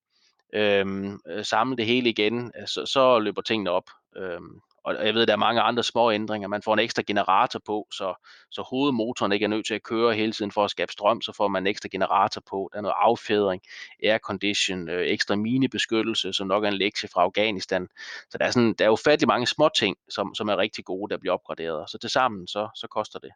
øhm, 0.55 1.21
øh, 1.29 1.45
samle 1.45 1.77
det 1.77 1.87
hele 1.87 2.09
igen, 2.09 2.53
øh, 2.61 2.67
så, 2.67 2.87
så 2.87 3.19
løber 3.19 3.43
tingene 3.43 3.71
op. 3.71 3.91
Øh, 4.17 4.41
og 4.85 5.07
jeg 5.07 5.15
ved, 5.15 5.27
der 5.27 5.33
er 5.33 5.37
mange 5.37 5.61
andre 5.61 5.83
små 5.83 6.13
ændringer. 6.13 6.49
Man 6.49 6.63
får 6.63 6.73
en 6.73 6.79
ekstra 6.79 7.03
generator 7.07 7.61
på, 7.67 7.87
så, 7.93 8.27
så 8.51 8.63
hovedmotoren 8.63 9.33
ikke 9.33 9.45
er 9.45 9.49
nødt 9.49 9.67
til 9.67 9.75
at 9.75 9.83
køre 9.83 10.15
hele 10.15 10.33
tiden 10.33 10.51
for 10.51 10.65
at 10.65 10.71
skabe 10.71 10.93
strøm, 10.93 11.21
så 11.21 11.33
får 11.33 11.49
man 11.49 11.63
en 11.63 11.67
ekstra 11.67 11.89
generator 11.93 12.43
på. 12.51 12.71
Der 12.73 12.79
er 12.79 12.83
noget 12.83 12.95
affjedring, 12.99 13.63
aircondition, 14.03 14.89
øh, 14.89 15.07
ekstra 15.07 15.37
minebeskyttelse, 15.37 16.33
som 16.33 16.47
nok 16.47 16.65
er 16.65 16.69
en 16.69 16.75
lektie 16.75 17.09
fra 17.09 17.23
Afghanistan. 17.23 17.89
Så 18.31 18.39
der 18.39 18.45
er, 18.45 18.51
sådan, 18.51 18.73
der 18.73 18.85
er 18.85 18.89
jo 18.89 18.97
fattelig 19.05 19.29
mange 19.29 19.47
små 19.47 19.69
ting, 19.79 19.97
som, 20.09 20.35
som 20.35 20.49
er 20.49 20.57
rigtig 20.57 20.85
gode, 20.85 21.11
der 21.11 21.19
bliver 21.19 21.33
opgraderet. 21.33 21.91
Så 21.91 21.99
til 21.99 22.11
sammen, 22.11 22.47
så, 22.47 22.69
så 22.75 22.87
koster 22.87 23.19
det. 23.19 23.31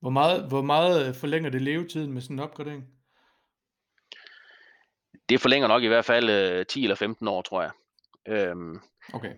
Hvor 0.00 0.10
meget, 0.10 0.48
hvor 0.48 0.62
meget 0.62 1.08
øh, 1.08 1.14
forlænger 1.14 1.50
det 1.50 1.62
levetiden 1.62 2.12
med 2.12 2.22
sådan 2.22 2.36
en 2.36 2.40
opgradering? 2.40 2.84
Det 5.28 5.40
forlænger 5.40 5.68
nok 5.68 5.82
i 5.82 5.86
hvert 5.86 6.04
fald 6.04 6.30
øh, 6.30 6.66
10 6.66 6.82
eller 6.82 6.96
15 6.96 7.28
år, 7.28 7.42
tror 7.42 7.62
jeg. 7.62 7.70
Øhm, 8.28 8.80
okay 9.14 9.32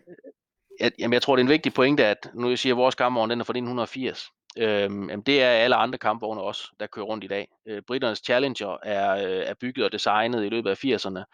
jeg, 0.81 0.93
jamen, 0.99 1.13
jeg 1.13 1.23
tror, 1.23 1.37
det 1.37 1.41
er 1.41 1.45
en 1.45 1.51
vigtig 1.51 1.75
pointe, 1.75 2.07
at 2.07 2.31
nu 2.35 2.49
jeg 2.49 2.59
siger, 2.59 2.75
at 2.75 2.79
vores 2.79 2.95
kampvogn 2.95 3.31
den 3.31 3.41
er 3.41 3.45
fra 3.45 3.53
1980. 3.53 4.31
Øhm, 4.59 5.11
jamen, 5.11 5.23
det 5.23 5.43
er 5.43 5.49
alle 5.49 5.77
andre 5.77 5.99
kampvogne 5.99 6.41
også, 6.41 6.63
der 6.81 6.87
kører 6.87 7.07
rundt 7.07 7.25
i 7.25 7.27
dag. 7.27 7.49
Øh, 7.69 7.83
Britternes 7.87 8.23
Challenger 8.25 8.77
er, 8.83 9.15
øh, 9.15 9.43
er 9.47 9.55
bygget 9.61 9.85
og 9.85 9.93
designet 9.93 10.45
i 10.45 10.49
løbet 10.49 10.71
af 10.71 10.85
80'erne. 10.85 11.25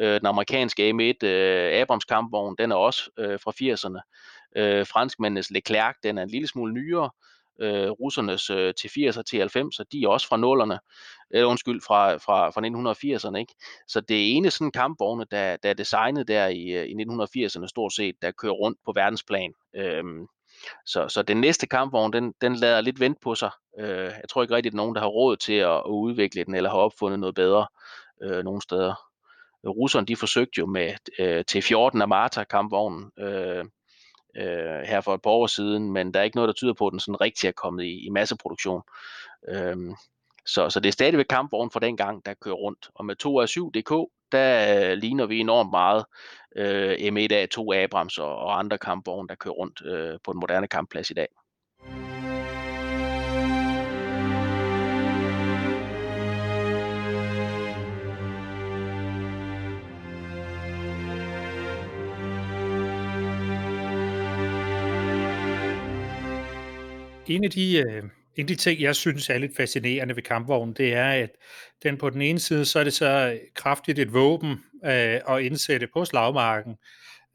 Øh, 0.00 0.14
den 0.14 0.26
amerikanske 0.26 0.90
M1 0.90 1.26
øh, 1.26 1.80
Abrams 1.80 2.04
kampvogn, 2.04 2.54
den 2.58 2.72
er 2.72 2.76
også 2.76 3.10
øh, 3.18 3.38
fra 3.40 3.50
80'erne. 3.50 4.00
Øh, 4.56 4.86
franskmændenes 4.86 5.50
Leclerc, 5.50 5.94
den 6.02 6.18
er 6.18 6.22
en 6.22 6.28
lille 6.28 6.48
smule 6.48 6.74
nyere 6.74 7.04
øh, 7.04 7.31
øh, 7.60 7.90
russernes 7.90 8.50
øh, 8.50 8.74
til 8.74 8.88
80'er 8.88 9.22
til 9.22 9.42
90'er, 9.42 9.84
de 9.92 10.02
er 10.04 10.08
også 10.08 10.28
fra 10.28 10.36
nullerne, 10.36 10.78
øh, 11.34 11.48
undskyld, 11.48 11.80
fra, 11.86 12.16
fra, 12.16 12.50
fra 12.50 12.60
1980'erne, 12.60 13.36
ikke? 13.36 13.54
Så 13.88 14.00
det 14.00 14.36
ene 14.36 14.50
sådan 14.50 14.70
kampvogne, 14.70 15.26
der, 15.30 15.56
der 15.56 15.70
er 15.70 15.74
designet 15.74 16.28
der 16.28 16.46
i, 16.46 16.62
øh, 16.68 16.86
i 16.86 16.94
1980'erne 16.94 17.66
stort 17.66 17.92
set, 17.92 18.14
der 18.22 18.30
kører 18.30 18.52
rundt 18.52 18.78
på 18.84 18.92
verdensplan. 18.94 19.52
Øhm, 19.76 20.26
så, 20.86 21.08
så 21.08 21.22
den 21.22 21.40
næste 21.40 21.66
kampvogn, 21.66 22.12
den, 22.12 22.34
den 22.40 22.56
lader 22.56 22.80
lidt 22.80 23.00
vente 23.00 23.20
på 23.22 23.34
sig. 23.34 23.50
Øh, 23.78 24.04
jeg 24.04 24.28
tror 24.30 24.42
ikke 24.42 24.54
rigtigt, 24.54 24.72
at 24.72 24.76
nogen, 24.76 24.94
der 24.94 25.00
har 25.00 25.08
råd 25.08 25.36
til 25.36 25.52
at, 25.52 25.76
at 25.76 25.90
udvikle 25.90 26.44
den, 26.44 26.54
eller 26.54 26.70
har 26.70 26.78
opfundet 26.78 27.20
noget 27.20 27.34
bedre 27.34 27.66
øh, 28.22 28.44
nogle 28.44 28.62
steder. 28.62 28.94
Russerne, 29.66 30.06
de 30.06 30.16
forsøgte 30.16 30.58
jo 30.58 30.66
med 30.66 30.94
øh, 31.18 31.44
T14 31.50 32.02
Amata 32.02 32.44
kampvognen, 32.44 33.10
øh, 33.18 33.64
øh, 34.36 34.80
her 34.80 35.00
for 35.00 35.14
et 35.14 35.22
par 35.22 35.30
år 35.30 35.46
siden, 35.46 35.92
men 35.92 36.14
der 36.14 36.20
er 36.20 36.24
ikke 36.24 36.36
noget, 36.36 36.48
der 36.48 36.54
tyder 36.54 36.74
på, 36.74 36.86
at 36.86 36.90
den 36.90 37.00
sådan 37.00 37.20
rigtig 37.20 37.48
er 37.48 37.52
kommet 37.52 37.84
i, 37.84 38.06
i 38.06 38.08
masseproduktion. 38.10 38.82
Øhm, 39.48 39.94
så, 40.46 40.70
så 40.70 40.80
det 40.80 40.88
er 40.88 40.92
stadigvæk 40.92 41.26
kampvogn 41.30 41.70
fra 41.70 41.80
den 41.80 41.96
gang, 41.96 42.26
der 42.26 42.34
kører 42.34 42.54
rundt. 42.54 42.90
Og 42.94 43.04
med 43.04 43.16
2A7DK, 43.24 44.18
der 44.32 44.76
øh, 44.90 44.96
ligner 44.96 45.26
vi 45.26 45.38
enormt 45.38 45.70
meget 45.70 46.04
øh, 46.56 46.92
M1A2 46.92 47.74
Abrams 47.74 48.18
og, 48.18 48.36
og 48.36 48.58
andre 48.58 48.78
kampvogne, 48.78 49.28
der 49.28 49.34
kører 49.34 49.54
rundt 49.54 49.82
øh, 49.84 50.18
på 50.24 50.32
den 50.32 50.40
moderne 50.40 50.68
kampplads 50.68 51.10
i 51.10 51.14
dag. 51.14 51.28
En 67.26 67.44
af 67.44 67.50
de, 67.50 67.76
øh, 67.76 68.02
en 68.36 68.42
af 68.44 68.46
de 68.46 68.54
ting, 68.54 68.80
jeg 68.80 68.96
synes 68.96 69.30
er 69.30 69.38
lidt 69.38 69.56
fascinerende 69.56 70.16
ved 70.16 70.22
kampvognen, 70.22 70.74
det 70.74 70.94
er, 70.94 71.10
at 71.10 71.30
den 71.82 71.98
på 71.98 72.10
den 72.10 72.22
ene 72.22 72.40
side, 72.40 72.64
så 72.64 72.78
er 72.78 72.84
det 72.84 72.92
så 72.92 73.30
øh, 73.32 73.38
kraftigt 73.54 73.98
et 73.98 74.12
våben 74.12 74.50
øh, 74.84 75.20
at 75.28 75.42
indsætte 75.42 75.86
på 75.92 76.04
slagmarken. 76.04 76.76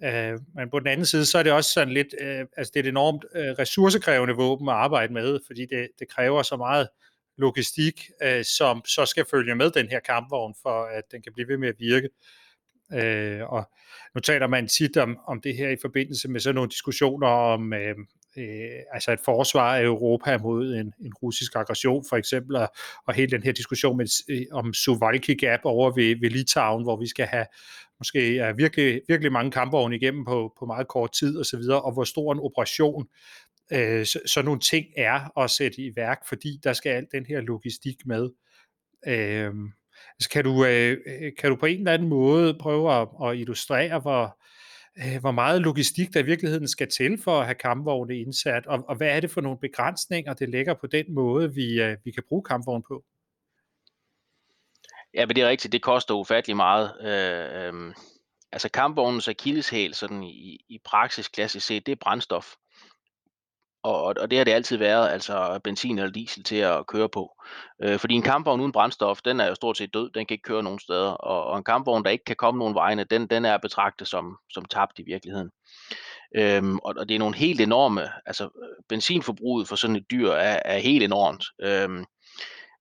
Øh, 0.04 0.40
men 0.56 0.70
på 0.72 0.80
den 0.80 0.88
anden 0.88 1.06
side, 1.06 1.26
så 1.26 1.38
er 1.38 1.44
det 1.44 1.52
også 1.52 1.74
sådan 1.74 1.94
lidt, 1.94 2.08
øh, 2.22 2.46
altså 2.58 2.72
det 2.74 2.80
er 2.80 2.84
et 2.84 2.90
enormt 2.90 3.26
øh, 3.36 3.46
ressourcekrævende 3.60 4.34
våben 4.34 4.70
at 4.70 4.76
arbejde 4.76 5.14
med, 5.14 5.40
fordi 5.48 5.66
det, 5.66 5.88
det 6.00 6.10
kræver 6.10 6.44
så 6.44 6.58
meget 6.58 6.88
logistik, 7.38 8.10
øh, 8.24 8.46
som 8.46 8.86
så 8.86 9.06
skal 9.06 9.26
følge 9.32 9.56
med 9.56 9.72
den 9.72 9.88
her 9.90 10.00
kampvogn, 10.00 10.56
for 10.62 10.84
at 10.84 11.04
den 11.12 11.22
kan 11.22 11.34
blive 11.34 11.48
ved 11.48 11.58
med 11.58 11.70
at 11.70 11.76
virke. 11.80 12.10
Øh, 12.94 13.44
og 13.54 13.70
nu 14.16 14.22
taler 14.22 14.48
man 14.48 14.68
tit 14.68 14.98
om, 14.98 15.18
om 15.28 15.42
det 15.42 15.58
her 15.58 15.70
i 15.70 15.78
forbindelse 15.82 16.28
med 16.28 16.40
sådan 16.40 16.56
nogle 16.56 16.70
diskussioner 16.70 17.28
om 17.28 17.74
øh, 17.74 17.96
øh, 18.38 18.80
altså 18.92 19.12
et 19.12 19.20
forsvar 19.20 19.78
af 19.78 19.84
Europa 19.84 20.38
mod 20.38 20.74
en, 20.74 20.94
en 21.00 21.14
russisk 21.14 21.56
aggression 21.56 22.06
for 22.10 22.16
eksempel, 22.16 22.56
og, 22.56 22.68
og 23.08 23.14
hele 23.14 23.32
den 23.32 23.44
her 23.44 23.52
diskussion 23.52 23.98
med, 23.98 24.24
øh, 24.30 24.46
om 24.52 24.74
Suwalki 24.74 25.36
Gap 25.36 25.60
over 25.64 25.92
ved, 25.92 26.16
ved 26.22 26.30
Litauen, 26.30 26.84
hvor 26.84 26.96
vi 27.00 27.08
skal 27.08 27.26
have 27.26 27.46
måske 28.00 28.34
ja, 28.34 28.52
virkelig, 28.52 29.02
virkelig 29.08 29.32
mange 29.32 29.52
kampvogne 29.52 29.96
igennem 29.96 30.26
på, 30.26 30.54
på 30.60 30.66
meget 30.66 30.88
kort 30.88 31.12
tid 31.12 31.40
osv., 31.40 31.62
og, 31.70 31.86
og 31.86 31.94
hvor 31.94 32.04
stor 32.04 32.34
en 32.34 32.40
operation 32.40 33.08
øh, 33.72 34.06
så, 34.06 34.20
sådan 34.26 34.46
nogle 34.46 34.60
ting 34.60 34.86
er 34.98 35.40
at 35.40 35.50
sætte 35.50 35.82
i 35.82 35.92
værk, 35.96 36.20
fordi 36.28 36.60
der 36.64 36.74
skal 36.74 36.90
alt 36.90 37.12
den 37.12 37.26
her 37.26 37.42
logistik 37.42 38.06
med. 38.06 38.30
Øh, 39.08 39.52
altså 40.14 40.30
kan, 40.32 40.44
du, 40.44 40.66
øh, 40.66 40.98
øh 41.08 41.32
kan 41.40 41.50
du 41.50 41.56
på 41.56 41.66
en 41.66 41.78
eller 41.78 41.94
anden 41.94 42.10
måde 42.10 42.58
prøve 42.60 42.94
at, 42.94 43.08
at 43.24 43.38
illustrere, 43.38 44.00
hvor, 44.00 44.38
øh, 44.98 45.20
hvor 45.20 45.32
meget 45.32 45.62
logistik 45.62 46.14
der 46.14 46.20
i 46.20 46.26
virkeligheden 46.26 46.68
skal 46.68 46.90
til 46.90 47.22
for 47.24 47.40
at 47.40 47.46
have 47.46 47.56
kampvogne 47.56 48.18
indsat, 48.18 48.68
og, 48.68 48.86
og 48.90 48.96
hvad 48.96 49.08
er 49.08 49.20
det 49.20 49.32
for 49.32 49.42
nogle 49.42 49.60
begrænsninger, 49.60 50.34
det 50.34 50.50
lægger 50.50 50.74
på 50.74 50.88
den 50.88 51.14
måde, 51.14 51.54
vi, 51.54 51.82
øh, 51.82 51.98
vi 52.04 52.12
kan 52.12 52.24
bruge 52.30 52.44
kampvogne 52.44 52.84
på? 52.88 53.04
Ja, 55.14 55.26
men 55.26 55.36
det 55.36 55.44
er 55.44 55.50
rigtigt, 55.50 55.72
det 55.72 55.82
koster 55.82 56.14
ufattelig 56.14 56.56
meget. 56.56 56.94
Øh, 57.02 57.74
øh, 57.74 57.94
altså 58.52 58.70
kampvognens 58.70 59.28
akilleshæl, 59.28 59.94
sådan 59.94 60.24
i, 60.24 60.66
i 60.70 60.80
praksis 60.86 61.28
klassisk 61.28 61.68
set, 61.68 61.86
det 61.86 61.92
er 61.92 61.96
brændstof. 62.02 62.48
Og, 63.88 64.16
og 64.22 64.32
det 64.32 64.38
har 64.38 64.46
det 64.46 64.52
altid 64.52 64.78
været, 64.78 65.10
altså 65.10 65.60
benzin 65.64 65.98
eller 66.00 66.12
diesel 66.12 66.44
til 66.44 66.56
at 66.56 66.88
køre 66.88 67.10
på. 67.10 67.32
Øh, 67.84 68.00
fordi 68.00 68.14
en 68.14 68.22
kampvogn 68.22 68.60
uden 68.62 68.72
brændstof, 68.72 69.22
den 69.22 69.40
er 69.40 69.48
jo 69.48 69.56
stort 69.56 69.78
set 69.78 69.94
død, 69.94 70.10
den 70.10 70.26
kan 70.26 70.36
ikke 70.36 70.44
køre 70.44 70.64
nogen 70.64 70.80
steder. 70.80 71.10
Og, 71.10 71.44
og 71.44 71.58
en 71.58 71.64
kampvogn, 71.64 72.04
der 72.04 72.10
ikke 72.10 72.26
kan 72.26 72.36
komme 72.36 72.60
nogen 72.60 72.76
vegne, 72.76 73.04
den, 73.04 73.28
den 73.28 73.46
er 73.46 73.58
betragtet 73.58 74.08
som, 74.08 74.38
som 74.50 74.66
tabt 74.66 75.00
i 75.00 75.04
virkeligheden. 75.08 75.52
Øhm, 76.36 76.78
og, 76.78 76.94
og 76.98 77.10
det 77.10 77.16
er 77.16 77.20
nogle 77.20 77.36
helt 77.36 77.62
enorme, 77.62 78.10
altså 78.26 78.44
øh, 78.44 78.84
benzinforbruget 78.90 79.68
for 79.68 79.76
sådan 79.76 79.96
et 79.96 80.12
dyr 80.12 80.32
er, 80.32 80.60
er 80.66 80.78
helt 80.78 81.04
enormt. 81.04 81.46
Øhm, 81.62 82.06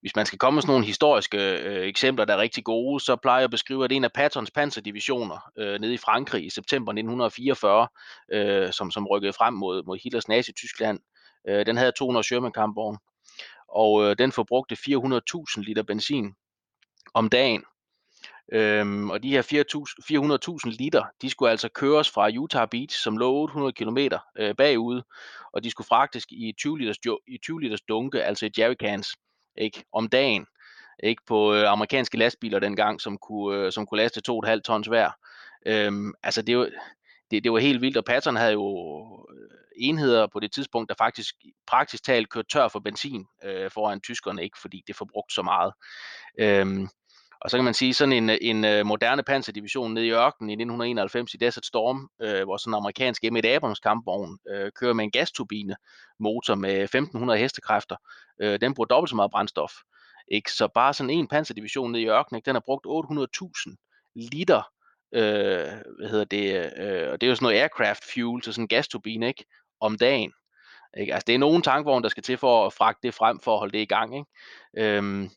hvis 0.00 0.16
man 0.16 0.26
skal 0.26 0.38
komme 0.38 0.56
med 0.56 0.62
sådan 0.62 0.72
nogle 0.72 0.86
historiske 0.86 1.58
øh, 1.58 1.86
eksempler, 1.86 2.24
der 2.24 2.34
er 2.34 2.38
rigtig 2.38 2.64
gode, 2.64 3.00
så 3.00 3.16
plejer 3.16 3.38
jeg 3.38 3.44
at 3.44 3.50
beskrive, 3.50 3.84
at 3.84 3.92
en 3.92 4.04
af 4.04 4.12
Pattons 4.12 4.50
panserdivisioner 4.50 5.50
øh, 5.58 5.80
nede 5.80 5.94
i 5.94 5.96
Frankrig 5.96 6.46
i 6.46 6.50
september 6.50 6.92
1944, 6.92 7.88
øh, 8.32 8.72
som, 8.72 8.90
som 8.90 9.06
rykkede 9.06 9.32
frem 9.32 9.54
mod, 9.54 9.82
mod 9.82 9.98
Hitlers 10.02 10.28
Nazi-Tyskland, 10.28 11.00
øh, 11.48 11.66
den 11.66 11.76
havde 11.76 11.92
200 11.92 12.24
Sherman 12.24 12.52
kampvogne, 12.52 12.98
og 13.68 14.04
øh, 14.04 14.18
den 14.18 14.32
forbrugte 14.32 14.74
400.000 14.74 15.60
liter 15.60 15.82
benzin 15.82 16.34
om 17.14 17.28
dagen. 17.28 17.64
Øhm, 18.52 19.10
og 19.10 19.22
de 19.22 19.30
her 19.30 19.42
400.000 19.42 20.76
liter, 20.78 21.04
de 21.22 21.30
skulle 21.30 21.50
altså 21.50 21.68
køres 21.68 22.10
fra 22.10 22.30
Utah 22.38 22.68
Beach, 22.68 23.02
som 23.02 23.16
lå 23.16 23.32
800 23.34 23.72
km 23.72 23.98
øh, 24.38 24.54
bagud, 24.56 25.02
og 25.52 25.64
de 25.64 25.70
skulle 25.70 25.86
fragtes 25.86 26.26
i 26.30 26.54
20 26.58 26.78
liters, 26.78 26.96
i 27.26 27.38
20 27.38 27.60
liters 27.60 27.80
dunke, 27.80 28.22
altså 28.22 28.46
i 28.46 28.50
jerrycans 28.58 29.08
ikke, 29.58 29.84
om 29.92 30.08
dagen 30.08 30.46
ikke 31.02 31.22
på 31.26 31.54
øh, 31.54 31.70
amerikanske 31.70 32.16
lastbiler 32.16 32.58
dengang, 32.58 33.00
som 33.00 33.18
kunne, 33.18 33.56
øh, 33.56 33.72
som 33.72 33.86
kunne 33.86 34.02
laste 34.02 34.22
2,5 34.30 34.60
tons 34.60 34.86
hver. 34.86 35.10
Øhm, 35.66 36.12
altså 36.22 36.42
det, 36.42 36.58
var, 36.58 36.68
det, 37.30 37.44
det 37.44 37.52
var 37.52 37.58
helt 37.58 37.80
vildt, 37.80 37.96
og 37.96 38.04
Patton 38.04 38.36
havde 38.36 38.52
jo 38.52 39.26
øh, 39.34 39.50
enheder 39.76 40.26
på 40.32 40.40
det 40.40 40.52
tidspunkt, 40.52 40.88
der 40.88 40.94
faktisk 40.98 41.34
praktisk 41.66 42.04
talt 42.04 42.30
kørte 42.30 42.48
tør 42.48 42.68
for 42.68 42.80
benzin 42.80 43.26
øh, 43.44 43.70
foran 43.70 44.00
tyskerne, 44.00 44.42
ikke 44.42 44.58
fordi 44.60 44.82
det 44.86 44.96
forbrugte 44.96 45.34
så 45.34 45.42
meget. 45.42 45.72
Øhm, 46.38 46.88
og 47.40 47.50
så 47.50 47.56
kan 47.56 47.64
man 47.64 47.74
sige, 47.74 47.94
sådan 47.94 48.12
en, 48.12 48.30
en 48.30 48.64
øh, 48.64 48.86
moderne 48.86 49.22
panserdivision 49.22 49.94
nede 49.94 50.06
i 50.06 50.10
ørkenen 50.10 50.50
i 50.50 50.52
1991 50.52 51.34
i 51.34 51.36
Desert 51.36 51.66
Storm, 51.66 52.10
øh, 52.22 52.44
hvor 52.44 52.56
sådan 52.56 52.70
en 52.70 52.74
amerikansk 52.74 53.24
M1 53.24 53.46
Abrams 53.46 53.80
kampvogn 53.80 54.38
øh, 54.50 54.72
kører 54.72 54.92
med 54.92 55.04
en 55.04 55.10
gasturbine 55.10 55.76
motor 56.18 56.54
med 56.54 56.82
1500 56.82 57.38
hestekræfter. 57.38 57.96
Øh, 58.40 58.60
den 58.60 58.74
bruger 58.74 58.86
dobbelt 58.86 59.10
så 59.10 59.16
meget 59.16 59.30
brændstof. 59.30 59.72
Ikke? 60.28 60.52
Så 60.52 60.68
bare 60.74 60.94
sådan 60.94 61.10
en 61.10 61.28
panserdivision 61.28 61.92
nede 61.92 62.02
i 62.02 62.08
ørkenen, 62.08 62.36
ikke? 62.36 62.46
den 62.46 62.54
har 62.54 62.62
brugt 62.66 62.86
800.000 62.86 63.74
liter 64.14 64.62
øh, 65.12 65.72
hvad 65.98 66.08
hedder 66.08 66.24
det, 66.24 66.72
øh, 66.76 67.12
og 67.12 67.20
det 67.20 67.26
er 67.26 67.28
jo 67.28 67.34
sådan 67.34 67.44
noget 67.46 67.60
aircraft 67.60 68.04
fuel 68.14 68.42
så 68.42 68.52
sådan 68.52 68.64
en 68.64 68.68
gasturbine, 68.68 69.28
ikke? 69.28 69.44
om 69.80 69.98
dagen. 69.98 70.32
Ikke? 70.98 71.14
Altså 71.14 71.24
det 71.26 71.34
er 71.34 71.38
nogen 71.38 71.62
tankvogn, 71.62 72.02
der 72.02 72.08
skal 72.08 72.22
til 72.22 72.36
for 72.36 72.66
at 72.66 72.72
fragte 72.72 73.06
det 73.06 73.14
frem, 73.14 73.40
for 73.40 73.52
at 73.52 73.58
holde 73.58 73.72
det 73.72 73.82
i 73.82 73.84
gang. 73.84 74.16
Ikke? 74.16 74.96
Øhm, 74.96 75.30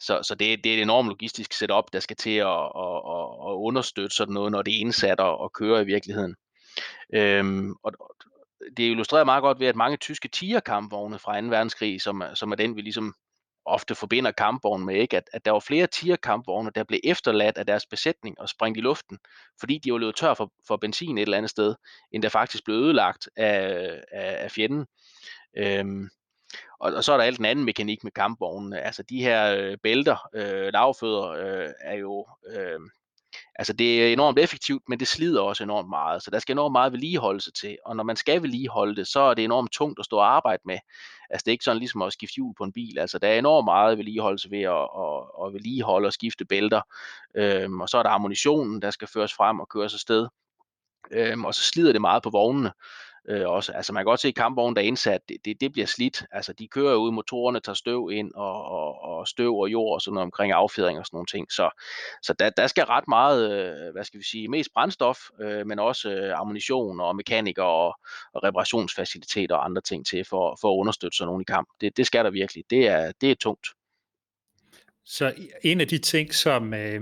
så, 0.00 0.20
så 0.22 0.34
det, 0.34 0.64
det 0.64 0.72
er 0.72 0.76
et 0.76 0.82
enormt 0.82 1.08
logistisk 1.08 1.52
setup, 1.52 1.84
der 1.92 2.00
skal 2.00 2.16
til 2.16 2.36
at, 2.36 2.46
at, 2.46 2.96
at, 3.14 3.28
at 3.48 3.54
understøtte 3.54 4.16
sådan 4.16 4.34
noget, 4.34 4.52
når 4.52 4.62
det 4.62 4.74
er 4.74 4.80
indsat 4.80 5.20
og, 5.20 5.38
og 5.38 5.52
kører 5.52 5.80
i 5.80 5.84
virkeligheden. 5.84 6.36
Øhm, 7.14 7.74
og 7.82 7.92
det 8.76 8.86
er 8.86 8.90
illustreret 8.90 9.26
meget 9.26 9.42
godt 9.42 9.60
ved, 9.60 9.66
at 9.66 9.76
mange 9.76 9.96
tyske 9.96 10.28
tigerkampvogne 10.28 11.18
fra 11.18 11.40
2. 11.40 11.46
verdenskrig, 11.46 12.00
som, 12.00 12.22
som 12.34 12.52
er 12.52 12.56
den, 12.56 12.76
vi 12.76 12.80
ligesom 12.80 13.14
ofte 13.64 13.94
forbinder 13.94 14.30
kampvognen 14.30 14.86
med, 14.86 14.94
ikke? 14.94 15.16
At, 15.16 15.30
at 15.32 15.44
der 15.44 15.50
var 15.50 15.60
flere 15.60 15.86
tigerkampvogne, 15.86 16.70
der 16.74 16.84
blev 16.84 17.00
efterladt 17.04 17.58
af 17.58 17.66
deres 17.66 17.86
besætning 17.86 18.40
og 18.40 18.48
sprængt 18.48 18.78
i 18.78 18.80
luften, 18.80 19.18
fordi 19.60 19.78
de 19.78 19.92
var 19.92 19.98
løbet 19.98 20.16
tør 20.16 20.34
for, 20.34 20.52
for 20.66 20.76
benzin 20.76 21.18
et 21.18 21.22
eller 21.22 21.36
andet 21.36 21.50
sted, 21.50 21.74
end 22.12 22.22
der 22.22 22.28
faktisk 22.28 22.64
blev 22.64 22.76
ødelagt 22.76 23.28
af, 23.36 24.02
af, 24.12 24.44
af 24.44 24.50
fjenden. 24.50 24.86
Øhm, 25.56 26.08
og, 26.80 26.92
og 26.92 27.04
så 27.04 27.12
er 27.12 27.16
der 27.16 27.24
alt 27.24 27.36
den 27.36 27.44
anden 27.44 27.64
mekanik 27.64 28.04
med 28.04 28.12
kampvognene. 28.12 28.80
Altså 28.80 29.02
de 29.02 29.22
her 29.22 29.54
øh, 29.56 29.76
bælter, 29.82 30.28
øh, 30.34 30.72
lavfødder, 30.72 31.28
øh, 31.28 31.70
er 31.80 31.94
jo... 31.94 32.26
Øh, 32.50 32.80
altså 33.54 33.72
det 33.72 34.02
er 34.02 34.12
enormt 34.12 34.38
effektivt, 34.38 34.82
men 34.88 35.00
det 35.00 35.08
slider 35.08 35.40
også 35.40 35.64
enormt 35.64 35.88
meget. 35.88 36.22
Så 36.22 36.30
der 36.30 36.38
skal 36.38 36.52
enormt 36.52 36.72
meget 36.72 36.92
vedligeholdelse 36.92 37.52
til. 37.52 37.78
Og 37.84 37.96
når 37.96 38.04
man 38.04 38.16
skal 38.16 38.42
vedligeholde 38.42 38.96
det, 38.96 39.08
så 39.08 39.20
er 39.20 39.34
det 39.34 39.44
enormt 39.44 39.72
tungt 39.72 39.98
at 39.98 40.04
stå 40.04 40.16
og 40.16 40.34
arbejde 40.36 40.62
med. 40.64 40.78
Altså 41.30 41.44
det 41.44 41.50
er 41.50 41.52
ikke 41.52 41.64
sådan 41.64 41.78
ligesom 41.78 42.02
at 42.02 42.12
skifte 42.12 42.34
hjul 42.34 42.54
på 42.58 42.64
en 42.64 42.72
bil. 42.72 42.98
Altså 42.98 43.18
der 43.18 43.28
er 43.28 43.38
enormt 43.38 43.64
meget 43.64 43.98
vedligeholdelse 43.98 44.50
ved 44.50 44.62
at, 44.62 44.88
at, 44.98 45.46
at 45.46 45.52
vedligeholde 45.52 46.06
og 46.06 46.12
skifte 46.12 46.44
bælter. 46.44 46.80
Øhm, 47.36 47.80
og 47.80 47.88
så 47.88 47.98
er 47.98 48.02
der 48.02 48.10
ammunitionen, 48.10 48.82
der 48.82 48.90
skal 48.90 49.08
føres 49.08 49.34
frem 49.34 49.60
og 49.60 49.68
køres 49.68 49.94
afsted. 49.94 50.28
Øhm, 51.10 51.44
og 51.44 51.54
så 51.54 51.62
slider 51.62 51.92
det 51.92 52.00
meget 52.00 52.22
på 52.22 52.30
vognene 52.30 52.72
øh, 53.28 53.48
også. 53.48 53.72
Altså 53.72 53.92
man 53.92 54.00
kan 54.00 54.04
godt 54.04 54.20
se, 54.20 54.28
at 54.28 54.34
kampvognen, 54.34 54.76
der 54.76 54.82
er 54.82 54.86
indsat, 54.86 55.20
det, 55.28 55.36
det, 55.44 55.60
det 55.60 55.72
bliver 55.72 55.86
slidt. 55.86 56.24
Altså 56.32 56.52
de 56.52 56.68
kører 56.68 56.94
ud, 56.94 57.12
motorerne 57.12 57.60
tager 57.60 57.74
støv 57.74 58.10
ind, 58.12 58.34
og, 58.34 58.64
og, 58.64 59.00
og 59.02 59.28
støv 59.28 59.54
og 59.54 59.72
jord 59.72 59.94
og 59.94 60.00
sådan 60.00 60.14
noget 60.14 60.24
omkring 60.24 60.52
affjedring 60.52 60.98
og 60.98 61.06
sådan 61.06 61.16
nogle 61.16 61.26
ting. 61.26 61.52
Så, 61.52 61.70
så 62.22 62.32
der, 62.32 62.50
der 62.50 62.66
skal 62.66 62.84
ret 62.84 63.08
meget, 63.08 63.52
øh, 63.52 63.92
hvad 63.92 64.04
skal 64.04 64.18
vi 64.20 64.24
sige, 64.24 64.48
mest 64.48 64.70
brændstof, 64.74 65.18
øh, 65.40 65.66
men 65.66 65.78
også 65.78 66.10
øh, 66.10 66.40
ammunition 66.40 67.00
og 67.00 67.16
mekanikere 67.16 67.66
og, 67.66 67.98
og 68.34 68.44
reparationsfaciliteter 68.44 69.54
og 69.54 69.64
andre 69.64 69.82
ting 69.82 70.06
til 70.06 70.24
for, 70.24 70.58
for 70.60 70.72
at 70.72 70.78
understøtte 70.78 71.16
sådan 71.16 71.28
nogen 71.28 71.42
i 71.42 71.44
kamp. 71.44 71.68
Det, 71.80 71.96
det 71.96 72.06
skal 72.06 72.24
der 72.24 72.30
virkelig. 72.30 72.64
Det 72.70 72.88
er, 72.88 73.12
det 73.20 73.30
er 73.30 73.34
tungt. 73.34 73.66
Så 75.04 75.34
en 75.62 75.80
af 75.80 75.88
de 75.88 75.98
ting, 75.98 76.34
som 76.34 76.74
øh, 76.74 77.00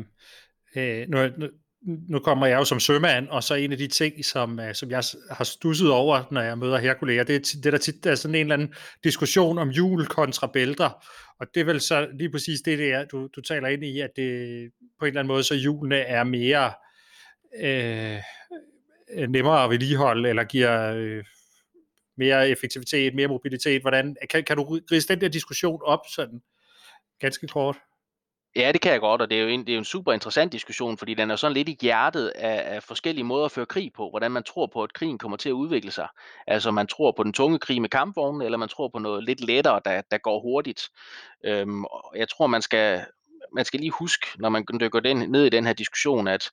øh, 0.76 1.08
nu, 1.08 1.28
nu, 1.36 1.48
nu 1.86 2.18
kommer 2.18 2.46
jeg 2.46 2.56
jo 2.58 2.64
som 2.64 2.80
sømand, 2.80 3.28
og 3.28 3.42
så 3.42 3.54
en 3.54 3.72
af 3.72 3.78
de 3.78 3.86
ting, 3.86 4.24
som, 4.24 4.60
øh, 4.60 4.74
som 4.74 4.90
jeg 4.90 5.02
har 5.30 5.44
stusset 5.44 5.90
over, 5.90 6.22
når 6.30 6.40
jeg 6.40 6.58
møder 6.58 6.78
her 6.78 6.94
kolleger, 6.94 7.24
det 7.24 7.34
er, 7.34 7.60
det 7.62 7.72
der 7.72 7.78
tit 7.78 8.06
er 8.06 8.14
sådan 8.14 8.34
en 8.34 8.40
eller 8.40 8.54
anden 8.54 8.74
diskussion 9.04 9.58
om 9.58 9.68
jul 9.68 10.06
kontra 10.06 10.46
bælter, 10.46 10.90
og 11.40 11.46
det 11.54 11.60
er 11.60 11.64
vel 11.64 11.80
så 11.80 12.08
lige 12.18 12.30
præcis 12.30 12.60
det, 12.60 12.78
det 12.78 12.92
er, 12.92 13.04
du, 13.04 13.28
du 13.36 13.40
taler 13.40 13.68
ind 13.68 13.84
i, 13.84 14.00
at 14.00 14.10
det 14.16 14.70
på 14.98 15.04
en 15.04 15.08
eller 15.08 15.20
anden 15.20 15.28
måde, 15.28 15.42
så 15.42 15.54
julene 15.54 15.96
er 15.96 16.24
mere 16.24 16.72
øh, 17.58 18.18
øh, 19.10 19.28
nemmere 19.28 19.64
at 19.64 19.70
vedligeholde, 19.70 20.28
eller 20.28 20.44
giver 20.44 20.92
øh, 20.92 21.24
mere 22.18 22.48
effektivitet, 22.48 23.14
mere 23.14 23.28
mobilitet. 23.28 23.82
Hvordan, 23.82 24.16
kan, 24.30 24.44
kan 24.44 24.56
du 24.56 24.80
rise 24.92 25.08
den 25.08 25.20
der 25.20 25.28
diskussion 25.28 25.80
op 25.84 26.00
sådan 26.14 26.40
ganske 27.20 27.46
kort? 27.46 27.76
Ja, 28.56 28.72
det 28.72 28.80
kan 28.80 28.92
jeg 28.92 29.00
godt, 29.00 29.22
og 29.22 29.30
det 29.30 29.38
er 29.38 29.42
jo 29.42 29.48
en, 29.48 29.60
det 29.60 29.68
er 29.68 29.74
jo 29.74 29.78
en 29.78 29.84
super 29.84 30.12
interessant 30.12 30.52
diskussion, 30.52 30.98
fordi 30.98 31.14
den 31.14 31.30
er 31.30 31.36
sådan 31.36 31.54
lidt 31.54 31.68
i 31.68 31.78
hjertet 31.80 32.28
af, 32.28 32.74
af 32.74 32.82
forskellige 32.82 33.24
måder 33.24 33.44
at 33.44 33.50
føre 33.50 33.66
krig 33.66 33.92
på, 33.96 34.10
hvordan 34.10 34.30
man 34.32 34.42
tror 34.42 34.66
på, 34.66 34.82
at 34.82 34.92
krigen 34.92 35.18
kommer 35.18 35.36
til 35.36 35.48
at 35.48 35.52
udvikle 35.52 35.90
sig. 35.90 36.08
Altså 36.46 36.70
man 36.70 36.86
tror 36.86 37.12
på 37.16 37.22
den 37.22 37.32
tunge 37.32 37.58
krig 37.58 37.80
med 37.80 37.88
kampvogne, 37.88 38.44
eller 38.44 38.58
man 38.58 38.68
tror 38.68 38.88
på 38.88 38.98
noget 38.98 39.24
lidt 39.24 39.40
lettere, 39.40 39.80
der, 39.84 40.02
der 40.10 40.18
går 40.18 40.40
hurtigt. 40.40 40.88
Øhm, 41.44 41.84
og 41.84 42.12
jeg 42.16 42.28
tror, 42.28 42.46
man 42.46 42.62
skal, 42.62 43.04
man 43.56 43.64
skal 43.64 43.80
lige 43.80 43.90
huske, 43.90 44.26
når 44.38 44.48
man 44.48 44.64
dykker 44.80 45.00
den, 45.00 45.16
ned 45.16 45.44
i 45.44 45.48
den 45.48 45.66
her 45.66 45.72
diskussion, 45.72 46.28
at, 46.28 46.50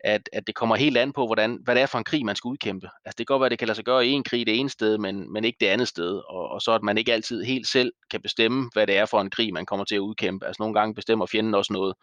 at, 0.00 0.28
at 0.32 0.46
det 0.46 0.54
kommer 0.54 0.76
helt 0.76 0.96
an 0.96 1.12
på, 1.12 1.26
hvordan, 1.26 1.58
hvad 1.64 1.74
det 1.74 1.82
er 1.82 1.86
for 1.86 1.98
en 1.98 2.04
krig, 2.04 2.24
man 2.24 2.36
skal 2.36 2.48
udkæmpe. 2.48 2.88
Altså 3.04 3.14
det 3.18 3.26
kan 3.26 3.34
godt 3.34 3.40
være, 3.40 3.46
at 3.46 3.50
det 3.50 3.58
kan 3.58 3.68
lade 3.68 3.76
sig 3.76 3.84
gøre 3.84 4.06
i 4.06 4.10
en 4.10 4.24
krig 4.24 4.46
det 4.46 4.58
ene 4.60 4.70
sted, 4.70 4.98
men, 4.98 5.32
men 5.32 5.44
ikke 5.44 5.56
det 5.60 5.66
andet 5.66 5.88
sted. 5.88 6.22
Og, 6.28 6.48
og 6.48 6.62
så 6.62 6.72
at 6.72 6.82
man 6.82 6.98
ikke 6.98 7.12
altid 7.12 7.42
helt 7.42 7.66
selv 7.66 7.92
kan 8.10 8.22
bestemme, 8.22 8.70
hvad 8.72 8.86
det 8.86 8.96
er 8.96 9.06
for 9.06 9.20
en 9.20 9.30
krig, 9.30 9.52
man 9.52 9.66
kommer 9.66 9.84
til 9.84 9.94
at 9.94 10.00
udkæmpe. 10.00 10.46
Altså 10.46 10.62
nogle 10.62 10.74
gange 10.74 10.94
bestemmer 10.94 11.26
fjenden 11.26 11.54
også 11.54 11.72
noget. 11.72 11.94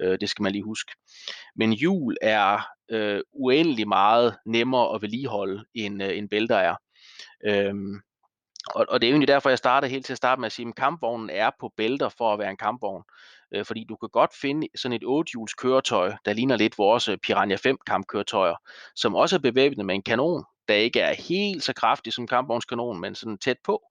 Øh, 0.00 0.18
det 0.20 0.28
skal 0.28 0.42
man 0.42 0.52
lige 0.52 0.64
huske. 0.64 0.92
Men 1.56 1.72
jul 1.72 2.16
er 2.22 2.66
øh, 2.90 3.20
uendelig 3.32 3.88
meget 3.88 4.36
nemmere 4.46 4.94
at 4.94 5.02
vedligeholde, 5.02 5.64
end, 5.74 6.02
øh, 6.02 6.18
end 6.18 6.28
bælter 6.28 6.56
er. 6.56 6.76
Øh, 7.46 7.74
og, 8.66 8.86
og 8.88 9.00
det 9.00 9.06
er 9.06 9.10
egentlig 9.12 9.28
derfor, 9.28 9.48
jeg 9.48 9.58
startede 9.58 9.90
helt 9.90 10.06
til 10.06 10.12
at 10.12 10.16
starte 10.16 10.40
med 10.40 10.46
at 10.46 10.52
sige, 10.52 10.68
at 10.68 10.74
kampvognen 10.76 11.30
er 11.30 11.50
på 11.60 11.72
bælter 11.76 12.08
for 12.08 12.32
at 12.32 12.38
være 12.38 12.50
en 12.50 12.56
kampvogn. 12.56 13.02
Øh, 13.54 13.64
fordi 13.64 13.84
du 13.88 13.96
kan 13.96 14.08
godt 14.08 14.30
finde 14.40 14.68
sådan 14.74 14.96
et 14.96 15.04
8-hjuls 15.04 15.54
køretøj, 15.54 16.12
der 16.24 16.32
ligner 16.32 16.56
lidt 16.56 16.78
vores 16.78 17.08
øh, 17.08 17.18
Piranha 17.18 17.56
5 17.56 17.78
kampkøretøjer, 17.86 18.56
som 18.94 19.14
også 19.14 19.36
er 19.36 19.40
bevæbnet 19.40 19.86
med 19.86 19.94
en 19.94 20.02
kanon, 20.02 20.44
der 20.68 20.74
ikke 20.74 21.00
er 21.00 21.14
helt 21.14 21.62
så 21.62 21.72
kraftig 21.72 22.12
som 22.12 22.26
kampvognskanonen, 22.26 23.00
men 23.00 23.14
sådan 23.14 23.38
tæt 23.38 23.56
på. 23.64 23.82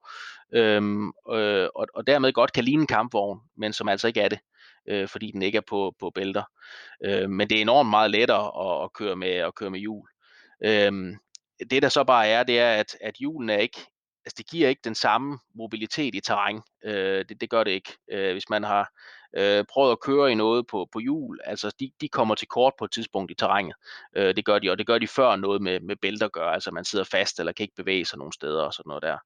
Øhm, 0.54 1.06
øh, 1.32 1.68
og, 1.74 1.86
og 1.94 2.06
dermed 2.06 2.32
godt 2.32 2.52
kan 2.52 2.64
ligne 2.64 2.80
en 2.80 2.86
kampvogn, 2.86 3.40
men 3.56 3.72
som 3.72 3.88
altså 3.88 4.06
ikke 4.08 4.20
er 4.20 4.28
det, 4.28 4.38
øh, 4.88 5.08
fordi 5.08 5.30
den 5.30 5.42
ikke 5.42 5.58
er 5.58 5.62
på, 5.68 5.94
på 6.00 6.10
bælter. 6.10 6.42
Øh, 7.04 7.30
men 7.30 7.50
det 7.50 7.58
er 7.58 7.62
enormt 7.62 7.90
meget 7.90 8.10
lettere 8.10 8.70
at, 8.70 8.84
at 8.84 8.92
køre 8.92 9.16
med 9.16 9.28
at 9.28 9.54
køre 9.54 9.70
med 9.70 9.80
hjul. 9.80 10.08
Øhm, 10.64 11.16
det 11.70 11.82
der 11.82 11.88
så 11.88 12.04
bare 12.04 12.28
er, 12.28 12.42
det 12.42 12.58
er, 12.58 12.74
at, 12.74 12.96
at 13.00 13.14
hjulene 13.14 13.52
er 13.52 13.58
ikke, 13.58 13.80
altså 14.24 14.34
det 14.38 14.46
giver 14.46 14.68
ikke 14.68 14.82
den 14.84 14.94
samme 14.94 15.38
mobilitet 15.54 16.14
i 16.14 16.20
terræn. 16.20 16.60
Øh, 16.84 17.24
det, 17.28 17.40
det 17.40 17.50
gør 17.50 17.64
det 17.64 17.70
ikke. 17.70 17.96
Øh, 18.12 18.32
hvis 18.32 18.50
man 18.50 18.64
har 18.64 18.90
øh, 19.36 19.64
prøvet 19.72 19.92
at 19.92 20.00
køre 20.00 20.32
i 20.32 20.34
noget 20.34 20.66
på, 20.66 20.88
på 20.92 20.98
hjul, 20.98 21.40
altså 21.44 21.74
de, 21.80 21.90
de 22.00 22.08
kommer 22.08 22.34
til 22.34 22.48
kort 22.48 22.72
på 22.78 22.84
et 22.84 22.90
tidspunkt 22.90 23.30
i 23.30 23.34
terrænet. 23.34 23.74
Øh, 24.16 24.36
det 24.36 24.44
gør 24.44 24.58
de, 24.58 24.70
og 24.70 24.78
det 24.78 24.86
gør 24.86 24.98
de 24.98 25.08
før 25.08 25.36
noget 25.36 25.62
med, 25.62 25.80
med 25.80 25.96
bælter 25.96 26.28
gør, 26.28 26.46
altså 26.46 26.70
man 26.70 26.84
sidder 26.84 27.04
fast 27.04 27.38
eller 27.38 27.52
kan 27.52 27.64
ikke 27.64 27.76
bevæge 27.76 28.04
sig 28.04 28.18
nogen 28.18 28.32
steder 28.32 28.62
og 28.62 28.74
sådan 28.74 28.88
noget 28.88 29.02
der. 29.02 29.18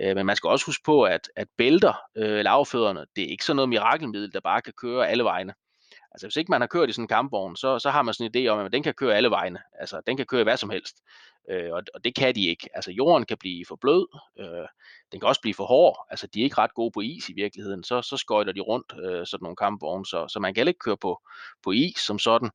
Øh, 0.00 0.16
men 0.16 0.26
man 0.26 0.36
skal 0.36 0.48
også 0.48 0.66
huske 0.66 0.82
på, 0.84 1.02
at, 1.02 1.30
at 1.36 1.48
bælter, 1.58 2.02
øh, 2.16 2.40
lavfødderne, 2.44 3.06
det 3.16 3.24
er 3.24 3.28
ikke 3.28 3.44
sådan 3.44 3.56
noget 3.56 3.68
mirakelmiddel, 3.68 4.32
der 4.32 4.40
bare 4.40 4.62
kan 4.62 4.72
køre 4.76 5.08
alle 5.08 5.24
vegne. 5.24 5.54
Altså 6.12 6.26
hvis 6.26 6.36
ikke 6.36 6.50
man 6.50 6.60
har 6.60 6.68
kørt 6.68 6.88
i 6.88 6.92
sådan 6.92 7.04
en 7.04 7.08
kampvogn, 7.08 7.56
så, 7.56 7.78
så 7.78 7.90
har 7.90 8.02
man 8.02 8.14
sådan 8.14 8.30
en 8.34 8.46
idé 8.46 8.48
om, 8.48 8.66
at 8.66 8.72
den 8.72 8.82
kan 8.82 8.94
køre 8.94 9.16
alle 9.16 9.30
vegne. 9.30 9.58
Altså 9.78 10.00
den 10.06 10.16
kan 10.16 10.26
køre 10.26 10.44
hvad 10.44 10.56
som 10.56 10.70
helst. 10.70 10.96
Øh, 11.50 11.72
og, 11.72 11.82
og 11.94 12.04
det 12.04 12.14
kan 12.14 12.34
de 12.34 12.48
ikke. 12.48 12.68
Altså 12.74 12.90
jorden 12.90 13.26
kan 13.26 13.36
blive 13.38 13.64
for 13.68 13.76
blød, 13.76 14.06
øh, 14.38 14.66
den 15.12 15.20
kan 15.20 15.28
også 15.28 15.40
blive 15.40 15.54
for 15.54 15.64
hård. 15.64 16.06
Altså 16.10 16.26
de 16.26 16.40
er 16.40 16.44
ikke 16.44 16.58
ret 16.58 16.74
gode 16.74 16.90
på 16.90 17.00
is 17.00 17.28
i 17.28 17.32
virkeligheden. 17.32 17.84
Så, 17.84 18.02
så 18.02 18.16
skøjter 18.16 18.52
de 18.52 18.60
rundt 18.60 18.92
øh, 19.04 19.26
sådan 19.26 19.42
nogle 19.44 19.56
kampvogne, 19.56 20.06
så, 20.06 20.28
så 20.28 20.40
man 20.40 20.54
kan 20.54 20.68
ikke 20.68 20.78
køre 20.78 20.96
på, 20.96 21.20
på 21.64 21.70
is 21.70 21.98
som 21.98 22.18
sådan. 22.18 22.50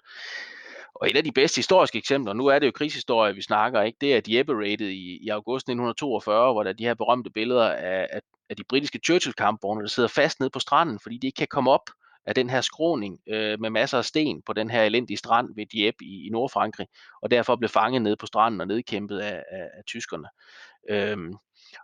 Og 0.96 1.10
et 1.10 1.18
af 1.18 1.24
de 1.24 1.32
bedste 1.32 1.58
historiske 1.58 1.98
eksempler, 1.98 2.34
nu 2.34 2.48
er 2.48 2.60
det 2.60 2.68
jo 2.68 2.72
krigshistorie, 2.72 3.36
vi 3.36 3.42
snakker, 3.42 3.82
ikke? 3.82 3.98
det 4.02 4.16
er 4.16 4.20
Dieppe 4.20 4.54
Rated 4.54 4.90
i, 4.90 5.20
i 5.22 5.30
august 5.30 5.64
1942, 5.64 6.54
hvor 6.54 6.64
der 6.64 6.70
er 6.70 6.74
de 6.74 6.84
her 6.84 6.94
berømte 6.94 7.30
billeder 7.30 7.70
af, 7.70 8.08
af, 8.12 8.22
af 8.50 8.56
de 8.56 8.64
britiske 8.70 9.00
Churchill-kampvogne, 9.06 9.82
der 9.82 9.88
sidder 9.88 10.10
fast 10.10 10.40
nede 10.40 10.50
på 10.50 10.60
stranden, 10.60 11.00
fordi 11.00 11.18
de 11.18 11.28
ikke 11.28 11.38
kan 11.38 11.48
komme 11.48 11.72
op 11.72 11.90
af 12.26 12.36
den 12.36 12.50
her 12.50 12.62
skråning 12.62 13.20
øh, 13.28 13.60
med 13.60 13.70
masser 13.70 13.98
af 13.98 14.06
sten 14.06 14.42
på 14.42 14.54
den 14.54 14.70
her 14.70 14.84
elendige 14.84 15.18
strand 15.18 15.56
ved 15.56 15.66
Dieppe 15.66 16.06
i, 16.06 16.28
i 16.28 16.30
Nordfrankrig, 16.30 16.88
og 17.22 17.32
derfor 17.32 17.56
blev 17.56 17.70
fanget 17.70 18.02
nede 18.02 18.16
på 18.16 18.26
stranden 18.26 18.62
og 18.62 18.68
nedkæmpet 18.68 19.20
af, 19.20 19.44
af, 19.52 19.70
af 19.78 19.84
tyskerne. 19.88 20.28
Øhm, 20.90 21.36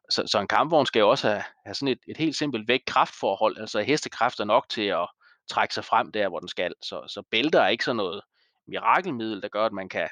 så, 0.09 0.23
så 0.27 0.39
en 0.39 0.47
kampvogn 0.47 0.85
skal 0.85 0.99
jo 0.99 1.09
også 1.09 1.27
have, 1.29 1.43
have 1.65 1.73
sådan 1.73 1.91
et, 1.91 1.99
et 2.07 2.17
helt 2.17 2.35
simpelt 2.35 2.67
vægt-kraftforhold, 2.67 3.57
altså 3.57 3.81
hestekræfter 3.81 4.43
nok 4.43 4.69
til 4.69 4.85
at 4.85 5.07
trække 5.49 5.73
sig 5.73 5.85
frem 5.85 6.11
der, 6.11 6.29
hvor 6.29 6.39
den 6.39 6.47
skal. 6.47 6.73
Så, 6.81 7.03
så 7.07 7.23
bælter 7.31 7.61
er 7.61 7.67
ikke 7.67 7.85
sådan 7.85 7.95
noget 7.95 8.21
mirakelmiddel, 8.67 9.41
der 9.41 9.47
gør, 9.47 9.65
at 9.65 9.73
man 9.73 9.89
kan 9.89 10.09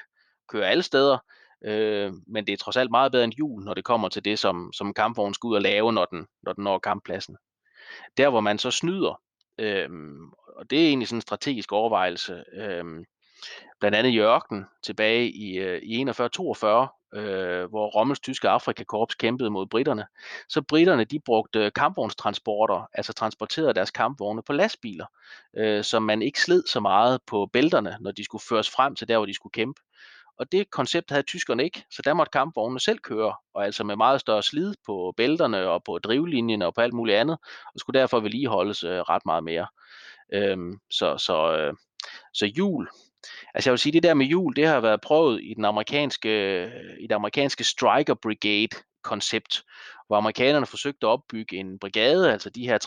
køre 0.48 0.68
alle 0.68 0.82
steder, 0.82 1.18
øh, 1.64 2.12
men 2.26 2.46
det 2.46 2.52
er 2.52 2.56
trods 2.56 2.76
alt 2.76 2.90
meget 2.90 3.12
bedre 3.12 3.24
end 3.24 3.32
hjul, 3.32 3.64
når 3.64 3.74
det 3.74 3.84
kommer 3.84 4.08
til 4.08 4.24
det, 4.24 4.38
som, 4.38 4.72
som 4.72 4.94
kampvognen 4.94 5.34
skal 5.34 5.48
ud 5.48 5.54
og 5.54 5.62
lave, 5.62 5.92
når 5.92 6.04
den, 6.04 6.26
når 6.42 6.52
den 6.52 6.64
når 6.64 6.78
kamppladsen. 6.78 7.36
Der, 8.16 8.28
hvor 8.28 8.40
man 8.40 8.58
så 8.58 8.70
snyder, 8.70 9.20
Øhm, 9.60 10.30
og 10.56 10.70
det 10.70 10.82
er 10.82 10.88
egentlig 10.88 11.08
sådan 11.08 11.16
en 11.16 11.22
strategisk 11.22 11.72
overvejelse. 11.72 12.44
Øhm, 12.52 13.04
blandt 13.80 13.96
andet 13.96 14.10
i 14.10 14.18
ørken 14.18 14.64
tilbage 14.82 15.30
i, 15.30 15.58
øh, 15.58 15.82
i 15.82 16.04
41-42, 16.04 16.88
øh, 17.14 17.70
hvor 17.70 17.86
Rommels 17.86 18.20
tyske 18.20 18.48
Afrikakorps 18.48 19.14
kæmpede 19.14 19.50
mod 19.50 19.66
britterne. 19.66 20.06
Så 20.48 20.62
britterne 20.62 21.04
de 21.04 21.20
brugte 21.20 21.70
kampvognstransporter, 21.70 22.88
altså 22.92 23.12
transporterede 23.12 23.74
deres 23.74 23.90
kampvogne 23.90 24.42
på 24.42 24.52
lastbiler, 24.52 25.06
øh, 25.56 25.84
så 25.84 25.98
man 25.98 26.22
ikke 26.22 26.40
sled 26.40 26.62
så 26.66 26.80
meget 26.80 27.20
på 27.26 27.50
bælterne, 27.52 27.96
når 28.00 28.10
de 28.10 28.24
skulle 28.24 28.42
føres 28.48 28.70
frem 28.70 28.94
til 28.94 29.08
der, 29.08 29.16
hvor 29.16 29.26
de 29.26 29.34
skulle 29.34 29.52
kæmpe. 29.52 29.80
Og 30.40 30.52
det 30.52 30.70
koncept 30.70 31.10
havde 31.10 31.22
tyskerne 31.22 31.64
ikke, 31.64 31.84
så 31.90 32.02
der 32.04 32.14
måtte 32.14 32.30
kampvognene 32.30 32.80
selv 32.80 32.98
køre, 32.98 33.34
og 33.54 33.64
altså 33.64 33.84
med 33.84 33.96
meget 33.96 34.20
større 34.20 34.42
slid 34.42 34.74
på 34.86 35.14
bælterne 35.16 35.68
og 35.68 35.84
på 35.84 35.98
drivlinjen 35.98 36.62
og 36.62 36.74
på 36.74 36.80
alt 36.80 36.92
muligt 36.92 37.18
andet, 37.18 37.38
og 37.74 37.80
skulle 37.80 38.00
derfor 38.00 38.20
vedligeholdes 38.20 38.84
øh, 38.84 39.00
ret 39.00 39.26
meget 39.26 39.44
mere. 39.44 39.66
Øhm, 40.34 40.78
så, 40.90 41.18
så, 41.18 41.56
øh, 41.56 41.74
så 42.34 42.46
jul, 42.46 42.88
altså 43.54 43.70
jeg 43.70 43.72
vil 43.72 43.78
sige, 43.78 43.92
det 43.92 44.02
der 44.02 44.14
med 44.14 44.26
jul, 44.26 44.56
det 44.56 44.66
har 44.66 44.80
været 44.80 45.00
prøvet 45.00 45.40
i 45.42 45.54
den 45.54 45.64
amerikanske, 45.64 46.28
øh, 46.28 46.70
i 47.00 47.06
det 47.06 47.14
amerikanske 47.14 47.64
Striker 47.64 48.14
Brigade 48.14 48.82
koncept, 49.02 49.64
hvor 50.06 50.16
amerikanerne 50.16 50.66
forsøgte 50.66 51.06
at 51.06 51.10
opbygge 51.10 51.56
en 51.56 51.78
brigade, 51.78 52.32
altså 52.32 52.50
de 52.50 52.66
her 52.66 52.78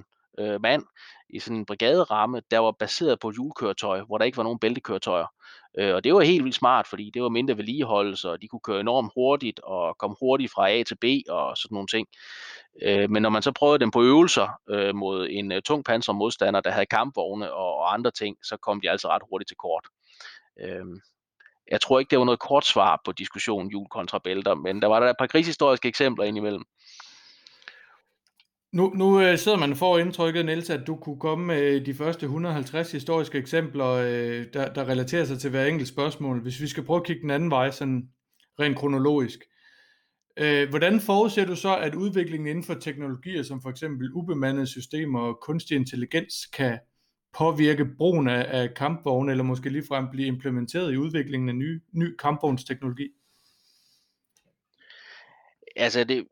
3.500 0.00 0.15
øh, 0.38 0.62
mand, 0.62 0.82
i 1.28 1.38
sådan 1.38 1.56
en 1.56 1.66
brigaderamme, 1.66 2.42
der 2.50 2.58
var 2.58 2.72
baseret 2.72 3.20
på 3.20 3.32
julekøretøj, 3.36 4.00
hvor 4.00 4.18
der 4.18 4.24
ikke 4.24 4.36
var 4.36 4.42
nogen 4.42 4.58
bæltekøretøjer. 4.58 5.26
Øh, 5.78 5.94
og 5.94 6.04
det 6.04 6.14
var 6.14 6.20
helt 6.20 6.44
vildt 6.44 6.56
smart, 6.56 6.86
fordi 6.86 7.10
det 7.14 7.22
var 7.22 7.28
mindre 7.28 7.56
vedligeholdelse, 7.56 8.30
og 8.30 8.42
de 8.42 8.48
kunne 8.48 8.60
køre 8.60 8.80
enormt 8.80 9.12
hurtigt 9.14 9.60
og 9.60 9.98
komme 9.98 10.16
hurtigt 10.20 10.52
fra 10.52 10.70
A 10.70 10.82
til 10.82 10.96
B 11.00 11.04
og 11.28 11.56
sådan 11.56 11.74
nogle 11.74 11.88
ting. 11.88 12.08
Øh, 12.82 13.10
men 13.10 13.22
når 13.22 13.30
man 13.30 13.42
så 13.42 13.52
prøvede 13.52 13.78
dem 13.78 13.90
på 13.90 14.02
øvelser 14.02 14.48
øh, 14.70 14.94
mod 14.94 15.28
en 15.30 15.52
øh, 15.52 15.62
tung 15.62 15.84
pansermodstander, 15.84 16.60
der 16.60 16.70
havde 16.70 16.86
kampvogne 16.86 17.52
og, 17.52 17.76
og 17.76 17.94
andre 17.94 18.10
ting, 18.10 18.36
så 18.42 18.56
kom 18.56 18.80
de 18.80 18.90
altså 18.90 19.08
ret 19.08 19.22
hurtigt 19.30 19.48
til 19.48 19.56
kort. 19.56 19.84
Øh, 20.60 20.84
jeg 21.70 21.80
tror 21.80 21.98
ikke, 21.98 22.10
det 22.10 22.18
var 22.18 22.24
noget 22.24 22.40
kort 22.40 22.66
svar 22.66 23.00
på 23.04 23.12
diskussionen 23.12 23.70
jul 23.70 23.86
kontra 23.88 24.18
bælter, 24.18 24.54
men 24.54 24.82
der 24.82 24.88
var 24.88 25.00
der 25.00 25.10
et 25.10 25.16
par 25.18 25.26
krigshistoriske 25.26 25.88
eksempler 25.88 26.24
indimellem. 26.24 26.64
Nu, 28.76 28.92
nu 28.94 29.20
øh, 29.20 29.38
sidder 29.38 29.58
man 29.58 29.76
for 29.76 29.98
indtrykket, 29.98 30.44
Niels, 30.44 30.70
at 30.70 30.86
du 30.86 30.96
kunne 30.96 31.20
komme 31.20 31.46
med 31.46 31.80
de 31.80 31.94
første 31.94 32.24
150 32.24 32.92
historiske 32.92 33.38
eksempler, 33.38 33.86
øh, 33.86 34.46
der, 34.52 34.72
der 34.72 34.88
relaterer 34.88 35.24
sig 35.24 35.38
til 35.38 35.50
hver 35.50 35.64
enkelt 35.64 35.88
spørgsmål. 35.88 36.42
Hvis 36.42 36.60
vi 36.60 36.66
skal 36.66 36.84
prøve 36.84 37.00
at 37.00 37.06
kigge 37.06 37.22
den 37.22 37.30
anden 37.30 37.50
vej, 37.50 37.70
sådan 37.70 38.08
rent 38.60 38.76
kronologisk. 38.76 39.38
Øh, 40.36 40.68
hvordan 40.68 41.00
forudser 41.00 41.46
du 41.46 41.56
så, 41.56 41.76
at 41.76 41.94
udviklingen 41.94 42.48
inden 42.48 42.64
for 42.64 42.74
teknologier 42.74 43.42
som 43.42 43.62
for 43.62 43.70
eksempel 43.70 44.12
ubemandede 44.12 44.66
systemer 44.66 45.20
og 45.20 45.38
kunstig 45.42 45.76
intelligens 45.76 46.46
kan 46.46 46.78
påvirke 47.38 47.84
brugen 47.84 48.28
af, 48.28 48.46
af 48.48 48.74
kampvogne, 48.74 49.30
eller 49.30 49.44
måske 49.44 49.70
ligefrem 49.70 50.06
blive 50.10 50.26
implementeret 50.26 50.92
i 50.92 50.96
udviklingen 50.96 51.48
af 51.48 51.54
ny, 51.54 51.82
ny 51.92 52.16
kampvognsteknologi? 52.16 53.08
Altså, 55.76 56.04
det, 56.04 56.26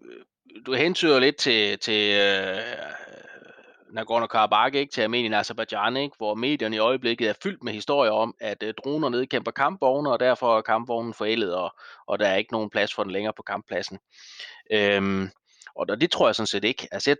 du 0.66 0.72
hentyder 0.72 1.18
lidt 1.18 1.36
til, 1.36 1.78
til 1.78 2.20
øh, 2.20 2.58
Nagorno-Karabakh, 3.98 4.76
ikke? 4.76 4.92
til 4.92 5.02
Armenien 5.02 5.32
og 5.32 5.38
Azerbaijan, 5.38 5.96
ikke? 5.96 6.16
hvor 6.16 6.34
medierne 6.34 6.76
i 6.76 6.78
øjeblikket 6.78 7.28
er 7.28 7.34
fyldt 7.42 7.62
med 7.62 7.72
historier 7.72 8.10
om, 8.10 8.34
at 8.40 8.62
øh, 8.62 8.74
droner 8.84 9.08
nedkæmper 9.08 9.50
kampvogne, 9.50 10.10
og 10.10 10.20
derfor 10.20 10.58
er 10.58 10.62
kampvognen 10.62 11.14
forældet, 11.14 11.54
og, 11.54 11.74
og 12.06 12.18
der 12.18 12.26
er 12.26 12.36
ikke 12.36 12.52
nogen 12.52 12.70
plads 12.70 12.94
for 12.94 13.02
den 13.02 13.12
længere 13.12 13.32
på 13.36 13.42
kamppladsen. 13.42 13.98
Øhm, 14.72 15.30
og 15.76 16.00
det 16.00 16.10
tror 16.10 16.28
jeg 16.28 16.34
sådan 16.34 16.46
set 16.46 16.64
ikke. 16.64 16.88
Altså, 16.92 17.16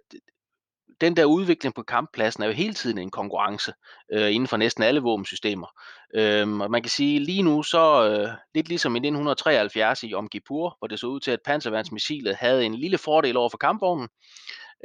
den 1.01 1.17
der 1.17 1.25
udvikling 1.25 1.75
på 1.75 1.83
kamppladsen 1.83 2.43
er 2.43 2.47
jo 2.47 2.53
hele 2.53 2.75
tiden 2.75 2.99
en 2.99 3.11
konkurrence 3.11 3.73
øh, 4.13 4.35
inden 4.35 4.49
for 4.49 4.57
næsten 4.57 4.83
alle 4.83 5.01
våbensystemer. 5.01 5.67
Øhm, 6.15 6.61
og 6.61 6.71
man 6.71 6.83
kan 6.83 6.91
sige, 6.91 7.19
lige 7.19 7.43
nu 7.43 7.63
så, 7.63 8.09
øh, 8.09 8.29
lidt 8.55 8.69
ligesom 8.69 8.97
i 8.97 8.99
1973 8.99 10.03
i 10.03 10.15
Om 10.15 10.29
Kippur, 10.29 10.77
hvor 10.79 10.89
det 10.89 11.01
så 11.01 11.07
ud 11.07 11.21
til, 11.21 11.31
at 11.31 11.41
panserværnsmissilet 11.45 12.37
havde 12.37 12.65
en 12.65 12.75
lille 12.75 12.99
fordel 12.99 13.37
over 13.37 13.49
for 13.49 13.59
kampvognen, 13.59 14.09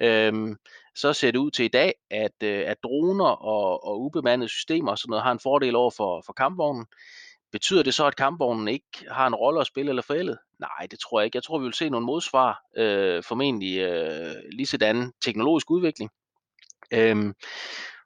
øhm, 0.01 0.55
så 0.95 1.13
ser 1.13 1.31
det 1.31 1.39
ud 1.39 1.51
til 1.51 1.65
i 1.65 1.67
dag, 1.67 1.93
at, 2.11 2.43
øh, 2.43 2.63
at 2.67 2.77
droner 2.83 3.25
og, 3.25 3.83
og 3.83 4.01
ubemandede 4.01 4.49
systemer 4.49 4.91
og 4.91 4.97
sådan 4.97 5.09
noget 5.09 5.23
har 5.23 5.31
en 5.31 5.39
fordel 5.39 5.75
over 5.75 5.91
for, 5.97 6.23
for 6.25 6.33
kampvognen. 6.33 6.85
Betyder 7.51 7.83
det 7.83 7.93
så, 7.93 8.05
at 8.05 8.15
kampvognen 8.15 8.67
ikke 8.67 9.05
har 9.11 9.27
en 9.27 9.35
rolle 9.35 9.61
at 9.61 9.67
spille 9.67 9.89
eller 9.89 10.01
forældet? 10.01 10.37
Nej, 10.59 10.87
det 10.91 10.99
tror 10.99 11.19
jeg 11.19 11.25
ikke. 11.25 11.35
Jeg 11.35 11.43
tror, 11.43 11.59
vi 11.59 11.63
vil 11.63 11.73
se 11.73 11.89
nogle 11.89 12.05
modsvar, 12.05 12.61
øh, 12.77 13.23
formentlig 13.23 13.79
øh, 13.79 14.35
lige 14.51 14.65
sådan 14.65 15.11
teknologisk 15.21 15.71
udvikling. 15.71 16.11
Øhm, 16.93 17.33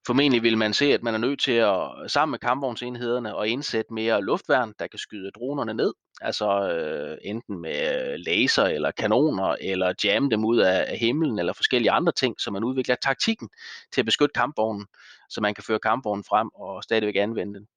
formentlig 0.08 0.44
vil 0.44 0.58
man 0.58 0.74
se, 0.74 0.94
at 0.94 1.04
man 1.04 1.14
er 1.14 1.18
nødt 1.18 1.40
til 1.40 1.52
at 1.52 2.12
sammen 2.12 2.32
med 2.32 2.40
kampvognsenhederne 2.40 3.40
at 3.40 3.48
indsætte 3.48 3.94
mere 3.94 4.22
luftværn, 4.22 4.74
der 4.80 4.88
kan 4.88 5.00
skyde 5.00 5.32
dronerne 5.32 5.74
ned. 5.74 5.94
Altså 6.22 6.70
øh, 6.70 7.18
enten 7.22 7.60
med 7.62 8.18
laser 8.18 8.66
eller 8.66 8.92
kanoner, 8.92 9.56
eller 9.62 9.94
jamme 10.04 10.30
dem 10.30 10.46
ud 10.46 10.58
af, 10.58 10.86
af 10.88 10.98
himlen, 10.98 11.40
eller 11.40 11.54
forskellige 11.54 11.92
andre 11.92 12.12
ting, 12.12 12.42
så 12.42 12.52
man 12.52 12.64
udvikler 12.64 12.96
taktikken 12.96 13.50
til 13.92 14.02
at 14.02 14.06
beskytte 14.06 14.34
kampvognen, 14.34 14.88
så 15.30 15.42
man 15.42 15.54
kan 15.54 15.64
føre 15.64 15.80
kampvognen 15.80 16.24
frem 16.24 16.50
og 16.56 16.84
stadigvæk 16.84 17.16
anvende 17.16 17.60
den. 17.60 17.68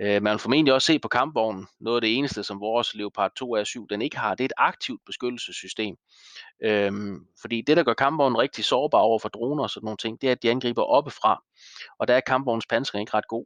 Øh, 0.00 0.22
man 0.22 0.32
vil 0.32 0.38
formentlig 0.38 0.74
også 0.74 0.86
se 0.86 0.98
på 0.98 1.08
kampvognen. 1.08 1.66
Noget 1.80 1.96
af 1.96 2.00
det 2.00 2.16
eneste, 2.16 2.42
som 2.42 2.60
vores 2.60 2.94
Leopard 2.94 3.32
2 3.36 3.56
R7 3.56 3.86
den 3.90 4.02
ikke 4.02 4.18
har, 4.18 4.34
det 4.34 4.44
er 4.44 4.48
et 4.48 4.52
aktivt 4.56 5.00
beskyttelsessystem. 5.06 5.96
Øhm, 6.62 7.26
fordi 7.40 7.60
det, 7.60 7.76
der 7.76 7.82
gør 7.82 7.94
kampvognen 7.94 8.38
rigtig 8.38 8.64
sårbar 8.64 8.98
over 8.98 9.18
for 9.18 9.28
droner 9.28 9.62
og 9.62 9.70
sådan 9.70 9.84
nogle 9.84 9.96
ting, 9.96 10.20
det 10.20 10.26
er, 10.26 10.32
at 10.32 10.42
de 10.42 10.50
angriber 10.50 10.82
oppefra. 10.82 11.42
Og 11.98 12.08
der 12.08 12.14
er 12.14 12.20
kampvognens 12.20 12.66
pansring 12.66 13.02
ikke 13.02 13.14
ret 13.14 13.28
god. 13.28 13.44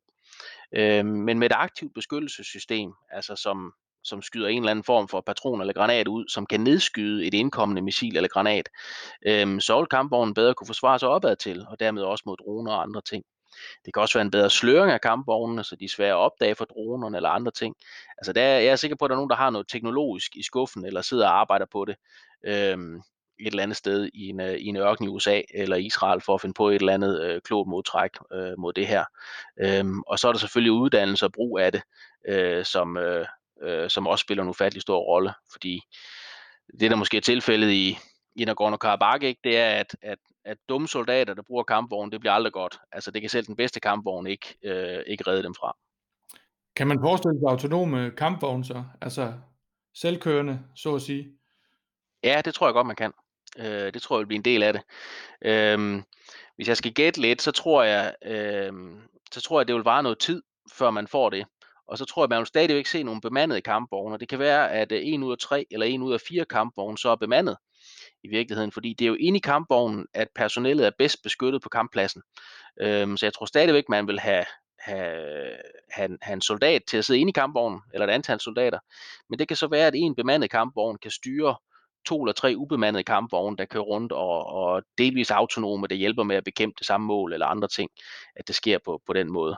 Øhm, 0.74 1.06
men 1.08 1.38
med 1.38 1.50
et 1.50 1.56
aktivt 1.56 1.94
beskyttelsessystem, 1.94 2.92
altså 3.10 3.36
som 3.36 3.72
som 4.04 4.22
skyder 4.22 4.48
en 4.48 4.62
eller 4.62 4.70
anden 4.70 4.84
form 4.84 5.08
for 5.08 5.20
patron 5.20 5.60
eller 5.60 5.72
granat 5.72 6.08
ud, 6.08 6.28
som 6.28 6.46
kan 6.46 6.60
nedskyde 6.60 7.26
et 7.26 7.34
indkommende 7.34 7.82
missil 7.82 8.16
eller 8.16 8.28
granat, 8.28 8.68
øhm, 9.26 9.60
så 9.60 9.78
vil 9.78 9.86
kampvognen 9.86 10.34
bedre 10.34 10.54
kunne 10.54 10.66
forsvare 10.66 10.98
sig 10.98 11.08
opad 11.08 11.36
til, 11.36 11.66
og 11.68 11.80
dermed 11.80 12.02
også 12.02 12.22
mod 12.26 12.36
droner 12.36 12.72
og 12.72 12.82
andre 12.82 13.00
ting. 13.00 13.24
Det 13.84 13.94
kan 13.94 14.00
også 14.00 14.18
være 14.18 14.24
en 14.24 14.30
bedre 14.30 14.50
sløring 14.50 14.92
af 14.92 15.00
kampvognene, 15.00 15.64
så 15.64 15.76
de 15.76 15.84
er 15.84 15.88
svære 15.88 16.10
at 16.10 16.16
opdage 16.16 16.54
for 16.54 16.64
dronerne 16.64 17.16
eller 17.16 17.28
andre 17.28 17.52
ting. 17.52 17.74
Altså 18.18 18.32
der, 18.32 18.42
jeg 18.42 18.66
er 18.66 18.76
sikker 18.76 18.96
på, 18.96 19.04
at 19.04 19.08
der 19.08 19.14
er 19.14 19.18
nogen, 19.18 19.30
der 19.30 19.36
har 19.36 19.50
noget 19.50 19.68
teknologisk 19.68 20.36
i 20.36 20.42
skuffen, 20.42 20.84
eller 20.84 21.02
sidder 21.02 21.28
og 21.28 21.40
arbejder 21.40 21.66
på 21.72 21.84
det. 21.84 21.96
Øhm, 22.46 23.02
et 23.40 23.46
eller 23.46 23.62
andet 23.62 23.76
sted 23.76 24.10
i 24.14 24.28
en, 24.28 24.40
øh, 24.40 24.54
i 24.54 24.66
en 24.66 24.76
ørken 24.76 25.04
i 25.04 25.08
USA 25.08 25.40
eller 25.54 25.76
Israel 25.76 26.20
for 26.20 26.34
at 26.34 26.40
finde 26.40 26.54
på 26.54 26.68
et 26.68 26.74
eller 26.74 26.94
andet 26.94 27.22
øh, 27.22 27.40
klogt 27.40 27.68
modtræk 27.68 28.10
øh, 28.32 28.58
mod 28.58 28.72
det 28.72 28.86
her. 28.86 29.04
Øhm, 29.60 30.00
og 30.00 30.18
så 30.18 30.28
er 30.28 30.32
der 30.32 30.38
selvfølgelig 30.38 30.72
uddannelse 30.72 31.26
og 31.26 31.32
brug 31.32 31.58
af 31.58 31.72
det, 31.72 31.82
øh, 32.28 32.64
som, 32.64 32.96
øh, 32.96 33.26
øh, 33.62 33.90
som 33.90 34.06
også 34.06 34.22
spiller 34.22 34.42
en 34.42 34.50
ufattelig 34.50 34.82
stor 34.82 34.98
rolle, 34.98 35.32
fordi 35.52 35.80
det 36.80 36.90
der 36.90 36.96
måske 36.96 37.16
er 37.16 37.20
tilfældet 37.20 37.70
i, 37.70 37.98
i 38.40 38.44
Nagorno-Karabakh, 38.44 39.24
ikke, 39.24 39.40
det 39.44 39.56
er, 39.56 39.70
at, 39.70 39.96
at, 40.02 40.18
at 40.44 40.58
dumme 40.68 40.88
soldater, 40.88 41.34
der 41.34 41.42
bruger 41.42 41.64
kampvogn, 41.64 42.12
det 42.12 42.20
bliver 42.20 42.32
aldrig 42.32 42.52
godt. 42.52 42.78
Altså 42.92 43.10
det 43.10 43.20
kan 43.20 43.30
selv 43.30 43.46
den 43.46 43.56
bedste 43.56 43.80
kampvogn 43.80 44.26
ikke, 44.26 44.56
øh, 44.64 45.02
ikke 45.06 45.24
redde 45.26 45.42
dem 45.42 45.54
fra. 45.54 45.76
Kan 46.76 46.86
man 46.86 46.98
forestille 47.00 47.38
sig 47.40 47.48
autonome 47.48 48.10
kampvogne 48.10 48.64
så? 48.64 48.84
Altså 49.00 49.32
selvkørende, 49.94 50.60
så 50.74 50.94
at 50.94 51.02
sige? 51.02 51.28
Ja, 52.24 52.42
det 52.44 52.54
tror 52.54 52.66
jeg 52.66 52.74
godt, 52.74 52.86
man 52.86 52.96
kan. 52.96 53.12
Øh, 53.58 53.94
det 53.94 54.02
tror 54.02 54.16
jeg 54.16 54.20
vil 54.20 54.26
blive 54.26 54.36
en 54.36 54.44
del 54.44 54.62
af 54.62 54.72
det. 54.72 54.82
Øh, 55.42 56.02
hvis 56.56 56.68
jeg 56.68 56.76
skal 56.76 56.92
gætte 56.92 57.20
lidt, 57.20 57.42
så 57.42 57.52
tror 57.52 57.82
jeg, 57.82 58.14
øh, 58.24 58.72
så 59.32 59.40
tror 59.40 59.60
jeg, 59.60 59.68
det 59.68 59.74
vil 59.74 59.84
vare 59.84 60.02
noget 60.02 60.18
tid, 60.18 60.42
før 60.72 60.90
man 60.90 61.08
får 61.08 61.30
det. 61.30 61.46
Og 61.86 61.98
så 61.98 62.04
tror 62.04 62.22
jeg, 62.22 62.28
man 62.28 62.38
vil 62.38 62.46
stadigvæk 62.46 62.86
se 62.86 63.02
nogle 63.02 63.20
bemandede 63.20 63.60
kampvogne. 63.60 64.18
Det 64.18 64.28
kan 64.28 64.38
være, 64.38 64.70
at 64.70 64.92
øh, 64.92 65.00
en 65.02 65.22
ud 65.22 65.32
af 65.32 65.38
tre 65.38 65.66
eller 65.70 65.86
en 65.86 66.02
ud 66.02 66.12
af 66.12 66.20
fire 66.28 66.44
kampvogne 66.44 66.98
så 66.98 67.08
er 67.08 67.16
bemandet 67.16 67.56
i 68.24 68.28
virkeligheden, 68.28 68.72
fordi 68.72 68.94
det 68.98 69.04
er 69.04 69.08
jo 69.08 69.16
inde 69.20 69.36
i 69.36 69.40
kampvognen, 69.40 70.06
at 70.14 70.28
personellet 70.34 70.86
er 70.86 70.90
bedst 70.98 71.22
beskyttet 71.22 71.62
på 71.62 71.68
kamppladsen. 71.68 72.22
Øhm, 72.80 73.16
så 73.16 73.26
jeg 73.26 73.34
tror 73.34 73.46
stadigvæk, 73.46 73.84
man 73.88 74.06
vil 74.06 74.20
have, 74.20 74.44
have, 74.78 75.56
have, 75.90 76.18
have 76.22 76.34
en 76.34 76.40
soldat 76.40 76.82
til 76.88 76.96
at 76.96 77.04
sidde 77.04 77.20
inde 77.20 77.30
i 77.30 77.32
kampvognen, 77.32 77.80
eller 77.94 78.06
et 78.06 78.10
antal 78.10 78.40
soldater. 78.40 78.78
Men 79.30 79.38
det 79.38 79.48
kan 79.48 79.56
så 79.56 79.66
være, 79.66 79.86
at 79.86 79.94
en 79.96 80.14
bemandet 80.14 80.50
kampvogn 80.50 80.98
kan 80.98 81.10
styre 81.10 81.56
to 82.04 82.22
eller 82.22 82.32
tre 82.32 82.54
ubemandede 82.56 83.04
kampvogne, 83.04 83.56
der 83.56 83.64
kører 83.64 83.82
rundt 83.82 84.12
og, 84.12 84.46
og 84.46 84.82
delvis 84.98 85.30
autonome, 85.30 85.86
der 85.86 85.94
hjælper 85.94 86.22
med 86.22 86.36
at 86.36 86.44
bekæmpe 86.44 86.74
det 86.78 86.86
samme 86.86 87.06
mål 87.06 87.32
eller 87.32 87.46
andre 87.46 87.68
ting, 87.68 87.90
at 88.36 88.48
det 88.48 88.54
sker 88.54 88.78
på, 88.84 89.02
på 89.06 89.12
den 89.12 89.32
måde. 89.32 89.56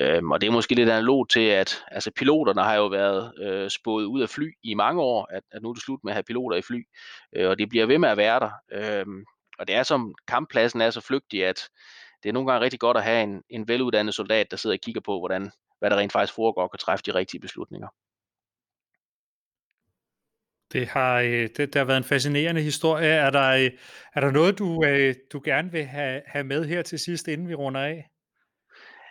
Øhm, 0.00 0.30
og 0.30 0.40
det 0.40 0.46
er 0.46 0.50
måske 0.50 0.74
lidt 0.74 0.88
analog 0.88 1.28
til, 1.28 1.40
at 1.40 1.84
altså, 1.88 2.10
piloterne 2.16 2.62
har 2.62 2.74
jo 2.74 2.86
været 2.86 3.32
øh, 3.40 3.70
spået 3.70 4.04
ud 4.04 4.22
af 4.22 4.28
fly 4.28 4.52
i 4.62 4.74
mange 4.74 5.02
år, 5.02 5.28
at, 5.30 5.42
at 5.52 5.62
nu 5.62 5.68
er 5.68 5.74
det 5.74 5.82
slut 5.82 6.00
med 6.04 6.12
at 6.12 6.14
have 6.14 6.22
piloter 6.22 6.56
i 6.56 6.62
fly, 6.62 6.86
øh, 7.36 7.48
og 7.48 7.58
det 7.58 7.68
bliver 7.68 7.86
ved 7.86 7.98
med 7.98 8.08
at 8.08 8.16
være 8.16 8.40
der. 8.40 8.50
Øhm, 8.72 9.24
og 9.58 9.68
det 9.68 9.76
er 9.76 9.82
som 9.82 10.14
kamppladsen 10.28 10.80
er 10.80 10.90
så 10.90 11.00
flygtig, 11.00 11.46
at 11.46 11.68
det 12.22 12.28
er 12.28 12.32
nogle 12.32 12.52
gange 12.52 12.64
rigtig 12.64 12.80
godt 12.80 12.96
at 12.96 13.02
have 13.02 13.22
en, 13.22 13.42
en 13.50 13.68
veluddannet 13.68 14.14
soldat, 14.14 14.50
der 14.50 14.56
sidder 14.56 14.76
og 14.76 14.80
kigger 14.80 15.00
på, 15.00 15.18
hvordan, 15.18 15.50
hvad 15.78 15.90
der 15.90 15.96
rent 15.96 16.12
faktisk 16.12 16.34
foregår, 16.34 16.62
og 16.62 16.70
kan 16.70 16.78
træffe 16.78 17.02
de 17.06 17.14
rigtige 17.14 17.40
beslutninger. 17.40 17.88
Det 20.72 20.86
har, 20.86 21.20
øh, 21.20 21.28
det, 21.30 21.58
det 21.58 21.74
har 21.74 21.84
været 21.84 21.96
en 21.96 22.04
fascinerende 22.04 22.62
historie. 22.62 23.08
Er 23.08 23.30
der, 23.30 23.50
øh, 23.50 23.70
er 24.14 24.20
der 24.20 24.30
noget, 24.30 24.58
du, 24.58 24.84
øh, 24.84 25.14
du 25.32 25.40
gerne 25.44 25.72
vil 25.72 25.84
have, 25.84 26.22
have 26.26 26.44
med 26.44 26.64
her 26.64 26.82
til 26.82 26.98
sidst, 26.98 27.28
inden 27.28 27.48
vi 27.48 27.54
runder 27.54 27.80
af? 27.80 28.08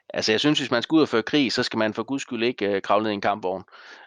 Altså 0.09 0.31
jeg 0.31 0.39
synes, 0.39 0.59
hvis 0.59 0.71
man 0.71 0.81
skal 0.81 0.95
ud 0.95 1.01
og 1.01 1.09
føre 1.09 1.23
krig, 1.23 1.51
så 1.51 1.63
skal 1.63 1.77
man 1.77 1.93
for 1.93 2.03
guds 2.03 2.21
skyld 2.21 2.43
ikke 2.43 2.65
øh, 2.65 2.81
kravle 2.81 3.03
ned 3.03 3.11
i 3.11 3.13
en 3.13 3.21
kampvogn. 3.21 3.63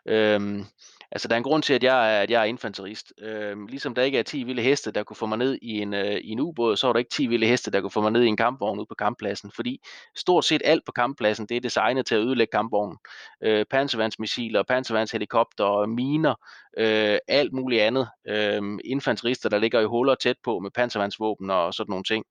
Øhm, 0.07 0.65
Altså, 1.13 1.29
der 1.29 1.35
er 1.35 1.37
en 1.37 1.43
grund 1.43 1.63
til, 1.63 1.75
at 1.75 1.85
jeg 1.85 2.17
er, 2.17 2.23
at 2.23 2.31
jeg 2.31 2.41
er 2.41 2.45
infanterist. 2.45 3.13
Øh, 3.23 3.69
ligesom 3.69 3.95
der 3.95 4.03
ikke 4.03 4.19
er 4.19 4.23
10 4.23 4.43
vilde 4.43 4.63
heste, 4.63 4.91
der 4.91 5.03
kunne 5.03 5.17
få 5.17 5.27
mig 5.27 5.39
ned 5.39 5.59
i 5.63 5.81
en, 5.81 5.95
øh, 5.95 6.17
i 6.17 6.31
en 6.31 6.41
ubåd, 6.41 6.77
så 6.77 6.89
er 6.89 6.93
der 6.93 6.99
ikke 6.99 7.11
10 7.11 7.27
vilde 7.27 7.47
heste, 7.47 7.71
der 7.71 7.81
kunne 7.81 7.91
få 7.91 8.01
mig 8.01 8.13
ned 8.13 8.23
i 8.23 8.27
en 8.27 8.37
kampvogn 8.37 8.79
ude 8.79 8.87
på 8.87 8.95
kamppladsen. 8.95 9.53
Fordi 9.55 9.81
stort 10.17 10.45
set 10.45 10.63
alt 10.65 10.83
på 10.87 10.93
kamppladsen, 10.93 11.47
det 11.47 11.57
er 11.57 11.61
designet 11.61 12.07
til 12.07 12.15
at 12.15 12.21
ødelægge 12.21 12.51
kampvognen. 12.51 12.99
Øh, 13.43 13.65
panservandsmissiler, 13.71 14.63
panservandshelikopter, 14.63 15.87
miner, 15.87 16.35
øh, 16.79 17.19
alt 17.29 17.53
muligt 17.53 17.83
andet. 17.83 18.09
Øh, 18.29 18.63
infanterister, 18.85 19.49
der 19.49 19.59
ligger 19.59 19.81
i 19.81 19.85
huller 19.85 20.15
tæt 20.15 20.37
på 20.45 20.59
med 20.59 20.71
panservandsvåben 20.71 21.51
og 21.51 21.75
sådan 21.75 21.91
nogle 21.91 22.05
ting. 22.05 22.25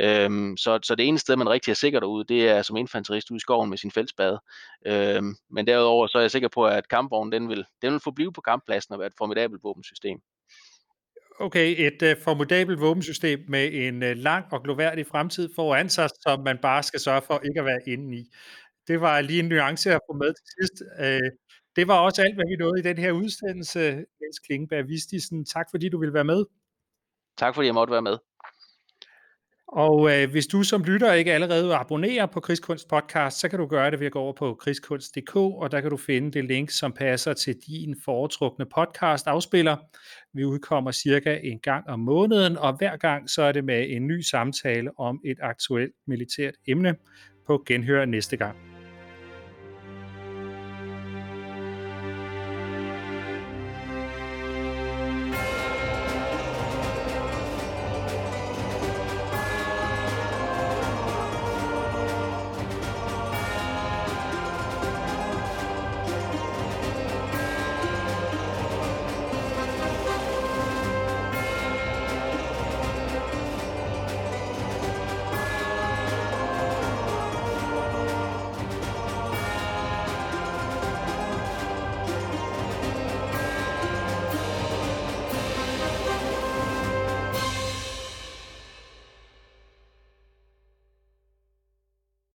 Øhm, 0.00 0.56
så, 0.56 0.78
så 0.82 0.94
det 0.94 1.08
eneste 1.08 1.24
sted, 1.24 1.36
man 1.36 1.48
rigtig 1.48 1.70
er 1.70 1.74
sikker 1.74 2.00
derude, 2.00 2.24
det 2.24 2.48
er 2.48 2.62
som 2.62 2.76
infanterist 2.76 3.30
ude 3.30 3.36
i 3.36 3.40
skoven 3.40 3.70
med 3.70 3.78
sin 3.78 3.90
feltspade. 3.90 4.40
Øhm, 4.86 5.34
men 5.50 5.66
derudover 5.66 6.06
så 6.06 6.18
er 6.18 6.22
jeg 6.22 6.30
sikker 6.30 6.48
på, 6.48 6.66
at 6.66 6.88
kampvognen 6.88 7.32
den 7.32 7.48
vil, 7.48 7.64
den 7.82 7.92
vil 7.92 8.00
forblive 8.00 8.32
på 8.32 8.40
kamppladsen 8.40 8.92
og 8.92 8.98
være 8.98 9.06
et 9.06 9.18
formidabelt 9.18 9.64
våbensystem. 9.64 10.18
Okay, 11.40 11.74
et 11.86 12.02
uh, 12.02 12.22
formidabelt 12.22 12.80
våbensystem 12.80 13.44
med 13.48 13.72
en 13.72 14.02
uh, 14.02 14.08
lang 14.08 14.44
og 14.52 14.62
gloværdig 14.62 15.06
fremtid 15.06 15.48
foran 15.54 15.88
sig, 15.88 16.08
som 16.20 16.40
man 16.40 16.58
bare 16.62 16.82
skal 16.82 17.00
sørge 17.00 17.22
for 17.22 17.40
ikke 17.44 17.60
at 17.60 17.66
være 17.66 17.80
inde 17.86 18.18
i. 18.18 18.24
Det 18.88 19.00
var 19.00 19.20
lige 19.20 19.40
en 19.40 19.48
nuance 19.48 19.94
at 19.94 20.00
få 20.10 20.16
med 20.16 20.32
til 20.34 20.46
sidst. 20.58 20.82
Uh, 21.00 21.30
det 21.76 21.88
var 21.88 21.98
også 21.98 22.22
alt, 22.22 22.34
hvad 22.34 22.44
vi 22.50 22.56
nåede 22.56 22.80
i 22.80 22.82
den 22.82 22.98
her 22.98 23.12
udsendelse. 23.12 23.80
Jens 24.20 24.38
Klingeberg 24.46 24.88
Vistisen, 24.88 25.44
tak 25.44 25.66
fordi 25.70 25.88
du 25.88 25.98
ville 25.98 26.14
være 26.14 26.24
med. 26.24 26.44
Tak 27.36 27.54
fordi 27.54 27.66
jeg 27.66 27.74
måtte 27.74 27.92
være 27.92 28.02
med. 28.02 28.18
Og 29.74 30.10
øh, 30.12 30.30
hvis 30.30 30.46
du 30.46 30.62
som 30.62 30.84
lytter 30.84 31.12
ikke 31.12 31.32
allerede 31.32 31.74
abonnerer 31.74 32.26
på 32.26 32.40
Krigskunst 32.40 32.88
podcast, 32.88 33.40
så 33.40 33.48
kan 33.48 33.58
du 33.58 33.66
gøre 33.66 33.90
det 33.90 34.00
ved 34.00 34.06
at 34.06 34.12
gå 34.12 34.18
over 34.18 34.32
på 34.32 34.54
krigskunst.dk, 34.54 35.36
og 35.36 35.72
der 35.72 35.80
kan 35.80 35.90
du 35.90 35.96
finde 35.96 36.30
det 36.30 36.44
link, 36.44 36.70
som 36.70 36.92
passer 36.92 37.32
til 37.32 37.56
din 37.66 37.96
foretrukne 38.04 38.66
podcast 38.74 39.26
afspiller. 39.26 39.76
Vi 40.34 40.44
udkommer 40.44 40.90
cirka 40.90 41.38
en 41.42 41.58
gang 41.58 41.88
om 41.88 42.00
måneden, 42.00 42.58
og 42.58 42.76
hver 42.76 42.96
gang 42.96 43.30
så 43.30 43.42
er 43.42 43.52
det 43.52 43.64
med 43.64 43.86
en 43.90 44.06
ny 44.06 44.20
samtale 44.20 44.90
om 44.98 45.20
et 45.24 45.38
aktuelt 45.42 45.92
militært 46.06 46.54
emne 46.68 46.94
på 47.46 47.64
genhør 47.66 48.04
næste 48.04 48.36
gang. 48.36 48.73